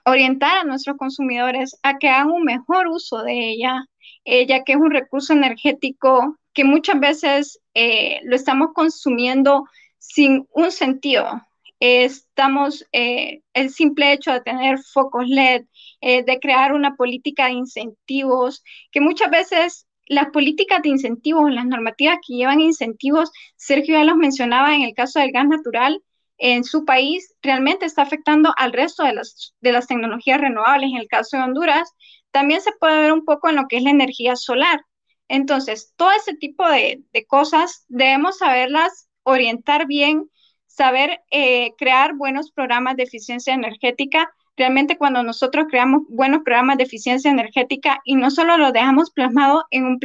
orientar 0.06 0.58
a 0.58 0.64
nuestros 0.64 0.96
consumidores 0.96 1.78
a 1.82 1.98
que 1.98 2.08
hagan 2.08 2.30
un 2.30 2.44
mejor 2.44 2.86
uso 2.86 3.22
de 3.22 3.50
ella, 3.50 3.84
eh, 4.24 4.46
ya 4.46 4.64
que 4.64 4.72
es 4.72 4.78
un 4.78 4.90
recurso 4.90 5.32
energético 5.32 6.38
que 6.54 6.64
muchas 6.64 6.98
veces 7.00 7.60
eh, 7.74 8.20
lo 8.24 8.36
estamos 8.36 8.68
consumiendo 8.74 9.64
sin 9.98 10.46
un 10.52 10.70
sentido. 10.70 11.42
estamos, 11.78 12.86
eh, 12.92 13.42
el 13.52 13.70
simple 13.70 14.12
hecho 14.12 14.32
de 14.32 14.40
tener 14.40 14.78
focos 14.78 15.28
LED, 15.28 15.66
de 16.00 16.38
crear 16.40 16.72
una 16.72 16.96
política 16.96 17.46
de 17.46 17.52
incentivos, 17.52 18.62
que 18.92 19.00
muchas 19.00 19.30
veces 19.30 19.86
las 20.06 20.30
políticas 20.30 20.82
de 20.82 20.88
incentivos, 20.90 21.52
las 21.52 21.66
normativas 21.66 22.18
que 22.26 22.34
llevan 22.34 22.60
incentivos, 22.60 23.30
Sergio 23.56 23.98
ya 23.98 24.04
los 24.04 24.16
mencionaba 24.16 24.74
en 24.74 24.82
el 24.82 24.94
caso 24.94 25.18
del 25.20 25.32
gas 25.32 25.48
natural, 25.48 26.00
en 26.38 26.64
su 26.64 26.84
país 26.84 27.34
realmente 27.42 27.86
está 27.86 28.02
afectando 28.02 28.52
al 28.56 28.72
resto 28.72 29.04
de 29.04 29.14
las, 29.14 29.54
de 29.60 29.72
las 29.72 29.86
tecnologías 29.86 30.40
renovables. 30.40 30.90
En 30.90 30.98
el 30.98 31.08
caso 31.08 31.36
de 31.36 31.42
Honduras, 31.44 31.90
también 32.30 32.60
se 32.60 32.72
puede 32.72 33.00
ver 33.00 33.12
un 33.12 33.24
poco 33.24 33.48
en 33.48 33.56
lo 33.56 33.66
que 33.68 33.78
es 33.78 33.82
la 33.82 33.90
energía 33.90 34.36
solar. 34.36 34.80
Entonces, 35.28 35.92
todo 35.96 36.12
ese 36.12 36.34
tipo 36.34 36.68
de, 36.68 37.02
cosas 37.26 37.84
debemos 37.88 38.38
saberlas 38.38 39.08
orientar 39.22 39.86
bien, 39.86 40.30
saber 40.66 41.20
eh, 41.30 41.72
crear 41.78 42.14
buenos 42.14 42.52
programas 42.52 42.96
de 42.96 43.04
eficiencia 43.04 43.54
energética. 43.54 44.30
Realmente 44.56 44.98
cuando 44.98 45.22
nosotros 45.22 45.66
creamos 45.68 46.02
buenos 46.08 46.42
programas 46.44 46.78
de 46.78 46.84
eficiencia 46.84 47.30
energética 47.30 48.00
y 48.04 48.14
no 48.14 48.30
solo 48.30 48.56
lo 48.56 48.72
dejamos 48.72 49.10
plasmado 49.10 49.64
en 49.70 49.84
un, 49.84 49.98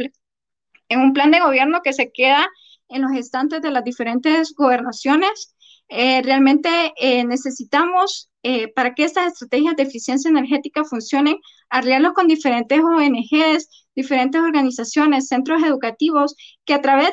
en 0.88 1.00
un 1.00 1.12
plan 1.12 1.30
de 1.30 1.40
gobierno 1.40 1.82
que 1.82 1.92
se 1.92 2.10
queda 2.10 2.48
en 2.88 3.02
los 3.02 3.12
estantes 3.12 3.62
de 3.62 3.70
las 3.70 3.84
diferentes 3.84 4.54
gobernaciones, 4.54 5.54
eh, 5.94 6.22
realmente 6.22 6.94
eh, 6.96 7.22
necesitamos, 7.24 8.30
eh, 8.42 8.68
para 8.68 8.94
que 8.94 9.04
estas 9.04 9.34
estrategias 9.34 9.76
de 9.76 9.82
eficiencia 9.82 10.30
energética 10.30 10.84
funcionen, 10.84 11.36
aliarlos 11.68 12.14
con 12.14 12.28
diferentes 12.28 12.80
ONGs, 12.80 13.68
diferentes 13.94 14.40
organizaciones, 14.40 15.28
centros 15.28 15.62
educativos, 15.62 16.34
que 16.64 16.72
a 16.72 16.80
través 16.80 17.12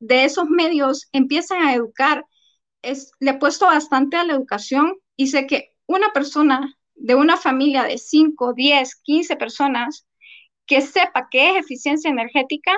de, 0.00 0.24
esos 0.24 0.44
medios 0.50 1.08
empiezan 1.12 1.62
a 1.62 1.74
educar. 1.74 2.26
Es, 2.82 3.12
le 3.18 3.30
he 3.32 3.38
puesto 3.38 3.64
bastante 3.64 4.18
a 4.18 4.24
la 4.24 4.34
educación 4.34 4.94
y 5.16 5.28
sé 5.28 5.46
que 5.46 5.70
una 5.86 6.12
persona 6.12 6.74
de 6.96 7.14
una 7.14 7.38
familia 7.38 7.84
de 7.84 7.96
5, 7.96 8.52
10, 8.52 8.94
15 9.04 9.36
personas 9.36 10.06
que 10.66 10.82
sepa 10.82 11.28
qué 11.30 11.50
es 11.50 11.56
eficiencia 11.64 12.10
energética 12.10 12.72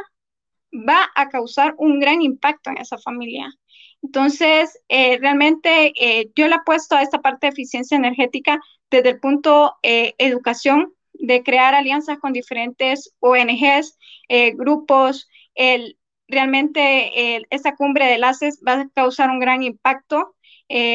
va 0.72 1.10
a 1.16 1.28
causar 1.28 1.74
un 1.78 1.98
gran 1.98 2.22
impacto 2.22 2.70
en 2.70 2.78
esa 2.78 2.98
familia. 2.98 3.52
Entonces, 4.02 4.78
eh, 4.88 5.18
realmente 5.18 5.92
eh, 6.00 6.30
yo 6.34 6.48
le 6.48 6.54
apuesto 6.54 6.96
a 6.96 7.02
esta 7.02 7.20
parte 7.20 7.46
de 7.46 7.52
eficiencia 7.52 7.96
energética 7.96 8.60
desde 8.90 9.10
el 9.10 9.20
punto 9.20 9.74
eh, 9.82 10.14
educación, 10.18 10.94
de 11.12 11.42
crear 11.42 11.74
alianzas 11.74 12.18
con 12.18 12.32
diferentes 12.32 13.14
ONGs, 13.20 13.98
grupos. 14.54 15.28
El, 15.54 15.98
realmente 16.28 17.44
esta 17.50 17.76
cumbre 17.76 18.06
de 18.06 18.14
enlaces 18.14 18.62
va 18.66 18.80
a 18.80 18.88
causar 18.94 19.28
un 19.28 19.38
gran 19.38 19.62
impacto. 19.62 20.34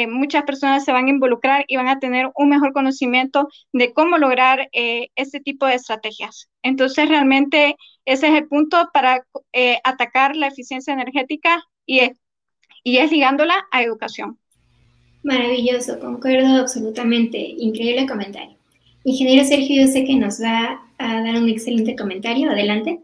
muchas 0.10 0.43
personas 0.43 0.84
se 0.84 0.91
van 0.91 1.06
a 1.06 1.12
involucrar 1.12 1.66
y 1.68 1.76
van 1.76 1.89
a 1.89 1.99
tener 1.99 2.32
un 2.34 2.49
mejor 2.49 2.74
conocimiento 2.74 3.49
de 3.72 3.93
cómo 3.93 4.18
lograr 4.18 4.68
este 4.72 5.41
tipo 5.41 5.68
de 5.68 5.76
estrategias. 5.76 6.49
Entonces, 6.64 7.08
realmente 7.08 7.76
ese 8.06 8.30
es 8.30 8.34
el 8.34 8.47
punto 8.47 8.89
para 8.93 9.28
atacar 9.84 10.36
la 10.36 10.47
eficiencia 10.47 10.93
energética 10.93 11.64
y 11.86 11.99
y 12.86 12.99
es 12.99 13.11
ligándola 13.11 13.55
a 13.71 13.81
educación. 13.81 14.38
Maravilloso, 15.23 15.99
concuerdo 15.99 16.61
absolutamente. 16.61 17.38
Increíble 17.39 18.05
comentario. 18.05 18.55
Ingeniero 19.03 19.43
Sergio, 19.43 19.81
yo 19.81 19.88
sé 19.88 20.05
que 20.05 20.15
nos 20.15 20.39
va 20.41 20.79
a 20.99 21.21
dar 21.23 21.36
un 21.36 21.49
excelente 21.49 21.95
comentario. 21.95 22.51
Adelante. 22.51 22.99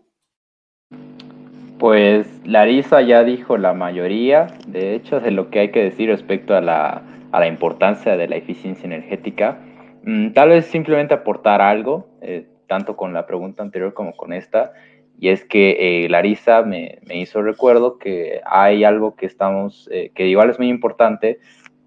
Pues 1.80 2.28
Larisa 2.46 3.02
ya 3.02 3.24
dijo 3.24 3.58
la 3.58 3.74
mayoría, 3.74 4.56
de 4.68 4.94
hecho, 4.94 5.20
de 5.20 5.32
lo 5.32 5.50
que 5.50 5.60
hay 5.62 5.72
que 5.72 5.82
decir 5.82 6.10
respecto 6.10 6.56
a 6.56 6.62
la, 6.62 7.02
a 7.32 7.40
la 7.40 7.48
importancia 7.48 8.16
de 8.16 8.28
la 8.28 8.36
eficiencia 8.36 8.86
energética. 8.86 9.58
Mm, 10.04 10.34
tal 10.34 10.50
vez 10.50 10.68
simplemente 10.68 11.16
aportar 11.16 11.60
algo, 11.60 12.08
eh, 12.22 12.46
tanto 12.68 12.96
con 12.96 13.14
la 13.14 13.26
pregunta 13.26 13.64
anterior 13.64 13.96
como 13.96 14.16
con 14.16 14.32
esta, 14.32 14.74
y 15.22 15.30
es 15.30 15.46
que 15.46 16.06
eh, 16.06 16.10
Larisa 16.10 16.64
me, 16.64 16.98
hizo 17.14 17.44
recuerdo 17.44 18.00
que 18.00 18.42
hay 18.44 18.84
algo 18.84 19.16
que 19.16 19.28
estamos, 19.28 19.88
eh, 19.92 20.12
que 20.16 20.26
igual 20.26 20.50
es 20.50 20.58
muy 20.58 20.68
importante, 20.68 21.40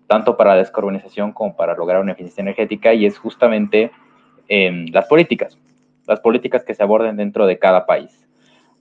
tanto 0.07 0.37
para 0.37 0.51
la 0.51 0.59
descarbonización 0.59 1.33
como 1.33 1.57
para 1.57 1.75
lograr 1.75 2.01
una 2.01 2.13
eficiencia 2.13 2.43
energética, 2.43 2.95
y 2.95 3.07
es 3.07 3.19
justamente 3.19 3.91
em, 4.47 4.87
las 4.93 5.09
políticas, 5.09 5.59
las 6.07 6.21
políticas 6.21 6.63
que 6.65 6.75
se 6.75 6.85
aborden 6.85 7.17
dentro 7.17 7.45
de 7.47 7.59
cada 7.59 7.87
país. 7.87 8.25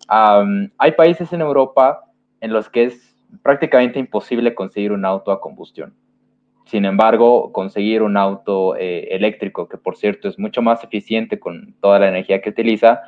hay 0.08 0.92
países 0.96 1.34
en 1.34 1.42
Europa 1.42 2.04
en 2.40 2.54
los 2.54 2.70
que 2.70 2.84
es 2.84 3.18
prácticamente 3.42 3.98
imposible 3.98 4.54
conseguir 4.54 4.92
un 4.92 5.04
auto 5.04 5.32
a 5.32 5.42
combustión. 5.42 5.96
Sin 6.66 6.86
embargo, 6.86 7.52
conseguir 7.52 8.04
un 8.04 8.18
auto 8.18 8.76
eh, 8.76 9.08
eléctrico, 9.10 9.68
que 9.68 9.78
por 9.78 9.98
cierto 9.98 10.28
es 10.28 10.38
mucho 10.38 10.62
más 10.62 10.84
eficiente 10.84 11.40
con 11.40 11.74
toda 11.82 11.98
la 11.98 12.10
energía 12.10 12.40
que 12.40 12.52
utiliza, 12.52 13.02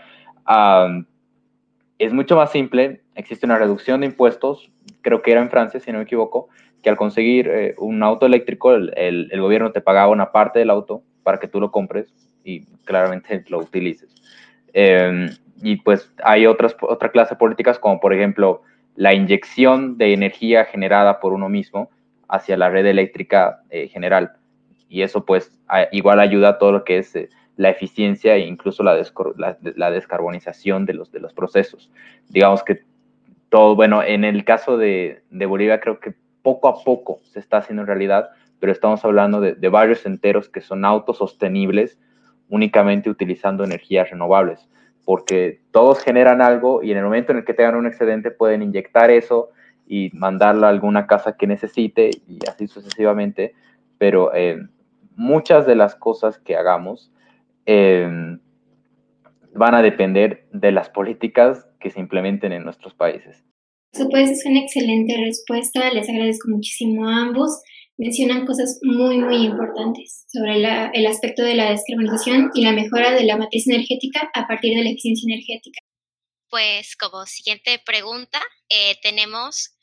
es 2.00 2.14
mucho 2.14 2.36
más 2.36 2.52
simple, 2.52 3.02
existe 3.16 3.46
una 3.46 3.58
reducción 3.58 4.02
de 4.02 4.08
impuestos, 4.08 4.72
creo 5.02 5.22
que 5.22 5.32
era 5.32 5.42
en 5.42 5.50
Francia, 5.50 5.80
si 5.80 5.92
no 5.92 6.00
me 6.00 6.04
equivoco, 6.04 6.50
que 6.82 6.90
al 6.90 6.98
conseguir 6.98 7.48
eh, 7.48 7.76
un 7.78 8.04
auto 8.04 8.26
eléctrico, 8.26 8.74
el, 8.74 9.30
gobierno 9.40 9.72
te 9.72 9.82
pagaba 9.82 10.12
una 10.12 10.32
parte 10.32 10.60
del 10.60 10.70
auto 10.70 11.02
para 11.24 11.40
que 11.40 11.48
tú 11.48 11.60
lo 11.60 11.72
compres 11.72 12.14
y 12.44 12.66
claramente 12.84 13.44
lo 13.50 13.60
utilices. 13.60 14.14
Em, 14.74 15.30
y 15.62 15.78
pues 15.78 16.14
hay 16.24 16.46
otras, 16.46 16.76
otra 16.82 17.10
clase 17.10 17.36
políticas 17.36 17.80
como 17.80 18.00
por 18.00 18.14
ejemplo 18.14 18.62
la 18.96 19.14
inyección 19.14 19.98
de 19.98 20.14
energía 20.14 20.66
generada 20.66 21.20
por 21.20 21.34
uno 21.34 21.50
mismo 21.50 21.90
hacia 22.28 22.58
la 22.58 22.70
red 22.70 22.86
eléctrica 22.86 23.62
eh, 23.70 23.88
general. 23.88 24.34
Y 24.90 25.02
eso 25.02 25.26
pues 25.26 25.58
igual 25.92 26.20
ayuda 26.20 26.50
a 26.50 26.58
todo 26.58 26.72
lo 26.72 26.84
que 26.84 27.00
es 27.00 27.16
eh, 27.16 27.30
la 27.58 27.70
eficiencia 27.70 28.36
e 28.36 28.42
incluso 28.42 28.84
la, 28.84 28.96
descarbonización 28.96 30.86
de 30.86 30.94
los, 30.94 31.10
procesos. 31.34 31.92
Digamos 32.30 32.64
que 32.64 32.82
todo, 33.50 33.76
bueno, 33.76 34.04
en 34.04 34.24
el 34.24 34.44
caso 34.44 34.78
de, 34.78 35.22
Bolivia 35.32 35.80
creo 35.80 36.00
que 36.00 36.14
poco 36.42 36.68
a 36.68 36.84
poco 36.84 37.20
se 37.24 37.40
está 37.40 37.58
haciendo 37.58 37.84
en 37.84 37.88
realidad, 37.88 38.30
pero 38.60 38.72
estamos 38.72 39.04
hablando 39.06 39.42
de, 39.42 39.56
de 39.56 39.98
enteros 40.06 40.50
que 40.50 40.62
son 40.62 40.86
autosostenibles 40.86 41.98
únicamente 42.50 43.10
utilizando 43.10 43.64
energías 43.64 44.10
renovables, 44.10 44.68
porque 45.06 45.62
todos 45.72 46.00
generan 46.00 46.42
algo 46.42 46.84
y 46.84 46.92
en 46.92 46.98
el 46.98 47.04
momento 47.04 47.32
en 47.32 47.40
el 47.40 47.46
que 47.46 47.54
tengan 47.54 47.76
un 47.76 47.88
excedente 47.88 48.32
pueden 48.32 48.62
inyectar 48.62 49.10
eso 49.10 49.50
y 49.88 50.10
mandarla 50.14 50.68
a 50.68 50.72
alguna 50.72 51.08
casa 51.08 51.38
que 51.38 51.48
necesite 51.48 52.10
y 52.28 52.40
así 52.50 52.68
sucesivamente, 52.68 53.54
pero 53.98 54.34
eh, 54.34 54.62
muchas 55.16 55.66
de 55.66 55.76
las 55.76 55.96
cosas 55.96 56.38
que 56.40 56.56
hagamos 56.56 57.12
eh, 57.66 58.08
van 59.54 59.76
a 59.76 59.82
depender 59.82 60.48
de 60.52 60.72
las 60.72 60.90
políticas 60.90 61.66
que 61.80 61.90
se 61.90 62.00
implementen 62.00 62.52
en 62.52 62.64
nuestros 62.64 62.94
países. 62.94 63.44
Supuesto, 63.94 64.34
es 64.34 64.46
una 64.46 64.60
excelente 64.60 65.16
respuesta, 65.26 65.92
les 65.94 66.10
agradezco 66.10 66.50
muchísimo 66.50 67.08
a 67.08 67.22
ambos. 67.22 67.62
Mencionan 67.98 68.46
cosas 68.46 68.80
muy, 68.84 69.20
muy 69.20 69.46
importantes 69.46 70.26
sobre 70.28 70.58
el 70.58 71.06
aspecto 71.08 71.44
de 71.44 71.56
la 71.56 71.72
descarbonización 71.72 72.52
y 72.54 72.64
la 72.64 72.74
mejora 72.74 73.12
de 73.12 73.24
la 73.24 73.38
matriz 73.38 73.68
energética 73.70 74.30
a 74.34 74.48
partir 74.48 74.76
de 74.76 74.84
la 74.84 74.90
eficiencia 74.90 75.32
energética. 75.32 75.80
Pues 76.50 76.98
como 76.98 77.26
siguiente 77.26 77.82
pregunta, 77.86 78.42
eh, 78.70 78.96
tenemos 79.02 79.76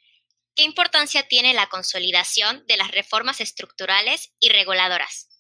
¿Qué 0.55 0.65
importancia 0.65 1.23
tiene 1.23 1.55
la 1.55 1.69
consolidación 1.69 2.67
de 2.67 2.77
las 2.77 2.91
reformas 2.91 3.41
estructurales 3.41 4.35
y 4.39 4.51
reguladoras? 4.51 5.32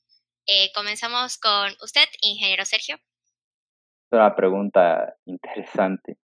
Eh, 0.46 0.72
comenzamos 0.74 1.38
con 1.38 1.70
usted, 1.82 2.04
ingeniero 2.20 2.64
Sergio. 2.64 2.96
Es 2.96 4.12
una 4.12 4.34
pregunta 4.34 5.14
interesante, 5.24 6.18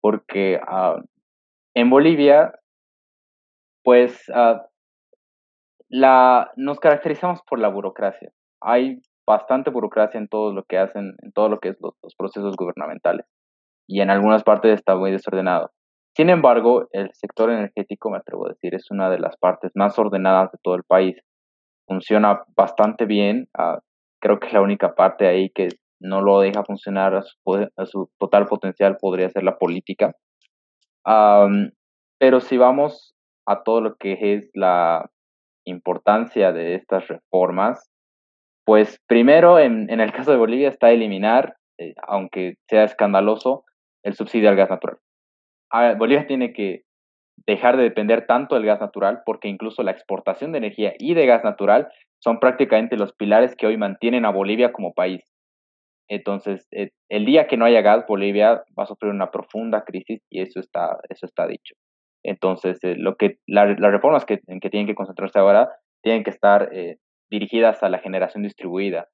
porque 0.00 0.58
ah, 0.66 0.96
en 1.74 1.90
Bolivia, 1.90 2.52
pues 3.84 4.24
ah, 4.34 4.66
la, 5.88 6.50
nos 6.56 6.80
caracterizamos 6.80 7.40
por 7.42 7.58
la 7.58 7.68
burocracia. 7.68 8.30
Hay 8.60 9.00
bastante 9.26 9.70
burocracia 9.70 10.18
en 10.18 10.28
todo 10.28 10.52
lo 10.52 10.64
que 10.64 10.78
hacen, 10.78 11.14
en 11.22 11.32
todo 11.32 11.48
lo 11.48 11.60
que 11.60 11.68
es 11.68 11.76
los 11.80 12.14
procesos 12.16 12.56
gubernamentales. 12.56 13.26
Y 13.86 14.00
en 14.00 14.10
algunas 14.10 14.42
partes 14.42 14.74
está 14.74 14.96
muy 14.96 15.10
desordenado. 15.10 15.70
Sin 16.16 16.30
embargo, 16.30 16.88
el 16.92 17.10
sector 17.12 17.50
energético, 17.50 18.10
me 18.10 18.18
atrevo 18.18 18.46
a 18.46 18.50
decir, 18.50 18.74
es 18.74 18.90
una 18.90 19.08
de 19.08 19.20
las 19.20 19.36
partes 19.36 19.70
más 19.74 19.98
ordenadas 19.98 20.50
de 20.50 20.58
todo 20.62 20.74
el 20.74 20.82
país. 20.82 21.16
Funciona 21.88 22.44
bastante 22.54 23.06
bien. 23.06 23.48
Ah, 23.58 23.80
creo 24.20 24.38
que 24.38 24.52
la 24.52 24.60
única 24.60 24.94
parte 24.94 25.26
ahí 25.26 25.50
que 25.50 25.68
no 26.00 26.22
lo 26.22 26.40
deja 26.40 26.62
funcionar 26.64 27.14
a 27.14 27.86
su, 27.86 28.10
total 28.18 28.46
potencial 28.46 28.96
podría 29.00 29.30
ser 29.30 29.42
la 29.42 29.58
política. 29.58 30.14
pero 32.18 32.40
si 32.40 32.56
vamos 32.56 33.14
a 33.46 33.62
todo 33.62 33.80
lo 33.80 33.96
que 33.96 34.18
es 34.20 34.50
la 34.54 35.10
importancia 35.64 36.52
de 36.52 36.74
estas 36.74 37.08
reformas, 37.08 37.90
pues 38.64 39.00
primero 39.06 39.58
en, 39.58 39.88
el 39.88 40.12
caso 40.12 40.30
de 40.30 40.36
Bolivia 40.36 40.68
está 40.68 40.90
eliminar, 40.90 41.56
eh, 41.78 41.94
aunque 42.06 42.56
sea 42.68 42.84
escandaloso, 42.84 43.64
el 44.04 44.14
subsidio 44.14 44.50
al 44.50 44.56
gas 44.56 44.70
natural. 44.70 44.98
Bolivia 45.98 46.26
tiene 46.26 46.52
que 46.52 46.82
dejar 47.48 47.78
de 47.78 47.82
depender 47.82 48.26
tanto 48.26 48.54
del 48.54 48.66
gas 48.66 48.78
natural 48.78 49.22
porque 49.24 49.48
incluso 49.48 49.82
la 49.82 49.90
exportación 49.90 50.52
de 50.52 50.58
energía 50.58 50.92
y 50.98 51.14
de 51.14 51.24
gas 51.24 51.42
natural 51.44 51.88
son 52.22 52.40
prácticamente 52.40 52.96
los 52.96 53.14
pilares 53.14 53.56
que 53.56 53.66
hoy 53.66 53.78
mantienen 53.78 54.26
a 54.26 54.30
Bolivia 54.30 54.70
como 54.70 54.92
país. 54.92 55.22
Entonces, 56.10 56.66
eh, 56.72 56.90
el 57.08 57.24
día 57.24 57.46
que 57.46 57.56
no 57.56 57.64
haya 57.64 57.80
gas, 57.80 58.04
Bolivia 58.06 58.62
va 58.78 58.82
a 58.82 58.86
sufrir 58.86 59.12
una 59.12 59.30
profunda 59.30 59.84
crisis 59.84 60.20
y 60.30 60.42
eso 60.42 60.60
está, 60.60 60.98
eso 61.08 61.24
está 61.24 61.46
dicho. 61.46 61.74
Entonces, 62.22 62.78
eh, 62.84 62.96
lo 62.96 63.16
que, 63.16 63.36
las 63.46 63.78
reformas 63.78 64.26
que, 64.26 64.40
en 64.46 64.60
que 64.60 64.68
tienen 64.68 64.86
que 64.86 64.94
concentrarse 64.94 65.38
ahora 65.38 65.70
tienen 66.02 66.24
que 66.24 66.30
estar 66.30 66.68
eh, 66.74 66.96
dirigidas 67.30 67.82
a 67.82 67.88
la 67.88 67.98
generación 67.98 68.42
distribuida. 68.42 69.08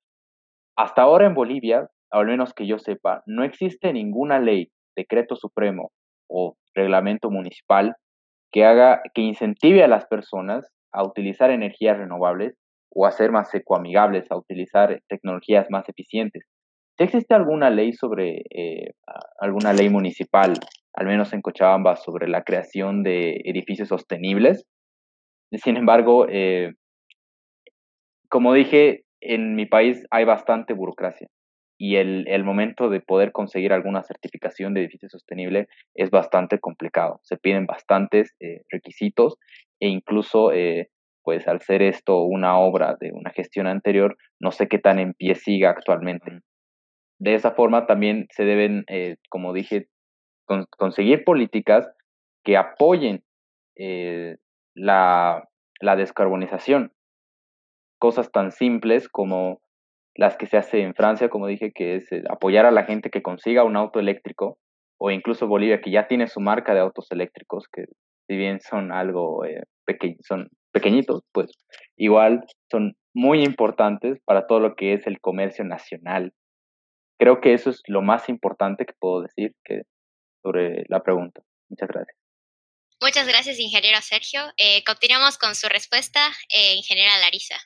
Hasta 0.77 1.03
ahora 1.03 1.27
en 1.27 1.35
Bolivia, 1.35 1.89
al 2.11 2.27
menos 2.27 2.53
que 2.53 2.67
yo 2.67 2.79
sepa, 2.79 3.23
no 3.27 3.45
existe 3.45 3.93
ninguna 3.93 4.41
ley, 4.41 4.71
decreto 4.97 5.37
supremo 5.37 5.93
o 6.29 6.57
reglamento 6.75 7.31
municipal 7.31 7.95
que 8.55 8.65
haga, 8.65 9.03
que 9.13 9.21
incentive 9.21 9.83
a 9.83 9.89
las 9.89 10.07
personas 10.07 10.73
a 10.93 11.03
utilizar 11.03 11.51
energías 11.51 11.99
renovables 11.99 12.55
o 12.89 13.05
a 13.05 13.11
ser 13.11 13.33
más 13.33 13.53
ecoamigables, 13.53 14.31
a 14.31 14.37
utilizar 14.37 15.03
tecnologías 15.09 15.67
más 15.71 15.89
eficientes. 15.89 16.45
Si 16.97 17.03
existe 17.03 17.35
alguna 17.35 17.69
ley 17.71 17.93
sobre, 17.95 18.43
eh, 18.51 18.93
alguna 19.41 19.73
ley 19.73 19.91
municipal, 19.91 20.55
al 20.93 21.07
menos 21.07 21.33
en 21.33 21.43
Cochabamba, 21.43 21.97
sobre 21.97 22.29
la 22.29 22.45
creación 22.45 23.03
de 23.03 23.41
edificios 23.45 23.89
sostenibles. 23.89 24.65
Sin 25.51 25.77
embargo, 25.77 26.27
eh, 26.29 26.75
como 28.29 28.55
dije, 28.55 29.03
en 29.21 29.57
mi 29.57 29.67
país 29.67 30.05
hay 30.13 30.25
bastante 30.25 30.75
burocracia 30.75 31.27
y 31.77 31.97
el, 31.97 32.27
el, 32.29 32.45
momento 32.45 32.89
de 32.89 33.01
poder 33.01 33.33
conseguir 33.33 33.73
alguna 33.73 34.03
certificación 34.03 34.75
de 34.75 34.81
edificio 34.81 35.09
sostenible 35.09 35.69
es 35.95 36.11
bastante 36.11 36.61
complicado. 36.61 37.21
Se 37.23 37.37
piden 37.37 37.67
bastantes 37.67 38.35
eh, 38.41 38.63
requisitos 38.71 39.37
e 39.81 39.89
incluso, 39.89 40.53
eh, 40.53 40.91
pues 41.23 41.49
al 41.49 41.61
ser 41.63 41.83
esto 41.83 42.23
una 42.23 42.59
obra 42.59 42.97
de 43.01 43.11
una 43.13 43.31
gestión 43.31 43.67
anterior, 43.67 44.17
no 44.41 44.53
sé 44.53 44.69
qué 44.69 44.79
tan 44.79 44.99
en 44.99 45.15
pie 45.15 45.35
siga 45.35 45.71
actualmente. 45.71 46.41
De 47.19 47.35
esa 47.35 47.53
forma 47.53 47.87
también 47.87 48.27
se 48.31 48.45
deben, 48.45 48.85
eh, 48.89 49.17
como 49.29 49.53
dije, 49.53 49.89
conseguir 50.77 51.25
políticas 51.25 51.89
que 52.45 52.57
apoyen 52.57 53.25
la, 54.75 55.49
la 55.81 55.97
descarbonización. 55.97 56.93
Cosas 57.99 58.31
tan 58.31 58.53
simples 58.53 59.09
como 59.09 59.64
las 60.15 60.37
que 60.37 60.47
se 60.47 60.57
hace 60.57 60.83
en 60.83 60.95
Francia, 60.95 61.29
como 61.29 61.47
dije, 61.47 61.73
que 61.73 61.97
es 61.97 62.11
eh, 62.13 62.23
apoyar 62.29 62.67
a 62.67 62.71
la 62.71 62.85
gente 62.85 63.11
que 63.11 63.23
consiga 63.23 63.65
un 63.65 63.77
auto 63.77 64.01
eléctrico, 64.01 64.59
o 64.99 65.11
incluso 65.11 65.47
Bolivia, 65.47 65.81
que 65.81 65.91
ya 65.91 66.07
tiene 66.07 66.29
su 66.29 66.41
marca 66.41 66.73
de 66.73 66.81
autos 66.81 67.11
eléctricos, 67.11 67.67
que 67.73 67.85
si 68.27 68.37
bien 68.37 68.61
son 68.61 68.93
algo 68.93 69.45
eh, 69.45 69.63
son 70.23 70.49
pequeñitos, 70.73 71.23
pues 71.33 71.51
igual 71.97 72.45
son 72.71 72.97
muy 73.15 73.45
importantes 73.45 74.19
para 74.25 74.47
todo 74.47 74.61
lo 74.61 74.75
que 74.75 74.95
es 74.95 75.07
el 75.07 75.21
comercio 75.21 75.65
nacional. 75.65 76.33
Creo 77.19 77.41
que 77.41 77.55
eso 77.55 77.71
es 77.71 77.83
lo 77.87 78.03
más 78.03 78.29
importante 78.29 78.87
que 78.87 78.95
puedo 78.99 79.23
decir 79.23 79.53
que, 79.65 79.83
sobre 80.43 80.85
la 80.89 81.03
pregunta. 81.03 81.43
Muchas 81.69 81.89
gracias. 81.89 82.17
Muchas 83.01 83.29
gracias, 83.29 83.59
ingeniero 83.61 84.01
Sergio. 84.01 84.41
Eh, 84.57 84.83
continuamos 84.85 85.39
con 85.39 85.55
su 85.55 85.69
respuesta, 85.69 86.21
eh, 86.49 86.75
ingeniera 86.75 87.19
Larisa. 87.19 87.57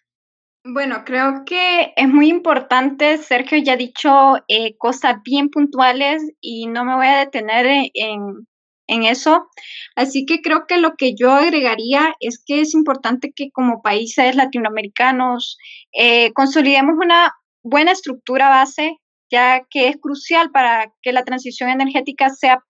Bueno, 0.71 1.03
creo 1.07 1.45
que 1.47 1.95
es 1.97 2.09
muy 2.09 2.29
importante, 2.29 3.16
Sergio 3.16 3.57
ya 3.57 3.73
ha 3.73 3.77
dicho 3.77 4.37
eh, 4.49 4.77
cosas 4.77 5.23
bien 5.25 5.49
puntuales 5.49 6.23
y 6.43 6.66
no 6.66 6.85
me 6.85 6.95
voy 6.95 7.07
a 7.07 7.21
detener 7.21 7.91
en, 7.95 8.47
eso. 8.87 9.49
Así 9.97 10.27
que 10.27 10.43
creo 10.43 10.66
que 10.66 10.77
lo 10.77 10.95
que 10.97 11.14
yo 11.14 11.31
agregaría 11.33 12.14
es 12.21 12.43
que 12.45 12.61
es 12.61 12.75
importante 12.75 13.33
que 13.35 13.51
como 13.51 13.81
países 13.81 14.37
latinoamericanos 14.37 15.57
eh, 15.93 16.33
consolidemos 16.35 16.97
una 17.03 17.35
buena 17.62 17.93
estructura 17.93 18.51
base, 18.51 18.99
ya 19.31 19.62
que 19.71 19.89
es 19.89 19.97
crucial 19.97 20.51
para 20.51 20.93
que 21.01 21.12
la 21.12 21.25
transición 21.25 21.71
energética 21.71 22.29
sea 22.29 22.62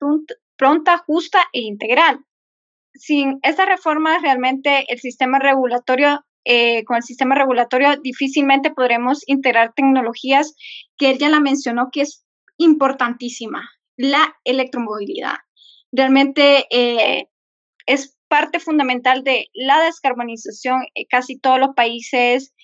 pronta, 0.57 0.99
justa 1.05 1.40
e 1.53 1.62
integral. 1.62 2.20
Sin 2.94 3.40
esa 3.42 3.64
reforma, 3.66 4.18
realmente 4.20 4.84
el 4.88 5.01
sistema 5.01 5.40
regulatorio 5.40 6.24
eh, 6.51 6.82
con 6.84 6.96
el 6.96 7.03
sistema 7.03 7.34
regulatorio 7.34 7.94
difícilmente 8.01 8.70
podremos 8.70 9.22
integrar 9.26 9.74
tecnologías 9.74 10.55
que 10.96 11.11
él 11.11 11.18
ya 11.18 11.28
la 11.28 11.40
mencionó, 11.40 11.90
que 11.92 12.01
es 12.01 12.24
importantísima, 12.57 13.68
la 13.99 14.34
electromovilidad. 14.44 15.34
Realmente 15.92 16.64
eh, 16.70 17.28
es 17.84 18.16
parte 18.28 18.61
fundamental 18.61 19.24
de 19.24 19.49
la 19.53 19.82
descarbonización. 19.82 20.86
Eh, 20.94 21.05
casi 21.11 21.38
todos 21.38 21.61
los 21.61 21.74
países 21.74 22.55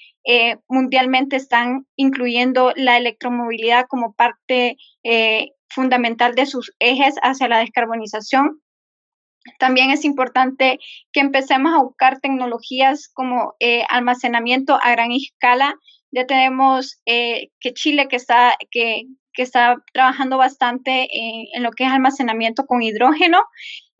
mundialmente 0.66 1.36
están 1.36 1.86
incluyendo 1.96 2.72
la 2.76 2.96
electromovilidad 2.96 3.84
como 3.86 4.14
parte 4.14 4.78
fundamental 5.68 6.34
de 6.34 6.46
sus 6.46 6.72
ejes 6.78 7.16
hacia 7.20 7.48
la 7.48 7.58
descarbonización. 7.58 8.62
También 9.58 9.90
es 9.90 10.04
importante 10.04 10.78
que 11.12 11.20
empecemos 11.20 11.72
a 11.74 11.82
buscar 11.82 12.20
tecnologías 12.20 13.08
como 13.12 13.54
eh, 13.60 13.84
almacenamiento 13.88 14.78
a 14.82 14.92
gran 14.92 15.12
escala. 15.12 15.76
Ya 16.10 16.26
tenemos 16.26 17.00
eh, 17.06 17.50
que 17.60 17.74
Chile 17.74 18.08
que 18.08 18.16
está, 18.16 18.56
que, 18.70 19.06
está 19.36 19.76
trabajando 19.92 20.38
bastante 20.38 21.08
en, 21.10 21.62
lo 21.62 21.72
que 21.72 21.84
es 21.84 21.90
almacenamiento 21.90 22.66
con 22.66 22.82
hidrógeno. 22.82 23.42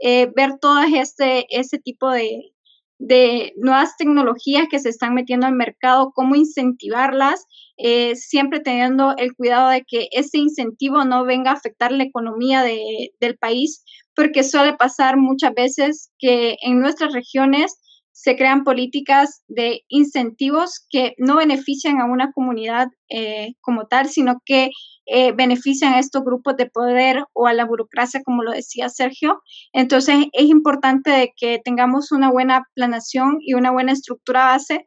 ver 0.00 0.58
todo 0.60 0.82
este, 0.82 1.46
ese 1.50 1.78
tipo 1.78 2.10
de, 2.10 2.54
de 2.98 3.52
nuevas 3.56 3.96
tecnologías 3.96 4.66
que 4.70 4.78
se 4.78 4.88
están 4.88 5.14
metiendo 5.14 5.46
al 5.46 5.54
mercado, 5.54 6.12
cómo 6.14 6.36
incentivarlas, 6.36 7.46
eh, 7.76 8.14
siempre 8.14 8.60
teniendo 8.60 9.14
el 9.18 9.34
cuidado 9.34 9.68
de 9.68 9.84
que 9.84 10.08
ese 10.12 10.38
incentivo 10.38 11.04
no 11.04 11.24
venga 11.24 11.50
a 11.50 11.54
afectar 11.54 11.92
la 11.92 12.04
economía 12.04 12.62
del 12.62 13.36
país, 13.38 13.84
porque 14.14 14.44
suele 14.44 14.74
pasar 14.74 15.16
muchas 15.16 15.54
veces 15.54 16.10
que 16.18 16.56
en 16.62 16.80
nuestras 16.80 17.12
regiones 17.12 17.76
se 18.14 18.36
crean 18.36 18.62
políticas 18.62 19.42
de 19.48 19.82
incentivos 19.88 20.86
que 20.88 21.14
no 21.18 21.36
benefician 21.36 22.00
a 22.00 22.04
una 22.04 22.30
comunidad 22.30 22.86
eh, 23.08 23.54
como 23.60 23.86
tal, 23.88 24.08
sino 24.08 24.40
que 24.46 24.70
eh, 25.06 25.32
benefician 25.32 25.94
a 25.94 25.98
estos 25.98 26.24
grupos 26.24 26.56
de 26.56 26.70
poder 26.70 27.24
o 27.32 27.48
a 27.48 27.52
la 27.52 27.64
burocracia, 27.64 28.22
como 28.24 28.44
lo 28.44 28.52
decía 28.52 28.88
Sergio. 28.88 29.42
Entonces, 29.72 30.26
es 30.32 30.44
importante 30.44 31.34
que 31.36 31.60
tengamos 31.64 32.12
una 32.12 32.30
buena 32.30 32.62
planación 32.74 33.38
y 33.40 33.54
una 33.54 33.72
buena 33.72 33.92
estructura 33.92 34.46
base 34.46 34.84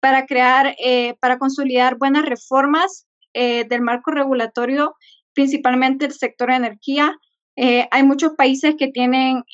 para 0.00 0.24
crear, 0.24 0.74
eh, 0.82 1.16
para 1.20 1.38
consolidar 1.38 1.98
buenas 1.98 2.24
reformas 2.24 3.06
del 3.32 3.80
marco 3.80 4.10
regulatorio, 4.10 4.96
principalmente 5.34 6.06
el 6.06 6.12
sector 6.12 6.48
de 6.48 6.56
energía. 6.56 7.14
Hay 7.56 8.02
muchos 8.04 8.32
países 8.36 8.74
que 8.78 8.88
tienen 8.88 9.44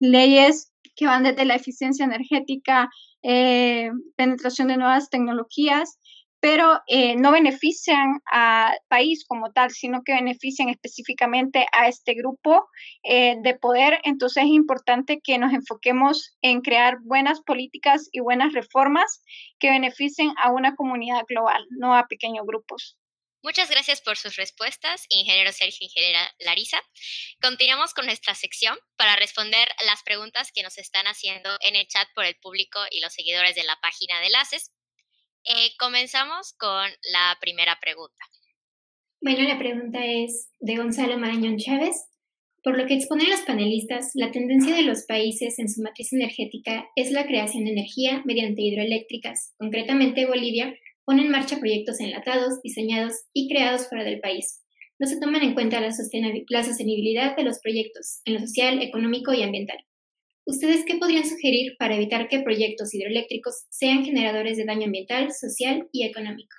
leyes 0.00 0.72
que 0.96 1.06
van 1.06 1.22
desde 1.22 1.44
la 1.44 1.54
eficiencia 1.54 2.04
energética, 2.04 2.90
eh, 3.22 3.90
penetración 4.16 4.68
de 4.68 4.76
nuevas 4.76 5.10
tecnologías, 5.10 5.98
pero 6.40 6.80
eh, 6.88 7.14
no 7.14 7.30
benefician 7.30 8.20
al 8.26 8.76
país 8.88 9.24
como 9.28 9.52
tal, 9.52 9.70
sino 9.70 10.02
que 10.02 10.12
benefician 10.12 10.68
específicamente 10.68 11.66
a 11.72 11.86
este 11.86 12.14
grupo 12.14 12.66
eh, 13.04 13.36
de 13.42 13.54
poder. 13.54 14.00
Entonces 14.02 14.42
es 14.42 14.50
importante 14.50 15.20
que 15.22 15.38
nos 15.38 15.52
enfoquemos 15.52 16.36
en 16.42 16.60
crear 16.60 16.98
buenas 17.04 17.40
políticas 17.42 18.08
y 18.10 18.18
buenas 18.20 18.52
reformas 18.54 19.22
que 19.60 19.70
beneficien 19.70 20.32
a 20.36 20.50
una 20.50 20.74
comunidad 20.74 21.22
global, 21.28 21.64
no 21.70 21.94
a 21.94 22.08
pequeños 22.08 22.44
grupos. 22.44 22.96
Muchas 23.44 23.68
gracias 23.68 24.00
por 24.00 24.16
sus 24.16 24.36
respuestas, 24.36 25.04
ingeniero 25.08 25.50
Sergio 25.50 25.84
ingeniera 25.84 26.32
Larisa. 26.38 26.80
Continuamos 27.40 27.92
con 27.92 28.06
nuestra 28.06 28.36
sección 28.36 28.78
para 28.96 29.16
responder 29.16 29.66
las 29.84 30.04
preguntas 30.04 30.52
que 30.54 30.62
nos 30.62 30.78
están 30.78 31.06
haciendo 31.06 31.50
en 31.60 31.74
el 31.74 31.88
chat 31.88 32.06
por 32.14 32.24
el 32.24 32.36
público 32.36 32.78
y 32.92 33.00
los 33.00 33.12
seguidores 33.12 33.56
de 33.56 33.64
la 33.64 33.76
página 33.82 34.20
de 34.20 34.26
enlaces. 34.26 34.72
Eh, 35.44 35.72
comenzamos 35.76 36.52
con 36.56 36.88
la 37.12 37.36
primera 37.40 37.80
pregunta. 37.80 38.24
Bueno, 39.20 39.42
la 39.42 39.58
pregunta 39.58 40.06
es 40.06 40.50
de 40.60 40.76
Gonzalo 40.76 41.18
Marañón 41.18 41.58
Chávez. 41.58 41.96
Por 42.62 42.78
lo 42.78 42.86
que 42.86 42.94
exponen 42.94 43.28
los 43.28 43.40
panelistas, 43.40 44.12
la 44.14 44.30
tendencia 44.30 44.76
de 44.76 44.82
los 44.82 45.02
países 45.02 45.58
en 45.58 45.68
su 45.68 45.82
matriz 45.82 46.12
energética 46.12 46.88
es 46.94 47.10
la 47.10 47.26
creación 47.26 47.64
de 47.64 47.72
energía 47.72 48.22
mediante 48.24 48.62
hidroeléctricas. 48.62 49.52
Concretamente, 49.58 50.26
Bolivia 50.26 50.72
pone 51.04 51.22
en 51.22 51.30
marcha 51.30 51.58
proyectos 51.58 52.00
enlatados, 52.00 52.60
diseñados 52.62 53.14
y 53.32 53.48
creados 53.48 53.88
fuera 53.88 54.04
del 54.04 54.20
país. 54.20 54.62
No 54.98 55.06
se 55.06 55.18
toman 55.18 55.42
en 55.42 55.54
cuenta 55.54 55.80
la, 55.80 55.90
sostenibilidad 55.92 57.36
de 57.36 57.42
los 57.42 57.58
proyectos 57.60 58.20
en 58.24 58.34
lo 58.34 58.40
social, 58.40 58.80
económico 58.82 59.32
y 59.32 59.42
ambiental. 59.42 59.78
¿Ustedes 60.44 60.84
qué 60.84 60.96
podrían 60.96 61.24
sugerir 61.24 61.74
para 61.78 61.96
evitar 61.96 62.28
que 62.28 62.40
proyectos 62.40 62.94
hidroeléctricos 62.94 63.64
sean 63.70 64.04
generadores 64.04 64.56
de 64.56 64.64
daño 64.64 64.86
ambiental, 64.86 65.32
social 65.32 65.88
y 65.92 66.04
económico? 66.04 66.56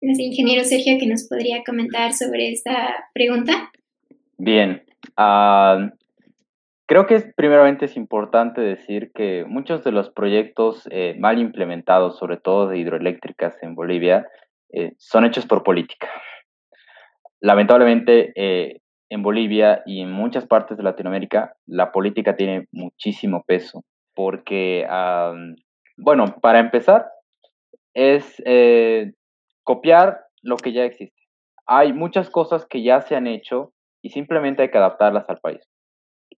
Ingeniero 0.00 0.64
Sergio, 0.64 0.98
¿qué 0.98 1.06
nos 1.06 1.26
podría 1.28 1.62
comentar 1.64 2.12
sobre 2.12 2.52
esta 2.52 3.08
pregunta? 3.14 3.70
Bien, 4.36 4.82
uh, 5.16 5.90
Creo 6.86 7.06
que 7.06 7.32
primeramente 7.34 7.86
es 7.86 7.96
importante 7.96 8.60
decir 8.60 9.10
que 9.14 9.46
muchos 9.46 9.82
de 9.84 9.92
los 9.92 10.10
proyectos 10.10 10.86
eh, 10.90 11.16
mal 11.18 11.38
implementados, 11.38 12.18
sobre 12.18 12.36
todo 12.36 12.68
de 12.68 12.78
hidroeléctricas 12.78 13.56
en 13.62 13.74
Bolivia, 13.74 14.28
eh, 14.70 14.92
son 14.98 15.24
hechos 15.24 15.46
por 15.46 15.62
política. 15.62 16.10
Lamentablemente, 17.40 18.32
eh, 18.36 18.80
en 19.08 19.22
Bolivia 19.22 19.82
y 19.86 20.02
en 20.02 20.12
muchas 20.12 20.46
partes 20.46 20.76
de 20.76 20.82
Latinoamérica, 20.82 21.56
la 21.66 21.90
política 21.90 22.36
tiene 22.36 22.66
muchísimo 22.70 23.44
peso, 23.46 23.84
porque, 24.14 24.86
bueno, 25.96 26.24
para 26.40 26.58
empezar, 26.58 27.06
es 27.92 28.42
copiar 29.62 30.20
lo 30.42 30.56
que 30.56 30.72
ya 30.72 30.84
existe. 30.84 31.20
Hay 31.66 31.92
muchas 31.92 32.30
cosas 32.30 32.66
que 32.66 32.82
ya 32.82 33.02
se 33.02 33.14
han 33.14 33.26
hecho 33.26 33.72
y 34.02 34.10
simplemente 34.10 34.62
hay 34.62 34.70
que 34.70 34.78
adaptarlas 34.78 35.28
al 35.28 35.38
país. 35.38 35.73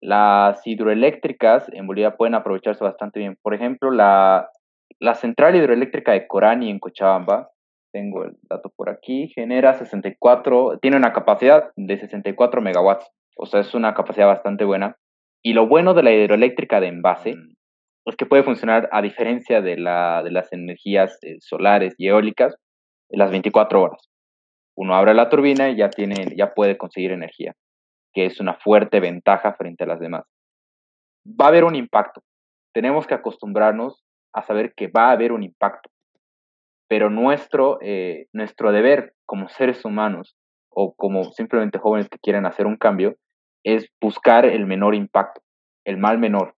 Las 0.00 0.66
hidroeléctricas 0.66 1.68
en 1.72 1.86
Bolivia 1.86 2.16
pueden 2.16 2.34
aprovecharse 2.34 2.84
bastante 2.84 3.20
bien. 3.20 3.36
Por 3.42 3.54
ejemplo, 3.54 3.90
la, 3.90 4.50
la 4.98 5.14
central 5.14 5.56
hidroeléctrica 5.56 6.12
de 6.12 6.26
Corani 6.26 6.70
en 6.70 6.78
Cochabamba, 6.78 7.50
tengo 7.92 8.24
el 8.24 8.36
dato 8.42 8.70
por 8.76 8.90
aquí, 8.90 9.28
genera 9.28 9.74
64, 9.74 10.78
tiene 10.80 10.96
una 10.96 11.12
capacidad 11.12 11.70
de 11.76 11.98
64 11.98 12.60
megawatts, 12.60 13.10
o 13.36 13.46
sea, 13.46 13.60
es 13.60 13.74
una 13.74 13.94
capacidad 13.94 14.26
bastante 14.26 14.64
buena. 14.64 14.96
Y 15.42 15.52
lo 15.52 15.66
bueno 15.66 15.94
de 15.94 16.02
la 16.02 16.12
hidroeléctrica 16.12 16.80
de 16.80 16.88
envase 16.88 17.34
mm. 17.36 17.54
es 18.06 18.16
que 18.16 18.26
puede 18.26 18.42
funcionar 18.42 18.88
a 18.92 19.00
diferencia 19.02 19.60
de, 19.62 19.76
la, 19.76 20.22
de 20.22 20.30
las 20.30 20.52
energías 20.52 21.18
eh, 21.22 21.36
solares 21.40 21.94
y 21.98 22.08
eólicas 22.08 22.56
en 23.10 23.18
las 23.18 23.30
24 23.30 23.80
horas. 23.80 24.08
Uno 24.76 24.94
abre 24.94 25.14
la 25.14 25.28
turbina 25.30 25.70
y 25.70 25.76
ya, 25.76 25.88
tiene, 25.88 26.34
ya 26.36 26.52
puede 26.52 26.76
conseguir 26.76 27.12
energía 27.12 27.54
que 28.16 28.24
es 28.24 28.40
una 28.40 28.54
fuerte 28.54 28.98
ventaja 28.98 29.52
frente 29.52 29.84
a 29.84 29.86
las 29.86 30.00
demás. 30.00 30.24
Va 31.28 31.44
a 31.44 31.48
haber 31.48 31.64
un 31.64 31.74
impacto. 31.74 32.22
Tenemos 32.72 33.06
que 33.06 33.12
acostumbrarnos 33.12 34.02
a 34.32 34.40
saber 34.40 34.72
que 34.74 34.86
va 34.88 35.08
a 35.08 35.10
haber 35.10 35.32
un 35.32 35.42
impacto. 35.42 35.90
Pero 36.88 37.10
nuestro, 37.10 37.78
eh, 37.82 38.28
nuestro 38.32 38.72
deber 38.72 39.12
como 39.26 39.50
seres 39.50 39.84
humanos 39.84 40.34
o 40.70 40.94
como 40.94 41.24
simplemente 41.24 41.78
jóvenes 41.78 42.08
que 42.08 42.18
quieren 42.18 42.46
hacer 42.46 42.66
un 42.66 42.78
cambio 42.78 43.16
es 43.62 43.86
buscar 44.00 44.46
el 44.46 44.64
menor 44.64 44.94
impacto, 44.94 45.42
el 45.84 45.98
mal 45.98 46.16
menor. 46.16 46.54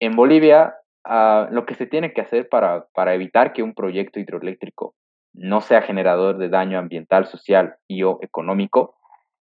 En 0.00 0.16
Bolivia, 0.16 0.76
ah, 1.04 1.48
lo 1.50 1.66
que 1.66 1.74
se 1.74 1.84
tiene 1.84 2.14
que 2.14 2.22
hacer 2.22 2.48
para, 2.48 2.86
para 2.94 3.12
evitar 3.14 3.52
que 3.52 3.62
un 3.62 3.74
proyecto 3.74 4.18
hidroeléctrico 4.18 4.94
no 5.34 5.60
sea 5.60 5.82
generador 5.82 6.38
de 6.38 6.48
daño 6.48 6.78
ambiental, 6.78 7.26
social 7.26 7.76
y 7.86 8.02
o 8.04 8.18
económico 8.22 8.97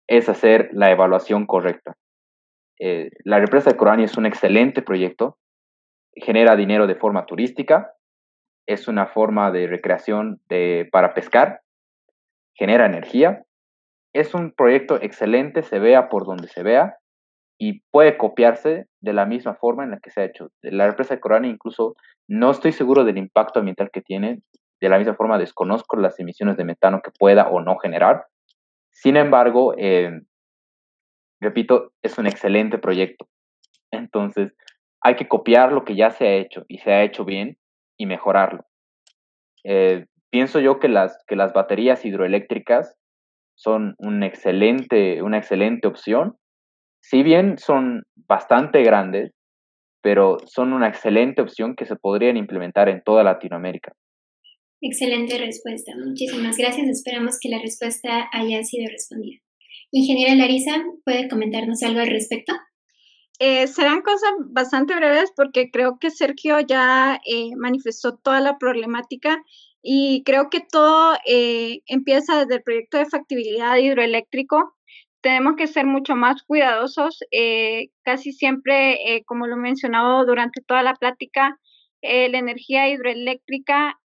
es 0.07 0.29
hacer 0.29 0.69
la 0.73 0.91
evaluación 0.91 1.45
correcta. 1.45 1.95
Eh, 2.79 3.09
la 3.23 3.39
represa 3.39 3.71
de 3.71 3.77
Corani 3.77 4.03
es 4.03 4.17
un 4.17 4.25
excelente 4.25 4.81
proyecto, 4.81 5.37
genera 6.15 6.55
dinero 6.55 6.87
de 6.87 6.95
forma 6.95 7.25
turística, 7.25 7.93
es 8.67 8.87
una 8.87 9.07
forma 9.07 9.51
de 9.51 9.67
recreación 9.67 10.41
para 10.91 11.13
pescar, 11.13 11.61
genera 12.53 12.85
energía, 12.85 13.43
es 14.13 14.33
un 14.33 14.51
proyecto 14.51 15.01
excelente, 15.01 15.63
se 15.63 15.79
vea 15.79 16.09
por 16.09 16.25
donde 16.25 16.47
se 16.47 16.63
vea 16.63 16.97
y 17.59 17.81
puede 17.91 18.17
copiarse 18.17 18.87
de 19.01 19.13
la 19.13 19.25
misma 19.25 19.55
forma 19.55 19.83
en 19.83 19.91
la 19.91 19.99
que 19.99 20.11
se 20.11 20.21
ha 20.21 20.25
hecho. 20.25 20.49
La 20.61 20.87
represa 20.87 21.15
de 21.15 21.19
Corani 21.19 21.49
incluso 21.49 21.95
no 22.27 22.51
estoy 22.51 22.71
seguro 22.71 23.03
del 23.03 23.17
impacto 23.17 23.59
ambiental 23.59 23.89
que 23.91 24.01
tiene, 24.01 24.41
de 24.79 24.89
la 24.89 24.97
misma 24.97 25.15
forma 25.15 25.37
desconozco 25.37 25.97
las 25.97 26.19
emisiones 26.19 26.57
de 26.57 26.65
metano 26.65 27.01
que 27.01 27.11
pueda 27.17 27.47
o 27.49 27.61
no 27.61 27.77
generar, 27.77 28.25
sin 28.99 29.15
embargo, 29.15 29.75
eh, 29.77 30.09
repito, 31.39 31.93
es 32.01 32.17
un 32.17 32.25
excelente 32.25 32.79
proyecto. 32.79 33.27
Entonces, 33.91 34.55
hay 35.01 35.15
que 35.15 35.27
copiar 35.27 35.71
lo 35.71 35.85
que 35.85 35.95
ya 35.95 36.09
se 36.09 36.27
ha 36.27 36.33
hecho 36.33 36.65
y 36.67 36.79
se 36.79 36.91
ha 36.91 37.03
hecho 37.03 37.23
bien 37.23 37.59
y 37.95 38.07
mejorarlo. 38.07 38.65
Eh, 39.63 40.07
pienso 40.31 40.59
yo 40.59 40.79
que 40.79 40.87
las, 40.87 41.23
que 41.27 41.35
las 41.35 41.53
baterías 41.53 42.05
hidroeléctricas 42.05 42.97
son 43.53 43.93
un 43.99 44.23
excelente, 44.23 45.21
una 45.21 45.37
excelente 45.37 45.87
opción. 45.87 46.35
Si 46.99 47.21
bien 47.21 47.59
son 47.59 48.01
bastante 48.15 48.81
grandes, 48.81 49.31
pero 50.01 50.37
son 50.47 50.73
una 50.73 50.87
excelente 50.87 51.43
opción 51.43 51.75
que 51.75 51.85
se 51.85 51.97
podrían 51.97 52.35
implementar 52.35 52.89
en 52.89 53.03
toda 53.03 53.23
Latinoamérica. 53.23 53.93
Excelente 54.82 55.38
respuesta. 55.38 55.93
Muchísimas 55.95 56.57
gracias. 56.57 56.88
Esperamos 56.88 57.39
que 57.39 57.49
la 57.49 57.59
respuesta 57.59 58.30
haya 58.32 58.63
sido 58.63 58.89
respondida. 58.89 59.39
Ingeniera 59.91 60.36
Larisa, 60.36 60.84
¿puede 61.03 61.30
comentarnos 61.30 61.82
algo 61.82 62.01
al 62.01 62.07
respecto? 62.07 62.53
Eh, 63.39 63.67
serán 63.67 64.01
cosas 64.01 64.32
bastante 64.49 64.95
breves 64.95 65.32
porque 65.36 65.69
creo 65.71 65.99
que 65.99 66.09
Sergio 66.09 66.59
ya 66.59 67.19
eh, 67.25 67.55
manifestó 67.55 68.17
toda 68.17 68.41
la 68.41 68.57
problemática 68.57 69.43
y 69.82 70.23
creo 70.25 70.49
que 70.49 70.59
todo 70.59 71.15
eh, 71.25 71.82
empieza 71.86 72.39
desde 72.39 72.55
el 72.55 72.63
proyecto 72.63 72.97
de 72.97 73.05
factibilidad 73.05 73.78
hidroeléctrico. 73.78 74.75
Tenemos 75.21 75.55
que 75.55 75.67
ser 75.67 75.86
mucho 75.86 76.15
más 76.15 76.43
cuidadosos. 76.43 77.19
casi 78.03 78.32
siempre, 78.34 79.23
como 79.25 79.47
lo 79.47 79.55
he 79.55 79.59
mencionado 79.59 80.25
durante 80.25 80.61
toda 80.61 80.84
la 80.84 80.93
plática, 80.95 81.59
la 82.01 82.38
energía 82.38 82.88
hidroeléctrica 82.89 83.99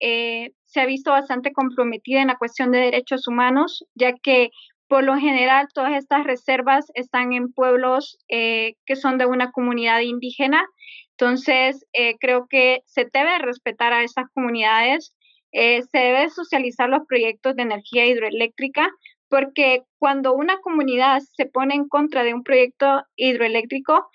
se 0.70 0.80
ha 0.80 0.86
visto 0.86 1.10
bastante 1.10 1.52
comprometida 1.52 2.22
en 2.22 2.28
la 2.28 2.38
cuestión 2.38 2.70
de 2.70 2.78
derechos 2.78 3.26
humanos, 3.26 3.84
ya 3.94 4.14
que 4.14 4.50
por 4.90 5.04
lo 5.04 5.16
general, 5.16 5.68
todas 5.72 5.92
estas 5.92 6.24
reservas 6.24 6.86
están 6.94 7.32
en 7.32 7.52
pueblos 7.52 8.18
eh, 8.28 8.74
que 8.86 8.96
son 8.96 9.18
de 9.18 9.26
una 9.26 9.52
comunidad 9.52 10.00
indígena. 10.00 10.66
Entonces, 11.12 11.86
eh, 11.92 12.16
creo 12.18 12.48
que 12.48 12.82
se 12.86 13.08
debe 13.12 13.38
respetar 13.38 13.92
a 13.92 14.02
estas 14.02 14.26
comunidades, 14.34 15.14
se 15.52 15.88
debe 15.92 16.28
socializar 16.30 16.88
los 16.88 17.06
proyectos 17.06 17.54
de 17.54 17.62
energía 17.62 18.04
hidroeléctrica, 18.06 18.90
porque 19.28 19.84
cuando 20.00 20.32
una 20.32 20.58
comunidad 20.58 21.20
se 21.36 21.46
pone 21.46 21.76
en 21.76 21.88
contra 21.88 22.24
de 22.24 22.34
un 22.34 22.42
proyecto 22.42 23.04
hidroeléctrico, 23.14 24.08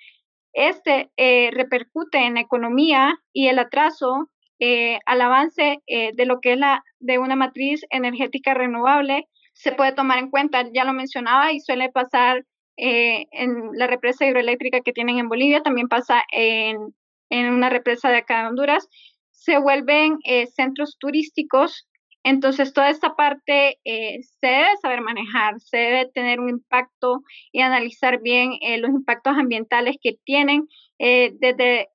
este 0.51 1.09
repercute 1.53 2.17
en 2.17 2.33
la 2.33 2.41
economía 2.41 3.17
y 3.31 3.47
el 3.47 3.59
atraso 3.59 4.29
al 4.59 5.21
avance 5.21 5.79
de 5.87 6.25
lo 6.25 6.39
que 6.39 6.53
es 6.53 6.59
la 6.59 6.83
de 6.99 7.19
una 7.19 7.35
matriz 7.35 7.85
energética 7.89 8.53
renovable 8.53 9.27
se 9.55 9.71
puede 9.71 9.93
tomar 9.93 10.19
en 10.19 10.29
cuenta, 10.29 10.69
ya 10.73 10.83
lo 10.83 10.93
mencionaba, 10.93 11.53
y 11.53 11.61
suele 11.61 11.89
pasar 11.89 12.45
eh, 12.77 13.25
en 13.31 13.69
la 13.73 13.87
represa 13.87 14.25
hidroeléctrica 14.25 14.81
que 14.81 14.91
tienen 14.91 15.17
en 15.17 15.29
Bolivia, 15.29 15.63
también 15.63 15.87
pasa 15.87 16.23
en, 16.31 16.93
una 17.31 17.69
represa 17.69 18.09
de 18.09 18.17
acá 18.17 18.41
de 18.41 18.47
Honduras, 18.49 18.87
se 19.31 19.57
vuelven 19.57 20.19
eh, 20.25 20.47
centros 20.47 20.97
turísticos, 20.99 21.87
entonces 22.23 22.73
toda 22.73 22.89
esta 22.89 23.15
parte 23.15 23.79
eh, 23.85 24.19
se 24.41 24.47
debe 24.47 24.77
saber 24.81 25.01
manejar, 25.01 25.59
se 25.59 25.77
debe 25.77 26.11
tener 26.13 26.39
un 26.39 26.49
impacto 26.49 27.21
y 27.51 27.61
analizar 27.61 28.21
bien 28.21 28.51
los 28.79 28.89
impactos 28.89 29.37
ambientales 29.37 29.97
que 30.01 30.17
tienen 30.23 30.67
desde 30.97 31.89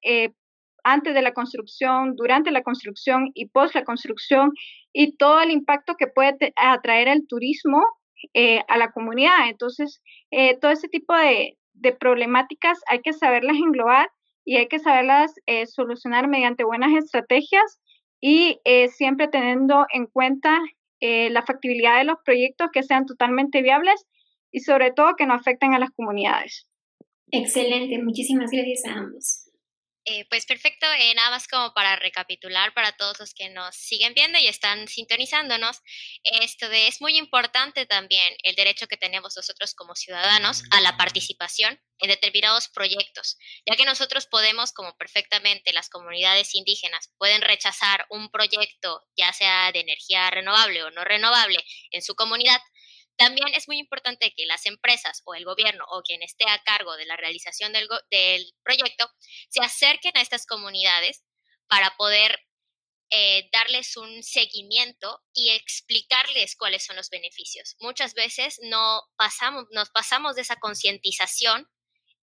antes 0.85 1.15
de 1.15 1.23
la 1.23 1.33
construcción, 1.33 2.15
durante 2.17 2.51
la 2.51 2.63
construcción 2.63 3.31
y 3.35 3.47
post 3.47 3.75
la 3.75 3.85
construcción 3.85 4.53
y 4.93 5.17
todo 5.17 5.41
el 5.41 5.51
impacto 5.51 5.95
que 5.97 6.07
puede 6.07 6.53
atraer 6.57 7.09
el 7.09 7.27
turismo 7.27 7.85
eh, 8.35 8.63
a 8.69 8.77
la 8.77 8.93
comunidad. 8.93 9.49
Entonces, 9.49 10.03
eh, 10.31 10.59
todo 10.59 10.71
ese 10.71 10.89
tipo 10.89 11.15
de, 11.15 11.57
problemáticas 11.99 12.79
hay 12.89 13.01
que 13.01 13.15
saberlas 13.15 13.57
englobar 13.57 14.11
y 14.45 14.57
hay 14.57 14.69
que 14.69 14.79
saberlas 14.79 15.33
eh, 15.47 15.67
solucionar 15.67 16.29
mediante 16.29 16.65
buenas 16.65 16.93
estrategias 16.93 17.81
y 18.21 18.61
siempre 18.91 19.29
teniendo 19.29 19.87
en 19.95 20.05
cuenta 20.05 20.59
la 21.01 21.43
factibilidad 21.43 21.97
de 21.97 22.05
los 22.05 22.19
proyectos 22.23 22.69
que 22.71 22.83
sean 22.83 23.07
totalmente 23.07 23.63
viables 23.63 24.07
y 24.53 24.61
sobre 24.61 24.93
todo 24.93 25.17
que 25.17 25.25
no 25.25 25.33
afecten 25.33 25.73
a 25.73 25.79
las 25.79 25.91
comunidades. 25.93 26.69
Excelente, 27.31 28.03
muchísimas 28.03 28.51
gracias 28.51 28.85
a 28.85 28.99
ambos. 28.99 29.50
Eh, 30.13 30.27
pues 30.29 30.45
perfecto, 30.45 30.87
eh, 30.93 31.15
nada 31.15 31.31
más 31.31 31.47
como 31.47 31.73
para 31.73 31.95
recapitular 31.95 32.75
para 32.75 32.91
todos 32.97 33.21
los 33.21 33.33
que 33.33 33.49
nos 33.49 33.77
siguen 33.77 34.13
viendo 34.13 34.41
y 34.41 34.49
están 34.49 34.89
sintonizándonos, 34.89 35.83
esto 36.25 36.67
es 36.67 37.01
muy 37.01 37.17
importante 37.17 37.87
también 37.87 38.35
el 38.43 38.57
derecho 38.57 38.89
que 38.89 38.97
tenemos 38.97 39.37
nosotros 39.37 39.73
como 39.73 39.95
ciudadanos 39.95 40.65
a 40.73 40.81
la 40.81 40.97
participación 40.97 41.81
en 42.01 42.09
determinados 42.09 42.69
proyectos, 42.69 43.39
ya 43.65 43.77
que 43.77 43.85
nosotros 43.85 44.27
podemos, 44.27 44.73
como 44.73 44.97
perfectamente 44.97 45.73
las 45.73 45.89
comunidades 45.89 46.57
indígenas, 46.57 47.13
pueden 47.17 47.43
rechazar 47.43 48.07
un 48.11 48.31
proyecto, 48.31 49.05
ya 49.17 49.33
sea 49.33 49.71
de 49.71 49.81
energía 49.81 50.29
renovable 50.31 50.83
o 50.83 50.91
no 50.91 51.05
renovable, 51.05 51.65
en 51.93 52.03
su 52.03 52.17
comunidad, 52.17 52.61
también 53.21 53.49
es 53.55 53.69
muy 53.69 53.79
importante 53.79 54.33
que 54.35 54.47
las 54.47 54.65
empresas 54.65 55.21
o 55.27 55.35
el 55.35 55.45
gobierno 55.45 55.85
o 55.91 56.01
quien 56.03 56.23
esté 56.23 56.49
a 56.49 56.63
cargo 56.63 56.97
de 56.97 57.05
la 57.05 57.19
realización 57.19 57.71
del, 57.71 57.87
proyecto 58.63 59.11
se 59.51 59.61
acerquen 59.61 60.17
a 60.17 60.23
estas 60.23 60.47
comunidades 60.47 61.23
para 61.69 61.95
poder 61.99 62.41
eh, 63.11 63.51
darles 63.53 63.99
un 63.99 64.23
seguimiento 64.23 65.21
y 65.35 65.51
explicarles 65.51 66.57
cuáles 66.57 66.83
son 66.83 66.97
los 66.97 67.11
beneficios. 67.11 67.77
Muchas 67.81 68.15
veces 68.15 68.59
no 68.63 69.03
pasamos, 69.17 69.67
nos 69.73 69.91
pasamos 69.91 70.35
de 70.37 70.43
esa 70.43 70.57
concientización 70.57 71.69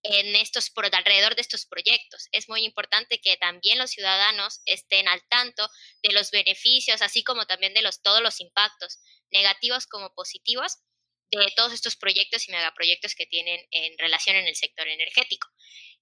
en 0.02 0.36
estos 0.36 0.72
por 0.72 0.86
alrededor 0.86 1.36
de 1.36 1.41
estos 1.41 1.68
proyectos. 1.68 2.28
Es 2.32 2.50
muy 2.50 2.64
importante 2.66 3.20
que 3.22 3.38
también 3.38 3.78
los 3.78 3.91
ciudadanos 3.91 4.62
estén 4.66 5.08
al 5.08 5.22
tanto 5.28 5.70
de 6.02 6.12
los 6.12 6.32
beneficios, 6.32 7.04
así 7.04 7.24
como 7.24 7.45
también 7.45 7.76
de 7.76 7.84
los 7.84 8.02
todos 8.02 8.22
los 8.22 8.39
impactos 8.39 8.98
negativos 9.30 9.86
como 9.86 10.14
positivos 10.16 10.78
de 11.32 11.54
todos 11.56 11.74
estos 11.74 11.96
proyectos 11.96 12.48
y 12.48 12.52
megaproyectos 12.52 13.16
que 13.16 13.26
tienen 13.26 13.60
en 13.72 13.98
relación 13.98 14.36
en 14.36 14.48
el 14.48 14.56
sector 14.56 14.88
energético. 14.88 15.48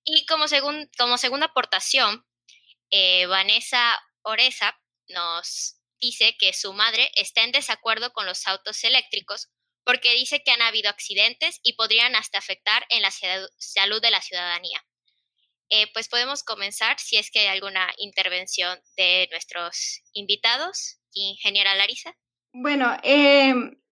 Y 0.03 0.25
como, 0.25 0.45
como 0.97 1.17
segunda 1.17 1.47
aportación, 1.47 2.25
eh, 2.91 3.25
Vanessa 3.25 3.99
Oreza 4.21 4.79
nos 5.07 5.77
dice 5.99 6.35
que 6.37 6.53
su 6.53 6.73
madre 6.73 7.09
está 7.15 7.43
en 7.43 7.51
desacuerdo 7.51 8.11
con 8.13 8.25
los 8.25 8.45
autos 8.47 8.83
eléctricos 8.83 9.49
porque 9.83 10.13
dice 10.13 10.41
que 10.43 10.51
han 10.51 10.61
habido 10.61 10.89
accidentes 10.89 11.59
y 11.63 11.73
podrían 11.73 12.15
hasta 12.15 12.39
afectar 12.39 12.85
en 12.89 13.01
la 13.03 13.11
salud 13.11 14.01
de 14.01 14.11
la 14.11 14.21
ciudadanía. 14.21 14.83
Eh, 15.69 15.91
pues 15.93 16.09
podemos 16.09 16.43
comenzar 16.43 16.99
si 16.99 17.17
es 17.17 17.31
que 17.31 17.39
hay 17.39 17.47
alguna 17.47 17.91
intervención 17.97 18.79
de 18.97 19.27
nuestros 19.31 20.01
invitados. 20.13 20.99
Ingeniera 21.13 21.75
Larisa. 21.75 22.15
Bueno, 22.51 22.97
eh, 23.03 23.53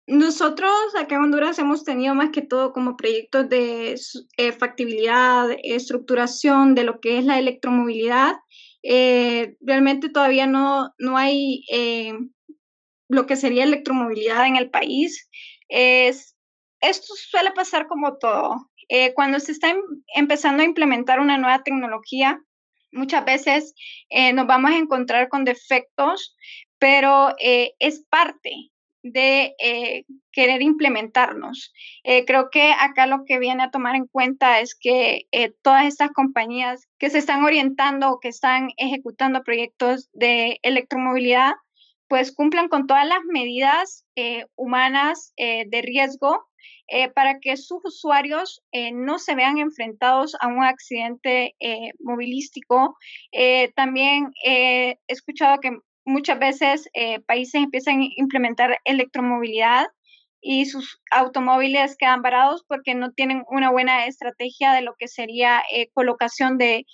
nosotros 0.08 0.72
acá 0.98 1.16
en 1.16 1.24
Honduras 1.24 1.58
hemos 1.58 1.84
tenido 1.84 2.14
más 2.14 2.30
que 2.30 2.40
todo 2.40 2.72
como 2.72 2.96
proyectos 2.96 3.46
de 3.50 3.94
eh, 4.38 4.52
factibilidad, 4.52 5.48
estructuración 5.62 6.74
de 6.74 6.84
lo 6.84 6.98
que 6.98 7.18
es 7.18 7.26
la 7.26 7.38
electromovilidad. 7.38 8.36
Eh, 8.82 9.56
realmente 9.60 10.08
todavía 10.08 10.46
no, 10.46 10.94
no 10.98 11.18
hay 11.18 11.62
eh, 11.70 12.14
lo 13.08 13.26
que 13.26 13.36
sería 13.36 13.64
electromovilidad 13.64 14.46
en 14.46 14.56
el 14.56 14.70
país. 14.70 15.28
Es, 15.68 16.34
esto 16.80 17.14
suele 17.14 17.52
pasar 17.52 17.86
como 17.86 18.16
todo. 18.16 18.70
cuando 19.14 19.38
se 19.40 19.52
está 19.52 19.68
em, 19.68 19.82
empezando 20.14 20.62
a 20.62 20.66
implementar 20.66 21.20
una 21.20 21.36
nueva 21.36 21.62
tecnología, 21.62 22.40
muchas 22.92 23.26
veces 23.26 23.74
nos 24.32 24.46
vamos 24.46 24.70
a 24.70 24.78
encontrar 24.78 25.28
con 25.28 25.44
defectos, 25.44 26.34
pero 26.78 27.34
es 27.38 28.06
parte 28.08 28.70
de 29.02 29.54
eh, 29.58 30.04
querer 30.32 30.62
implementarnos. 30.62 31.72
Eh, 32.04 32.24
creo 32.24 32.50
que 32.50 32.72
acá 32.72 33.06
lo 33.06 33.24
que 33.24 33.38
viene 33.38 33.62
a 33.62 33.70
tomar 33.70 33.96
en 33.96 34.06
cuenta 34.06 34.60
es 34.60 34.74
que 34.78 35.26
eh, 35.32 35.52
todas 35.62 35.86
estas 35.86 36.10
compañías 36.10 36.88
que 36.98 37.10
se 37.10 37.18
están 37.18 37.44
orientando 37.44 38.10
o 38.10 38.20
que 38.20 38.28
están 38.28 38.70
ejecutando 38.76 39.42
proyectos 39.42 40.08
de 40.12 40.58
electromovilidad, 40.62 41.54
pues 42.08 42.34
cumplan 42.34 42.68
con 42.68 42.86
todas 42.86 43.06
las 43.06 43.20
medidas 43.30 44.06
humanas 44.56 45.34
de 45.36 45.82
riesgo 45.82 46.42
para 47.14 47.38
que 47.38 47.58
sus 47.58 47.84
usuarios 47.84 48.62
no 48.94 49.18
se 49.18 49.34
vean 49.34 49.58
enfrentados 49.58 50.34
a 50.40 50.46
un 50.46 50.64
accidente 50.64 51.54
movilístico. 52.00 52.96
también 53.74 54.30
he 54.42 54.96
escuchado 55.06 55.60
que 55.60 55.76
muchas 56.08 56.38
veces 56.38 56.88
eh, 56.94 57.20
países 57.20 57.62
empiezan 57.62 58.00
a 58.00 58.06
implementar 58.16 58.78
electromovilidad 58.84 59.86
y 60.40 60.66
sus 60.66 61.00
automóviles 61.10 61.96
quedan 61.98 62.22
varados 62.22 62.64
porque 62.66 62.94
no 62.94 63.12
tienen 63.12 63.44
una 63.48 63.70
buena 63.70 64.06
estrategia 64.06 64.72
de 64.72 64.82
lo 64.82 64.94
que 64.98 65.06
sería 65.06 65.62
eh, 65.72 65.88
colocación 65.92 66.58
de, 66.58 66.84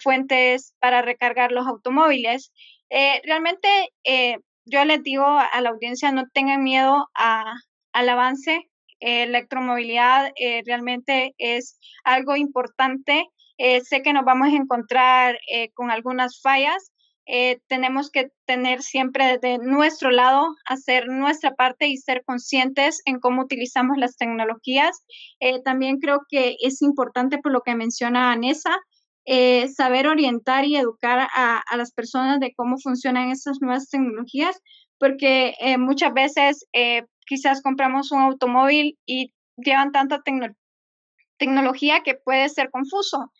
fuentes 0.00 0.76
para 0.78 1.02
recargar 1.02 1.50
los 1.50 1.66
automóviles. 1.66 2.52
Eh, 2.88 3.20
realmente 3.24 3.68
yo 4.64 4.84
les 4.84 5.02
digo 5.02 5.24
a 5.26 5.60
la 5.60 5.70
audiencia, 5.70 6.12
no 6.12 6.28
tengan 6.32 6.62
miedo 6.62 7.08
al 7.14 8.08
avance. 8.08 8.70
electromovilidad 9.00 10.30
realmente 10.64 11.34
es 11.38 11.80
algo 12.04 12.36
importante. 12.36 13.26
sé 13.58 14.02
que 14.02 14.12
nos 14.12 14.24
vamos 14.24 14.52
a 14.52 14.56
encontrar 14.56 15.36
con 15.74 15.90
algunas 15.90 16.40
fallas, 16.40 16.91
eh, 17.26 17.60
tenemos 17.68 18.10
que 18.10 18.30
tener 18.46 18.82
siempre 18.82 19.38
de 19.38 19.58
nuestro 19.58 20.10
lado, 20.10 20.56
hacer 20.66 21.06
nuestra 21.08 21.54
parte 21.54 21.86
y 21.86 21.96
ser 21.96 22.24
conscientes 22.24 23.00
en 23.04 23.20
cómo 23.20 23.42
utilizamos 23.42 23.96
las 23.96 24.16
tecnologías. 24.16 25.04
Eh, 25.40 25.62
también 25.62 25.98
creo 25.98 26.22
que 26.28 26.56
es 26.60 26.82
importante, 26.82 27.38
por 27.38 27.52
lo 27.52 27.62
que 27.62 27.76
menciona 27.76 28.32
Anessa, 28.32 28.76
eh, 29.24 29.68
saber 29.68 30.08
orientar 30.08 30.64
y 30.64 30.76
educar 30.76 31.28
a, 31.32 31.58
a, 31.58 31.76
las 31.76 31.92
personas 31.92 32.40
de 32.40 32.52
cómo 32.56 32.76
funcionan 32.78 33.30
estas 33.30 33.58
nuevas 33.60 33.88
tecnologías, 33.88 34.58
porque 34.98 35.54
muchas 35.78 36.12
veces 36.14 36.64
quizás 37.26 37.60
compramos 37.60 38.12
un 38.12 38.20
automóvil 38.20 38.98
y 39.04 39.32
llevan 39.56 39.90
tanta 39.90 40.22
tecnología 41.38 42.02
que 42.04 42.14
puede 42.14 42.48
ser 42.48 42.70
confuso. 42.70 43.32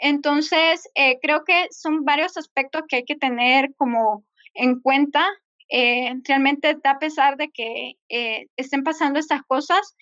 Entonces, 0.00 0.88
eh, 0.94 1.18
creo 1.20 1.44
que 1.44 1.66
son 1.70 2.04
varios 2.04 2.36
aspectos 2.38 2.82
que 2.88 2.96
hay 2.96 3.04
que 3.04 3.16
tener 3.16 3.74
como 3.76 4.24
en 4.54 4.80
cuenta. 4.80 5.28
Eh, 5.68 6.12
realmente 6.24 6.76
da 6.82 6.98
pesar 6.98 7.36
de 7.36 7.50
que 7.50 7.92
eh, 8.08 8.46
estén 8.56 8.82
pasando 8.82 9.20
estas 9.20 9.42
cosas, 9.42 9.94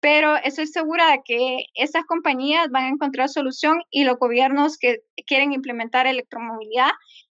pero 0.00 0.36
estoy 0.36 0.66
segura 0.66 1.10
de 1.12 1.20
que 1.24 1.66
estas 1.74 2.04
compañías 2.04 2.68
van 2.70 2.84
a 2.84 2.88
encontrar 2.88 3.28
solución 3.28 3.80
y 3.90 4.04
los 4.04 4.18
gobiernos 4.18 4.76
que 4.76 4.98
quieren 5.26 5.52
implementar 5.52 6.06
electromovilidad, 6.06 6.90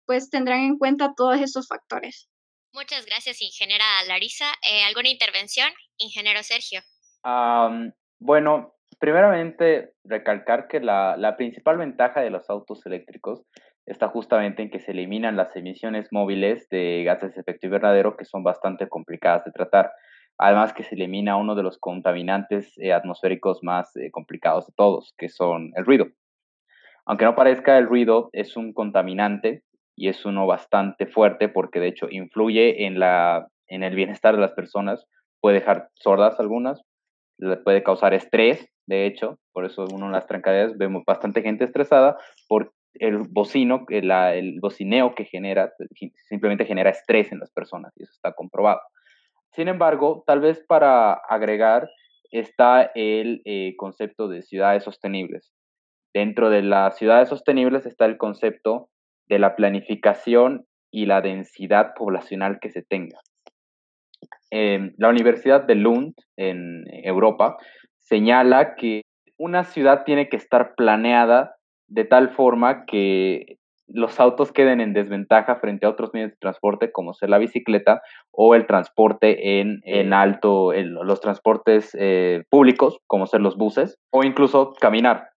pues 0.04 0.28
tendrán 0.28 0.60
en 0.60 0.76
cuenta 0.76 1.14
todos 1.16 1.40
esos 1.40 1.66
factores. 1.68 2.28
Muchas 2.74 3.06
gracias, 3.06 3.40
ingeniera 3.40 3.84
Larisa. 4.06 4.52
¿Alguna 4.86 5.08
intervención, 5.08 5.70
ingeniero 5.96 6.42
Sergio? 6.42 6.82
bueno, 8.20 8.77
primeramente 8.98 9.92
recalcar 10.04 10.68
que 10.68 10.80
la, 10.80 11.16
la, 11.16 11.36
principal 11.36 11.78
ventaja 11.78 12.20
de 12.20 12.30
los 12.30 12.48
autos 12.50 12.84
eléctricos 12.86 13.44
está 13.86 14.08
justamente 14.08 14.62
en 14.62 14.70
que 14.70 14.80
se 14.80 14.90
eliminan 14.90 15.36
las 15.36 15.54
emisiones 15.56 16.08
móviles 16.12 16.68
de 16.68 17.04
gases 17.04 17.34
de 17.34 17.40
efecto 17.40 17.66
invernadero 17.66 18.16
que 18.16 18.24
son 18.24 18.42
bastante 18.42 18.88
complicadas 18.88 19.44
de 19.44 19.52
tratar. 19.52 19.92
Además 20.36 20.72
que 20.72 20.84
se 20.84 20.94
elimina 20.94 21.36
uno 21.36 21.54
de 21.54 21.62
los 21.62 21.78
contaminantes 21.78 22.76
eh, 22.78 22.92
atmosféricos 22.92 23.60
más 23.62 23.94
eh, 23.96 24.10
complicados 24.10 24.66
de 24.66 24.72
todos, 24.76 25.14
que 25.16 25.28
son 25.28 25.72
el 25.74 25.84
ruido. 25.84 26.06
Aunque 27.06 27.24
no 27.24 27.34
parezca, 27.34 27.78
el 27.78 27.86
ruido 27.86 28.28
es 28.32 28.56
un 28.56 28.72
contaminante 28.72 29.62
y 29.96 30.08
es 30.08 30.24
uno 30.26 30.46
bastante 30.46 31.06
fuerte 31.06 31.48
porque 31.48 31.80
de 31.80 31.88
hecho 31.88 32.06
influye 32.10 32.86
en, 32.86 33.00
la, 33.00 33.48
en 33.66 33.82
el 33.82 33.96
bienestar 33.96 34.34
de 34.34 34.42
las 34.42 34.52
personas, 34.52 35.06
puede 35.40 35.60
dejar 35.60 35.88
sordas 35.94 36.38
algunas, 36.38 36.82
puede 37.64 37.82
causar 37.82 38.14
estrés, 38.14 38.68
de 38.88 39.04
hecho, 39.04 39.38
por 39.52 39.66
eso 39.66 39.86
uno 39.92 40.06
en 40.06 40.12
las 40.12 40.26
trancaderas 40.26 40.78
vemos 40.78 41.04
bastante 41.06 41.42
gente 41.42 41.64
estresada 41.64 42.16
por 42.48 42.72
el 42.94 43.18
bocino, 43.18 43.84
el, 43.90 44.10
el 44.10 44.58
bocineo 44.60 45.14
que 45.14 45.26
genera, 45.26 45.70
simplemente 46.28 46.64
genera 46.64 46.88
estrés 46.88 47.30
en 47.30 47.38
las 47.38 47.52
personas 47.52 47.92
y 47.96 48.04
eso 48.04 48.12
está 48.12 48.32
comprobado. 48.32 48.80
Sin 49.54 49.68
embargo, 49.68 50.24
tal 50.26 50.40
vez 50.40 50.64
para 50.66 51.12
agregar 51.12 51.90
está 52.30 52.90
el 52.94 53.42
eh, 53.44 53.74
concepto 53.76 54.26
de 54.26 54.42
ciudades 54.42 54.84
sostenibles. 54.84 55.52
Dentro 56.14 56.48
de 56.48 56.62
las 56.62 56.96
ciudades 56.96 57.28
sostenibles 57.28 57.84
está 57.84 58.06
el 58.06 58.16
concepto 58.16 58.88
de 59.28 59.38
la 59.38 59.54
planificación 59.54 60.66
y 60.90 61.04
la 61.04 61.20
densidad 61.20 61.92
poblacional 61.94 62.58
que 62.58 62.70
se 62.70 62.82
tenga. 62.82 63.18
Em, 64.50 64.94
la 64.96 65.10
Universidad 65.10 65.64
de 65.64 65.74
Lund 65.74 66.14
en 66.36 66.84
Europa 67.04 67.58
señala 68.08 68.74
que 68.74 69.02
una 69.36 69.64
ciudad 69.64 70.04
tiene 70.04 70.28
que 70.28 70.36
estar 70.36 70.74
planeada 70.74 71.56
de 71.88 72.04
tal 72.04 72.30
forma 72.30 72.84
que 72.86 73.58
los 73.86 74.20
autos 74.20 74.52
queden 74.52 74.80
en 74.80 74.92
desventaja 74.92 75.56
frente 75.56 75.86
a 75.86 75.90
otros 75.90 76.12
medios 76.12 76.32
de 76.32 76.36
transporte 76.36 76.92
como 76.92 77.14
ser 77.14 77.30
la 77.30 77.38
bicicleta 77.38 78.02
o 78.30 78.54
el 78.54 78.66
transporte 78.66 79.60
en, 79.60 79.80
en 79.84 80.12
alto, 80.12 80.72
los 80.74 81.20
transportes 81.20 81.96
eh, 81.98 82.44
públicos 82.50 82.98
como 83.06 83.26
ser 83.26 83.40
los 83.40 83.56
buses 83.56 83.96
o 84.10 84.24
incluso 84.24 84.74
caminar. 84.78 85.30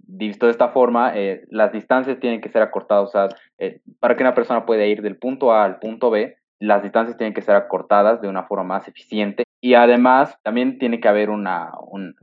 Visto 0.00 0.46
de 0.46 0.52
esta 0.52 0.68
forma, 0.68 1.16
eh, 1.16 1.44
las 1.48 1.72
distancias 1.72 2.18
tienen 2.20 2.40
que 2.40 2.50
ser 2.50 2.62
acortadas. 2.62 3.08
O 3.08 3.12
sea, 3.12 3.28
eh, 3.58 3.80
para 4.00 4.16
que 4.16 4.24
una 4.24 4.34
persona 4.34 4.66
pueda 4.66 4.84
ir 4.84 5.00
del 5.00 5.16
punto 5.16 5.52
A 5.52 5.64
al 5.64 5.78
punto 5.78 6.10
B, 6.10 6.36
las 6.58 6.82
distancias 6.82 7.16
tienen 7.16 7.32
que 7.32 7.42
ser 7.42 7.54
acortadas 7.54 8.20
de 8.20 8.28
una 8.28 8.42
forma 8.42 8.64
más 8.64 8.88
eficiente 8.88 9.43
y 9.64 9.72
además 9.72 10.36
también 10.42 10.76
tiene 10.76 11.00
que 11.00 11.08
haber 11.08 11.30
una, 11.30 11.70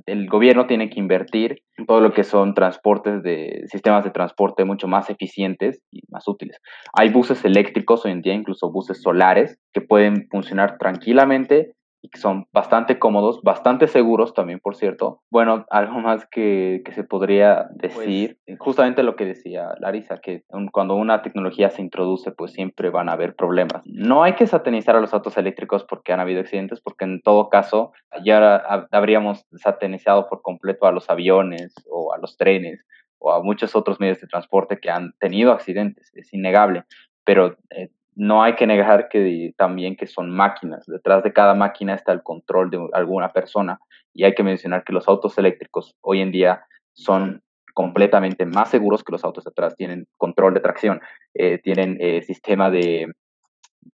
el 0.06 0.30
gobierno 0.30 0.68
tiene 0.68 0.92
que 0.92 1.00
invertir 1.00 1.64
en 1.76 1.88
todo 1.88 2.00
lo 2.00 2.14
que 2.14 2.24
son 2.24 2.54
transportes 2.54 3.24
de 3.24 3.64
sistemas 3.66 4.04
de 4.04 4.12
transporte 4.12 4.64
mucho 4.64 4.88
más 4.88 5.10
eficientes 5.10 5.82
y 5.90 6.02
más 6.12 6.28
útiles. 6.28 6.60
Hay 6.94 7.10
buses 7.10 7.44
eléctricos 7.44 8.06
hoy 8.06 8.12
en 8.12 8.22
día, 8.22 8.36
incluso 8.36 8.72
buses 8.72 9.02
solares 9.02 9.58
que 9.74 9.82
pueden 9.82 10.28
funcionar 10.30 10.78
tranquilamente 10.78 11.72
y 12.02 12.10
que 12.10 12.20
son 12.20 12.48
bastante 12.52 12.98
cómodos, 12.98 13.42
bastante 13.44 13.88
seguros 13.88 14.34
también, 14.34 14.60
por 14.60 14.76
cierto. 14.76 15.22
Bueno, 15.30 15.66
algo 15.70 16.00
más 16.00 16.26
que, 16.26 16.82
que 16.84 16.92
se 16.94 17.04
podría 17.04 17.68
pues 17.80 17.98
decir, 17.98 18.40
justamente 18.58 19.04
lo 19.04 19.16
que 19.16 19.26
decía 19.26 19.70
Larisa, 19.80 20.20
que 20.20 20.44
cuando 20.72 20.96
una 20.96 21.22
tecnología 21.22 21.70
se 21.70 21.82
introduce, 21.82 22.32
pues 22.32 22.54
siempre 22.54 22.90
van 22.90 23.10
a 23.10 23.14
haber 23.14 23.36
problemas. 23.36 23.84
No 23.86 24.24
hay 24.24 24.34
que 24.34 24.48
satanizar 24.48 24.96
a 24.96 25.02
los 25.02 25.14
autos 25.14 25.38
eléctricos 25.38 25.84
porque 25.84 26.12
han 26.12 26.20
habido 26.20 26.42
accidentes, 26.42 26.82
porque 26.82 27.06
en 27.06 27.22
todo 27.22 27.50
caso 27.50 27.92
ya 28.24 28.56
habríamos 28.92 29.46
satanizado 29.54 30.28
por 30.28 30.42
completo 30.42 30.88
a 30.88 30.92
los 30.92 31.10
aviones 31.10 31.74
o 31.90 32.14
a 32.14 32.18
los 32.18 32.38
trenes 32.38 32.84
o 33.20 33.32
a 33.32 33.44
muchos 33.44 33.76
otros 33.76 34.00
medios 34.00 34.20
de 34.20 34.28
transporte 34.28 34.80
que 34.80 34.90
han 34.90 35.14
tenido 35.20 35.52
accidentes, 35.52 36.12
es 36.16 36.34
innegable, 36.34 36.86
pero 37.24 37.56
eh, 37.70 37.90
no 38.16 38.44
hay 38.44 38.56
que 38.56 38.68
negar 38.68 39.10
que 39.10 39.54
también 39.58 39.96
que 39.96 40.08
son 40.08 40.30
máquinas. 40.32 40.86
Detrás 40.86 41.24
de 41.24 41.34
cada 41.34 41.54
máquina 41.54 41.96
está 41.96 42.12
el 42.12 42.24
control 42.24 42.70
de 42.70 42.90
alguna 42.94 43.32
persona 43.32 43.80
y 44.14 44.26
hay 44.26 44.34
que 44.36 44.44
mencionar 44.44 44.84
que 44.84 44.94
los 44.94 45.08
autos 45.08 45.38
eléctricos 45.38 45.96
hoy 46.02 46.22
en 46.22 46.32
día 46.32 46.66
son 46.94 47.42
completamente 47.74 48.46
más 48.46 48.70
seguros 48.70 49.04
que 49.04 49.14
los 49.14 49.24
autos 49.24 49.48
atrás. 49.48 49.76
Tienen 49.78 50.08
control 50.18 50.54
de 50.54 50.60
tracción, 50.60 51.02
eh, 51.34 51.60
tienen 51.60 51.98
eh, 52.00 52.22
sistema 52.24 52.70
de, 52.70 53.12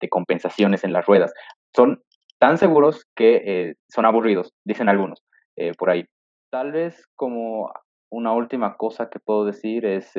compensaciones 0.09 0.83
en 0.83 0.93
las 0.93 1.05
ruedas. 1.05 1.33
Son 1.75 2.01
tan 2.39 2.57
seguros 2.57 3.05
que 3.15 3.41
eh, 3.45 3.75
son 3.87 4.05
aburridos, 4.05 4.53
dicen 4.63 4.89
algunos 4.89 5.23
por 5.79 5.89
ahí. 5.89 6.05
Tal 6.51 6.71
vez 6.71 7.03
como 7.15 7.73
una 8.11 8.31
última 8.33 8.77
cosa 8.77 9.09
que 9.09 9.17
puedo 9.19 9.43
decir 9.43 9.85
es 9.87 10.13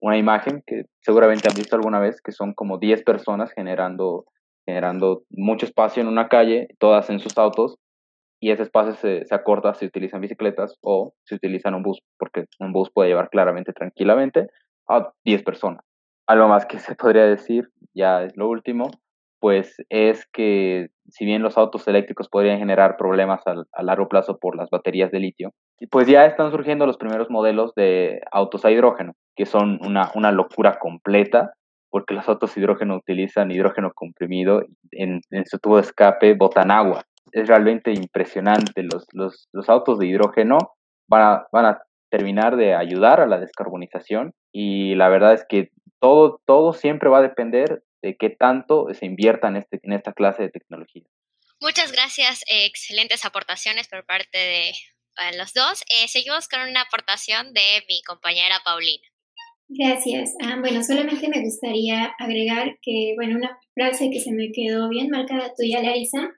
una 0.00 0.16
imagen 0.16 0.62
que 0.66 0.84
seguramente 1.00 1.48
han 1.48 1.54
visto 1.54 1.76
alguna 1.76 2.00
vez, 2.00 2.20
que 2.20 2.32
son 2.32 2.54
como 2.54 2.78
10 2.78 3.02
personas 3.02 3.52
generando, 3.52 4.24
generando 4.66 5.22
mucho 5.30 5.66
espacio 5.66 6.02
en 6.02 6.08
una 6.08 6.28
calle, 6.28 6.68
todas 6.78 7.10
en 7.10 7.20
sus 7.20 7.36
autos, 7.38 7.76
y 8.40 8.50
ese 8.50 8.62
espacio 8.62 8.94
se, 8.94 9.24
se 9.24 9.34
acorta 9.34 9.74
si 9.74 9.86
utilizan 9.86 10.20
bicicletas 10.20 10.76
o 10.80 11.12
si 11.24 11.34
utilizan 11.34 11.74
un 11.74 11.82
bus, 11.82 12.00
porque 12.18 12.44
un 12.60 12.72
bus 12.72 12.90
puede 12.92 13.08
llevar 13.08 13.30
claramente, 13.30 13.72
tranquilamente, 13.72 14.48
a 14.88 15.12
10 15.24 15.42
personas. 15.42 15.84
Algo 16.26 16.46
más 16.48 16.66
que 16.66 16.78
se 16.78 16.94
podría 16.94 17.24
decir, 17.24 17.68
ya 17.94 18.22
es 18.22 18.36
lo 18.36 18.48
último, 18.48 18.90
pues 19.40 19.76
es 19.88 20.26
que 20.32 20.88
si 21.08 21.24
bien 21.24 21.42
los 21.42 21.56
autos 21.56 21.86
eléctricos 21.88 22.28
podrían 22.28 22.58
generar 22.58 22.96
problemas 22.96 23.42
a, 23.46 23.82
largo 23.82 24.08
plazo 24.08 24.38
por 24.38 24.56
las 24.56 24.70
baterías 24.70 25.10
de 25.10 25.20
litio, 25.20 25.52
pues 25.90 26.06
ya 26.06 26.26
están 26.26 26.50
surgiendo 26.50 26.86
los 26.86 26.96
primeros 26.96 27.30
modelos 27.30 27.74
de 27.74 28.20
autos 28.30 28.64
a 28.64 28.70
hidrógeno, 28.70 29.14
que 29.36 29.46
son 29.46 29.78
una, 29.84 30.10
una 30.14 30.32
locura 30.32 30.78
completa, 30.78 31.52
porque 31.90 32.14
los 32.14 32.28
autos 32.28 32.54
a 32.56 32.60
hidrógeno 32.60 32.96
utilizan 32.96 33.50
hidrógeno 33.50 33.92
comprimido, 33.94 34.62
en, 34.90 35.20
en 35.30 35.46
su 35.46 35.58
tubo 35.58 35.76
de 35.76 35.82
escape 35.82 36.34
botan 36.34 36.70
agua. 36.70 37.02
Es 37.32 37.46
realmente 37.48 37.92
impresionante. 37.92 38.82
Los, 38.82 39.06
los, 39.12 39.48
los 39.52 39.68
autos 39.68 39.98
de 39.98 40.06
hidrógeno 40.06 40.58
van 41.08 41.22
a, 41.22 41.46
van 41.52 41.66
a 41.66 41.82
terminar 42.10 42.56
de 42.56 42.74
ayudar 42.74 43.20
a 43.20 43.26
la 43.26 43.38
descarbonización 43.38 44.32
y 44.52 44.94
la 44.94 45.08
verdad 45.08 45.34
es 45.34 45.44
que 45.48 45.70
todo, 46.00 46.40
todo 46.46 46.72
siempre 46.72 47.08
va 47.08 47.18
a 47.18 47.22
depender 47.22 47.82
de 48.02 48.16
qué 48.16 48.30
tanto 48.30 48.86
se 48.94 49.06
invierta 49.06 49.48
en, 49.48 49.56
este, 49.56 49.80
en 49.82 49.92
esta 49.92 50.12
clase 50.12 50.42
de 50.44 50.50
tecnología. 50.50 51.04
Muchas 51.60 51.92
gracias, 51.92 52.44
excelentes 52.46 53.24
aportaciones 53.24 53.88
por 53.88 54.06
parte 54.06 54.38
de 54.38 54.72
los 55.36 55.52
dos. 55.52 55.82
Eh, 55.88 56.06
seguimos 56.06 56.48
con 56.48 56.60
una 56.60 56.82
aportación 56.82 57.52
de 57.52 57.84
mi 57.88 58.02
compañera 58.02 58.60
Paulina. 58.64 59.06
Gracias. 59.68 60.34
Ah, 60.40 60.56
bueno, 60.60 60.82
solamente 60.82 61.28
me 61.28 61.42
gustaría 61.42 62.14
agregar 62.18 62.78
que, 62.80 63.12
bueno, 63.16 63.36
una 63.36 63.58
frase 63.74 64.08
que 64.10 64.20
se 64.20 64.32
me 64.32 64.50
quedó 64.50 64.88
bien 64.88 65.10
marcada 65.10 65.52
tuya, 65.56 65.82
Larisa, 65.82 66.30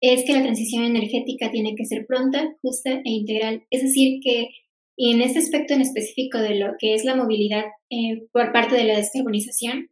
es 0.00 0.24
que 0.24 0.32
la 0.32 0.42
transición 0.42 0.84
energética 0.84 1.50
tiene 1.52 1.74
que 1.76 1.84
ser 1.84 2.06
pronta, 2.06 2.56
justa 2.60 2.90
e 2.90 3.10
integral. 3.10 3.64
Es 3.70 3.82
decir, 3.82 4.18
que 4.20 4.48
en 4.96 5.20
este 5.20 5.38
aspecto 5.38 5.74
en 5.74 5.82
específico 5.82 6.38
de 6.38 6.56
lo 6.56 6.74
que 6.78 6.94
es 6.94 7.04
la 7.04 7.14
movilidad 7.14 7.64
eh, 7.88 8.26
por 8.32 8.52
parte 8.52 8.74
de 8.74 8.84
la 8.84 8.96
descarbonización, 8.96 9.90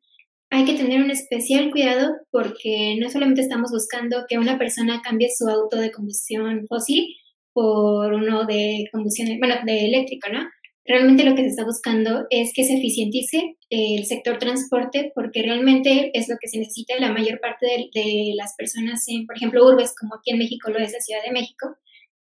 hay 0.51 0.65
que 0.65 0.75
tener 0.75 1.01
un 1.01 1.11
especial 1.11 1.71
cuidado 1.71 2.17
porque 2.31 2.97
no 3.01 3.09
solamente 3.09 3.41
estamos 3.41 3.71
buscando 3.71 4.25
que 4.29 4.37
una 4.37 4.59
persona 4.59 5.01
cambie 5.03 5.29
su 5.37 5.49
auto 5.49 5.77
de 5.77 5.93
combustión 5.93 6.67
fósil 6.69 7.15
por 7.53 8.13
uno 8.13 8.45
de 8.47 8.85
combustión, 8.93 9.29
bueno, 9.39 9.55
de 9.65 9.87
eléctrico, 9.87 10.29
¿no? 10.33 10.41
Realmente 10.85 11.25
lo 11.25 11.37
que 11.37 11.43
se 11.43 11.49
está 11.49 11.65
buscando 11.65 12.27
es 12.31 12.53
que 12.53 12.65
se 12.65 12.79
eficientice 12.79 13.57
el 13.69 14.05
sector 14.07 14.39
transporte 14.39 15.13
porque 15.15 15.43
realmente 15.43 16.11
es 16.15 16.29
lo 16.29 16.37
que 16.41 16.49
se 16.49 16.59
necesita 16.59 16.99
la 16.99 17.13
mayor 17.13 17.39
parte 17.39 17.67
de, 17.95 18.33
las 18.35 18.55
personas 18.57 19.05
por 19.27 19.37
ejemplo, 19.37 19.65
urbes, 19.65 19.95
como 19.99 20.17
aquí 20.17 20.33
en 20.33 20.39
México 20.39 20.71
lo 20.71 20.79
es 20.79 20.93
la 20.93 21.01
Ciudad 21.01 21.23
de 21.25 21.33
México, 21.33 21.77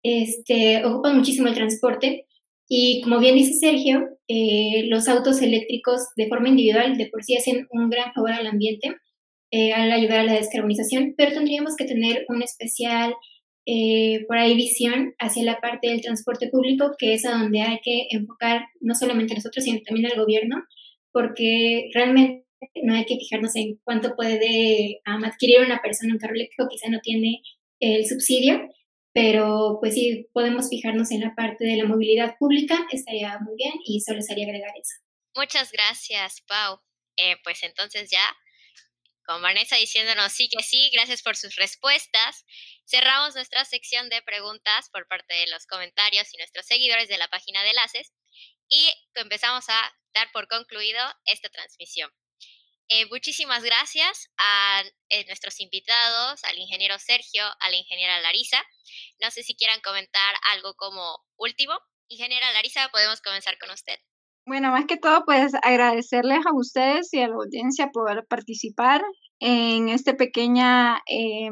este, 0.04 0.84
ocupan 0.86 1.18
muchísimo 1.18 1.48
el 1.48 1.54
transporte 1.54 2.26
y 2.70 3.02
como 3.02 3.20
bien 3.20 3.36
dice 3.36 3.54
Sergio, 3.56 4.08
eh, 4.28 4.86
los 4.88 5.08
autos 5.10 5.42
eléctricos 5.42 6.02
de 6.16 6.28
forma 6.28 6.50
individual 6.50 6.98
de 6.98 7.08
por 7.08 7.24
sí 7.24 7.36
hacen 7.36 7.68
un 7.72 7.90
gran 7.90 8.14
favor 8.14 8.32
al 8.32 8.46
ambiente 8.46 8.96
eh, 9.52 9.74
al 9.74 9.92
ayudar 9.92 10.20
a 10.20 10.24
la 10.24 10.34
descarbonización, 10.34 11.16
pero 11.18 11.34
tendríamos 11.34 11.76
que 11.76 11.86
tener 11.86 12.26
un 12.30 12.44
especial 12.44 13.16
eh, 13.66 14.24
por 14.28 14.38
ahí 14.38 14.56
visión 14.56 15.16
hacia 15.18 15.44
la 15.44 15.60
parte 15.60 15.90
del 15.90 16.02
transporte 16.02 16.50
público, 16.50 16.92
que 17.00 17.16
es 17.16 17.26
a 17.26 17.32
donde 17.32 17.62
hay 17.62 17.80
que 17.84 18.06
enfocar 18.12 18.62
no 18.80 18.94
solamente 18.94 19.34
nosotros, 19.34 19.66
sino 19.66 19.80
también 19.84 20.06
al 20.12 20.20
gobierno, 20.20 20.64
porque 21.12 21.90
realmente 21.96 22.46
no 22.84 22.94
hay 22.94 23.06
que 23.06 23.18
fijarnos 23.18 23.56
en 23.56 23.80
cuánto 23.84 24.16
puede 24.16 25.02
adquirir 25.06 25.62
una 25.66 25.82
persona 25.82 26.14
un 26.14 26.20
carro 26.20 26.36
eléctrico, 26.36 26.68
quizá 26.70 26.90
no 26.92 27.00
tiene 27.00 27.42
el 27.80 28.06
subsidio, 28.06 28.70
pero 29.14 29.78
pues 29.80 29.94
sí, 29.94 30.28
podemos 30.34 30.70
fijarnos 30.70 31.12
en 31.12 31.22
la 31.22 31.34
parte 31.36 31.66
de 31.66 31.78
la 31.78 31.86
movilidad 31.86 32.36
pública, 32.38 32.88
estaría 32.92 33.38
muy 33.40 33.56
bien 33.56 33.74
y 33.86 34.02
solo 34.02 34.20
estaría 34.20 34.46
agregar 34.46 34.72
eso. 34.80 34.96
Muchas 35.36 35.72
gracias, 35.72 36.42
Pau. 36.48 36.80
Eh, 37.18 37.36
pues 37.44 37.64
entonces 37.64 38.10
ya 38.10 38.24
con 39.26 39.42
Vanessa 39.44 39.76
diciéndonos 39.76 40.32
sí 40.32 40.50
que 40.50 40.64
sí, 40.64 40.90
gracias 40.92 41.22
por 41.22 41.36
sus 41.36 41.56
respuestas. 41.56 42.46
Cerramos 42.86 43.36
nuestra 43.36 43.64
sección 43.64 44.10
de 44.10 44.24
preguntas 44.24 44.90
por 44.92 45.08
parte 45.08 45.34
de 45.36 45.48
los 45.48 45.68
comentarios 45.68 46.34
y 46.34 46.38
nuestros 46.38 46.66
seguidores 46.66 47.10
de 47.10 47.20
la 47.20 47.28
página 47.28 47.62
de 47.64 47.70
enlaces 47.70 48.12
y 48.70 48.90
empezamos 49.16 49.66
a 49.70 49.94
dar 50.14 50.32
por 50.32 50.48
concluido 50.48 51.00
esta 51.26 51.50
transmisión. 51.50 52.10
Eh, 52.92 53.06
muchísimas 53.12 53.64
gracias 53.64 54.32
a 54.38 54.82
eh, 55.10 55.24
nuestros 55.28 55.60
invitados, 55.60 56.44
al 56.44 56.58
ingeniero 56.58 56.98
Sergio, 56.98 57.44
a 57.44 57.70
la 57.70 57.78
ingeniera 57.78 58.20
Larisa. 58.20 58.58
No 59.22 59.30
sé 59.30 59.44
si 59.44 59.56
quieran 59.56 59.80
comentar 59.82 60.34
algo 60.56 60.74
como 60.74 61.20
último. 61.38 61.74
Ingeniera 62.08 62.52
Larisa, 62.52 62.90
podemos 62.92 63.22
comenzar 63.22 63.60
con 63.60 63.70
usted. 63.70 63.94
Bueno, 64.48 64.72
más 64.72 64.86
que 64.88 64.98
todo, 64.98 65.24
pues 65.24 65.54
agradecerles 65.62 66.44
a 66.48 66.56
ustedes 66.56 67.14
y 67.14 67.22
a 67.22 67.28
la 67.28 67.36
audiencia 67.36 67.92
por 67.94 68.26
participar 68.28 69.04
en 69.40 69.90
esta 69.90 70.18
pequeña 70.18 71.04
eh, 71.06 71.52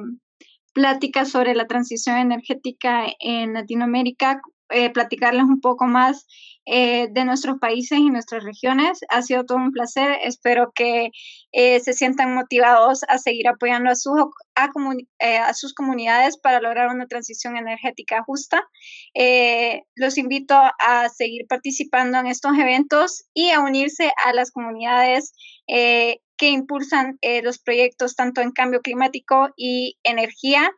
plática 0.74 1.26
sobre 1.26 1.54
la 1.54 1.68
transición 1.68 2.18
energética 2.18 3.06
en 3.20 3.54
Latinoamérica, 3.54 4.42
eh, 4.70 4.89
platicarles 4.89 5.43
un 5.43 5.61
poco 5.61 5.86
más 5.86 6.28
eh, 6.65 7.07
de 7.11 7.24
nuestros 7.24 7.57
países 7.59 7.99
y 7.99 8.09
nuestras 8.09 8.43
regiones. 8.43 8.99
Ha 9.09 9.22
sido 9.22 9.45
todo 9.45 9.57
un 9.57 9.72
placer. 9.72 10.18
Espero 10.24 10.72
que 10.76 11.11
eh, 11.53 11.80
se 11.80 11.93
sientan 11.93 12.34
motivados 12.34 13.03
a 13.07 13.18
seguir 13.18 13.47
apoyando 13.47 13.89
a, 13.89 13.93
a, 13.93 15.53
sus 15.53 15.74
comunidades 15.74 16.38
para 16.38 16.59
lograr 16.59 16.89
una 16.89 17.07
transición 17.07 17.55
energética 17.55 18.24
justa. 18.24 18.68
los 19.95 20.18
invito 20.18 20.55
a 20.55 21.09
seguir 21.09 21.47
participando 21.47 22.20
en 22.20 22.28
estos 22.28 22.57
eventos 22.57 23.26
y 23.34 23.51
a 23.51 23.61
unirse 23.61 24.11
a 24.26 24.34
las 24.34 24.51
comunidades 24.51 25.32
que 25.65 26.49
impulsan 26.49 27.18
los 27.43 27.59
proyectos 27.59 28.15
tanto 28.15 28.41
en 28.41 28.51
cambio 28.51 28.82
climático 28.82 29.49
y 29.55 29.97
energía. 30.03 30.72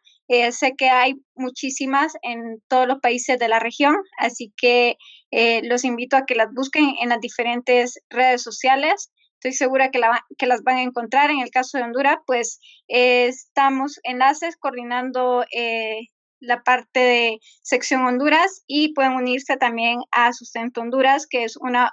Sé 0.52 0.76
que 0.78 0.90
hay 0.90 1.16
muchísimas 1.36 2.14
en 2.22 2.62
todos 2.68 2.88
los 2.88 3.00
países 3.00 3.40
de 3.40 3.48
la 3.48 3.60
región, 3.60 3.96
así 4.20 4.54
que 4.56 4.98
eh, 5.32 5.62
los 5.64 5.84
invito 5.84 6.18
a 6.18 6.26
que 6.26 6.36
las 6.36 6.54
busquen 6.54 6.96
en 7.02 7.10
las 7.10 7.20
diferentes 7.20 8.00
redes 8.10 8.42
sociales. 8.44 9.12
Estoy 9.36 9.54
segura 9.54 9.90
que, 9.90 10.00
las 10.00 10.64
van 10.64 10.78
a 10.78 10.84
encontrar. 10.84 11.32
En 11.32 11.40
el 11.40 11.50
caso 11.50 11.78
de 11.78 11.84
Honduras, 11.84 12.18
pues 12.26 12.60
eh, 12.88 13.28
estamos 13.28 14.00
enlaces 14.04 14.58
coordinando 14.58 15.46
eh, 15.56 16.08
la 16.42 16.62
parte 16.64 17.00
de 17.00 17.40
sección 17.62 18.04
Honduras 18.06 18.64
y 18.68 18.94
pueden 18.94 19.14
unirse 19.14 19.58
también 19.58 20.00
a 20.12 20.34
Sustento 20.34 20.82
Honduras, 20.82 21.26
que 21.28 21.44
es 21.44 21.58
una, 21.58 21.92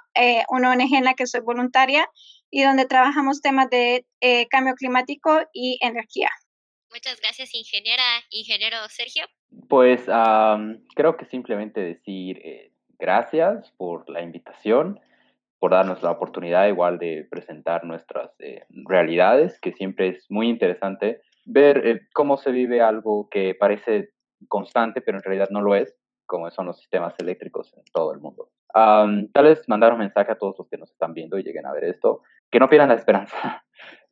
una 0.49 0.71
ONG 0.71 0.95
en 0.95 1.03
la 1.03 1.13
que 1.13 1.27
soy 1.27 1.41
voluntaria 1.41 2.07
y 2.49 2.63
donde 2.63 2.85
trabajamos 2.85 3.41
temas 3.41 3.69
de 3.69 4.05
cambio 4.49 4.73
climático 4.75 5.41
y 5.53 5.79
energía. 5.81 6.29
Muchas 6.97 7.21
gracias, 7.21 7.53
ingeniera, 7.53 8.01
ingeniero 8.31 8.77
Sergio. 8.89 9.25
Pues 9.69 10.05
creo 10.95 11.15
que 11.15 11.25
simplemente 11.25 11.79
decir 11.79 12.41
gracias 12.97 13.71
por 13.77 14.09
la 14.09 14.23
invitación, 14.23 14.99
por 15.59 15.73
darnos 15.73 16.01
la 16.01 16.09
oportunidad 16.09 16.67
igual 16.67 16.97
de 16.97 17.27
presentar 17.29 17.83
nuestras 17.83 18.31
eh, 18.39 18.65
realidades, 18.87 19.59
que 19.59 19.73
siempre 19.73 20.07
es 20.07 20.25
muy 20.31 20.49
interesante 20.49 21.21
ver 21.45 21.85
eh, 21.85 22.01
cómo 22.13 22.35
se 22.37 22.49
vive 22.49 22.81
algo 22.81 23.29
que 23.29 23.53
parece 23.53 24.09
constante, 24.47 25.01
pero 25.01 25.19
en 25.19 25.23
realidad 25.23 25.49
no 25.51 25.61
lo 25.61 25.75
es, 25.75 25.95
como 26.25 26.49
son 26.49 26.65
los 26.65 26.79
sistemas 26.79 27.13
eléctricos 27.19 27.75
en 27.77 27.83
todo 27.93 28.11
el 28.11 28.19
mundo. 28.19 28.49
tal 28.73 29.43
vez 29.43 29.69
mandar 29.69 29.93
un 29.93 29.99
mensaje 29.99 30.31
a 30.31 30.37
todos 30.39 30.55
los 30.57 30.67
que 30.67 30.77
nos 30.77 30.89
están 30.89 31.13
viendo 31.13 31.37
y 31.37 31.43
lleguen 31.43 31.67
a 31.67 31.73
ver 31.73 31.83
esto, 31.83 32.23
que 32.49 32.59
no 32.59 32.67
pierdan 32.67 32.89
la 32.89 32.95
esperanza. 32.95 33.63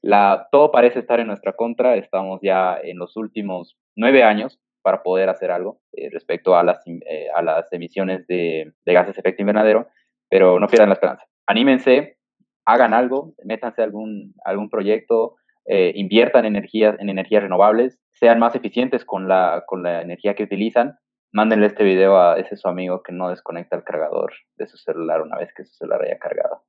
La, 0.05 0.49
todo 0.51 0.71
parece 0.71 0.99
estar 0.99 1.19
en 1.19 1.25
nuestra 1.25 1.53
contra, 1.53 1.95
estamos 1.95 2.39
ya 2.43 2.77
en 2.77 2.99
los 2.99 3.17
últimos 3.17 3.75
nueve 3.95 4.21
años 4.21 4.59
para 4.83 5.01
poder 5.01 5.29
hacer 5.29 5.49
algo 5.49 5.79
eh, 5.93 6.11
respecto 6.11 6.55
a 6.55 6.63
las, 6.63 6.79
eh, 6.85 7.25
a 7.33 7.41
las 7.41 7.73
emisiones 7.73 8.27
de, 8.27 8.71
gases 8.85 9.15
de 9.15 9.21
efecto 9.21 9.41
invernadero, 9.41 9.87
pero 10.29 10.59
no 10.59 10.67
pierdan 10.67 10.89
la 10.89 10.93
esperanza. 10.93 11.25
Anímense, 11.47 12.19
hagan 12.65 12.93
algo, 12.93 13.33
métanse 13.43 13.81
algún, 13.81 14.35
algún 14.43 14.69
proyecto, 14.69 15.37
eh, 15.65 15.91
inviertan 15.95 16.45
en 16.45 16.55
energías 16.55 17.41
renovables, 17.41 17.99
sean 18.13 18.37
más 18.37 18.53
eficientes 18.53 19.05
con 19.05 19.27
la, 19.27 19.63
con 19.65 19.81
la 19.81 20.03
energía 20.03 20.35
que 20.35 20.43
utilizan. 20.43 20.99
Mándenle 21.31 21.65
este 21.65 21.83
video 21.83 22.19
a 22.19 22.37
ese 22.37 22.57
su 22.57 22.67
amigo 22.67 23.01
que 23.01 23.11
no 23.11 23.29
desconecta 23.29 23.75
el 23.75 23.83
cargador 23.83 24.33
de 24.55 24.67
su 24.67 24.77
celular 24.77 25.23
una 25.23 25.39
vez 25.39 25.51
que 25.51 25.65
su 25.65 25.73
celular 25.73 26.03
haya 26.03 26.19
cargado. 26.19 26.61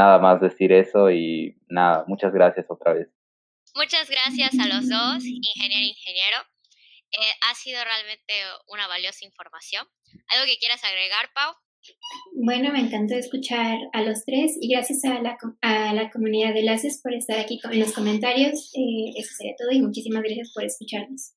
Nada 0.00 0.18
más 0.18 0.40
decir 0.40 0.72
eso 0.72 1.10
y 1.10 1.60
nada, 1.68 2.04
muchas 2.06 2.32
gracias 2.32 2.64
otra 2.70 2.94
vez. 2.94 3.08
Muchas 3.74 4.08
gracias 4.08 4.58
a 4.58 4.66
los 4.66 4.88
dos, 4.88 5.22
ingeniero 5.22 5.84
ingeniero. 5.84 6.38
Eh, 7.12 7.32
ha 7.46 7.54
sido 7.54 7.84
realmente 7.84 8.32
una 8.68 8.86
valiosa 8.86 9.26
información. 9.26 9.86
¿Algo 10.28 10.46
que 10.46 10.56
quieras 10.56 10.82
agregar, 10.84 11.28
Pau? 11.34 11.52
Bueno, 12.32 12.72
me 12.72 12.80
encantó 12.80 13.14
escuchar 13.14 13.76
a 13.92 14.00
los 14.00 14.24
tres 14.24 14.56
y 14.58 14.72
gracias 14.72 15.04
a 15.04 15.20
la, 15.20 15.36
a 15.60 15.92
la 15.92 16.10
comunidad 16.10 16.54
de 16.54 16.62
Laces 16.62 17.02
por 17.02 17.12
estar 17.12 17.38
aquí 17.38 17.60
en 17.70 17.80
los 17.80 17.92
comentarios. 17.92 18.72
Eh, 18.74 19.12
eso 19.18 19.34
sería 19.36 19.52
todo 19.58 19.70
y 19.70 19.82
muchísimas 19.82 20.22
gracias 20.22 20.50
por 20.54 20.64
escucharnos. 20.64 21.34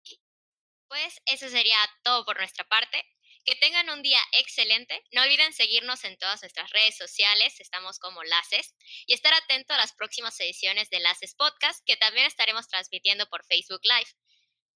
Pues 0.88 1.20
eso 1.26 1.50
sería 1.50 1.76
todo 2.02 2.24
por 2.24 2.38
nuestra 2.38 2.64
parte. 2.64 3.04
Que 3.46 3.56
tengan 3.56 3.90
un 3.90 4.02
día 4.02 4.20
excelente. 4.32 5.04
No 5.12 5.22
olviden 5.24 5.54
seguirnos 5.54 6.04
en 6.06 6.18
todas 6.18 6.42
nuestras 6.42 6.70
redes 6.72 6.98
sociales, 6.98 7.60
estamos 7.60 8.00
como 8.00 8.24
Laces, 8.24 8.74
y 9.06 9.14
estar 9.14 9.34
atento 9.34 9.74
a 9.74 9.78
las 9.78 9.94
próximas 9.94 10.40
ediciones 10.40 10.90
de 10.90 11.00
Laces 11.02 11.36
Podcast, 11.36 11.84
que 11.86 11.98
también 11.98 12.26
estaremos 12.26 12.68
transmitiendo 12.68 13.28
por 13.28 13.46
Facebook 13.46 13.82
Live. 13.84 14.10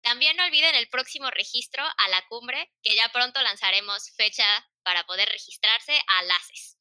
También 0.01 0.35
no 0.35 0.45
olviden 0.45 0.75
el 0.75 0.89
próximo 0.89 1.31
registro 1.31 1.83
a 1.83 2.09
la 2.09 2.25
cumbre, 2.27 2.71
que 2.83 2.95
ya 2.95 3.09
pronto 3.09 3.41
lanzaremos 3.41 4.11
fecha 4.15 4.45
para 4.83 5.05
poder 5.05 5.29
registrarse 5.29 5.99
a 6.07 6.23
LACES. 6.23 6.77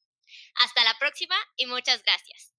Hasta 0.55 0.83
la 0.83 0.97
próxima 0.97 1.37
y 1.55 1.65
muchas 1.65 2.03
gracias. 2.03 2.56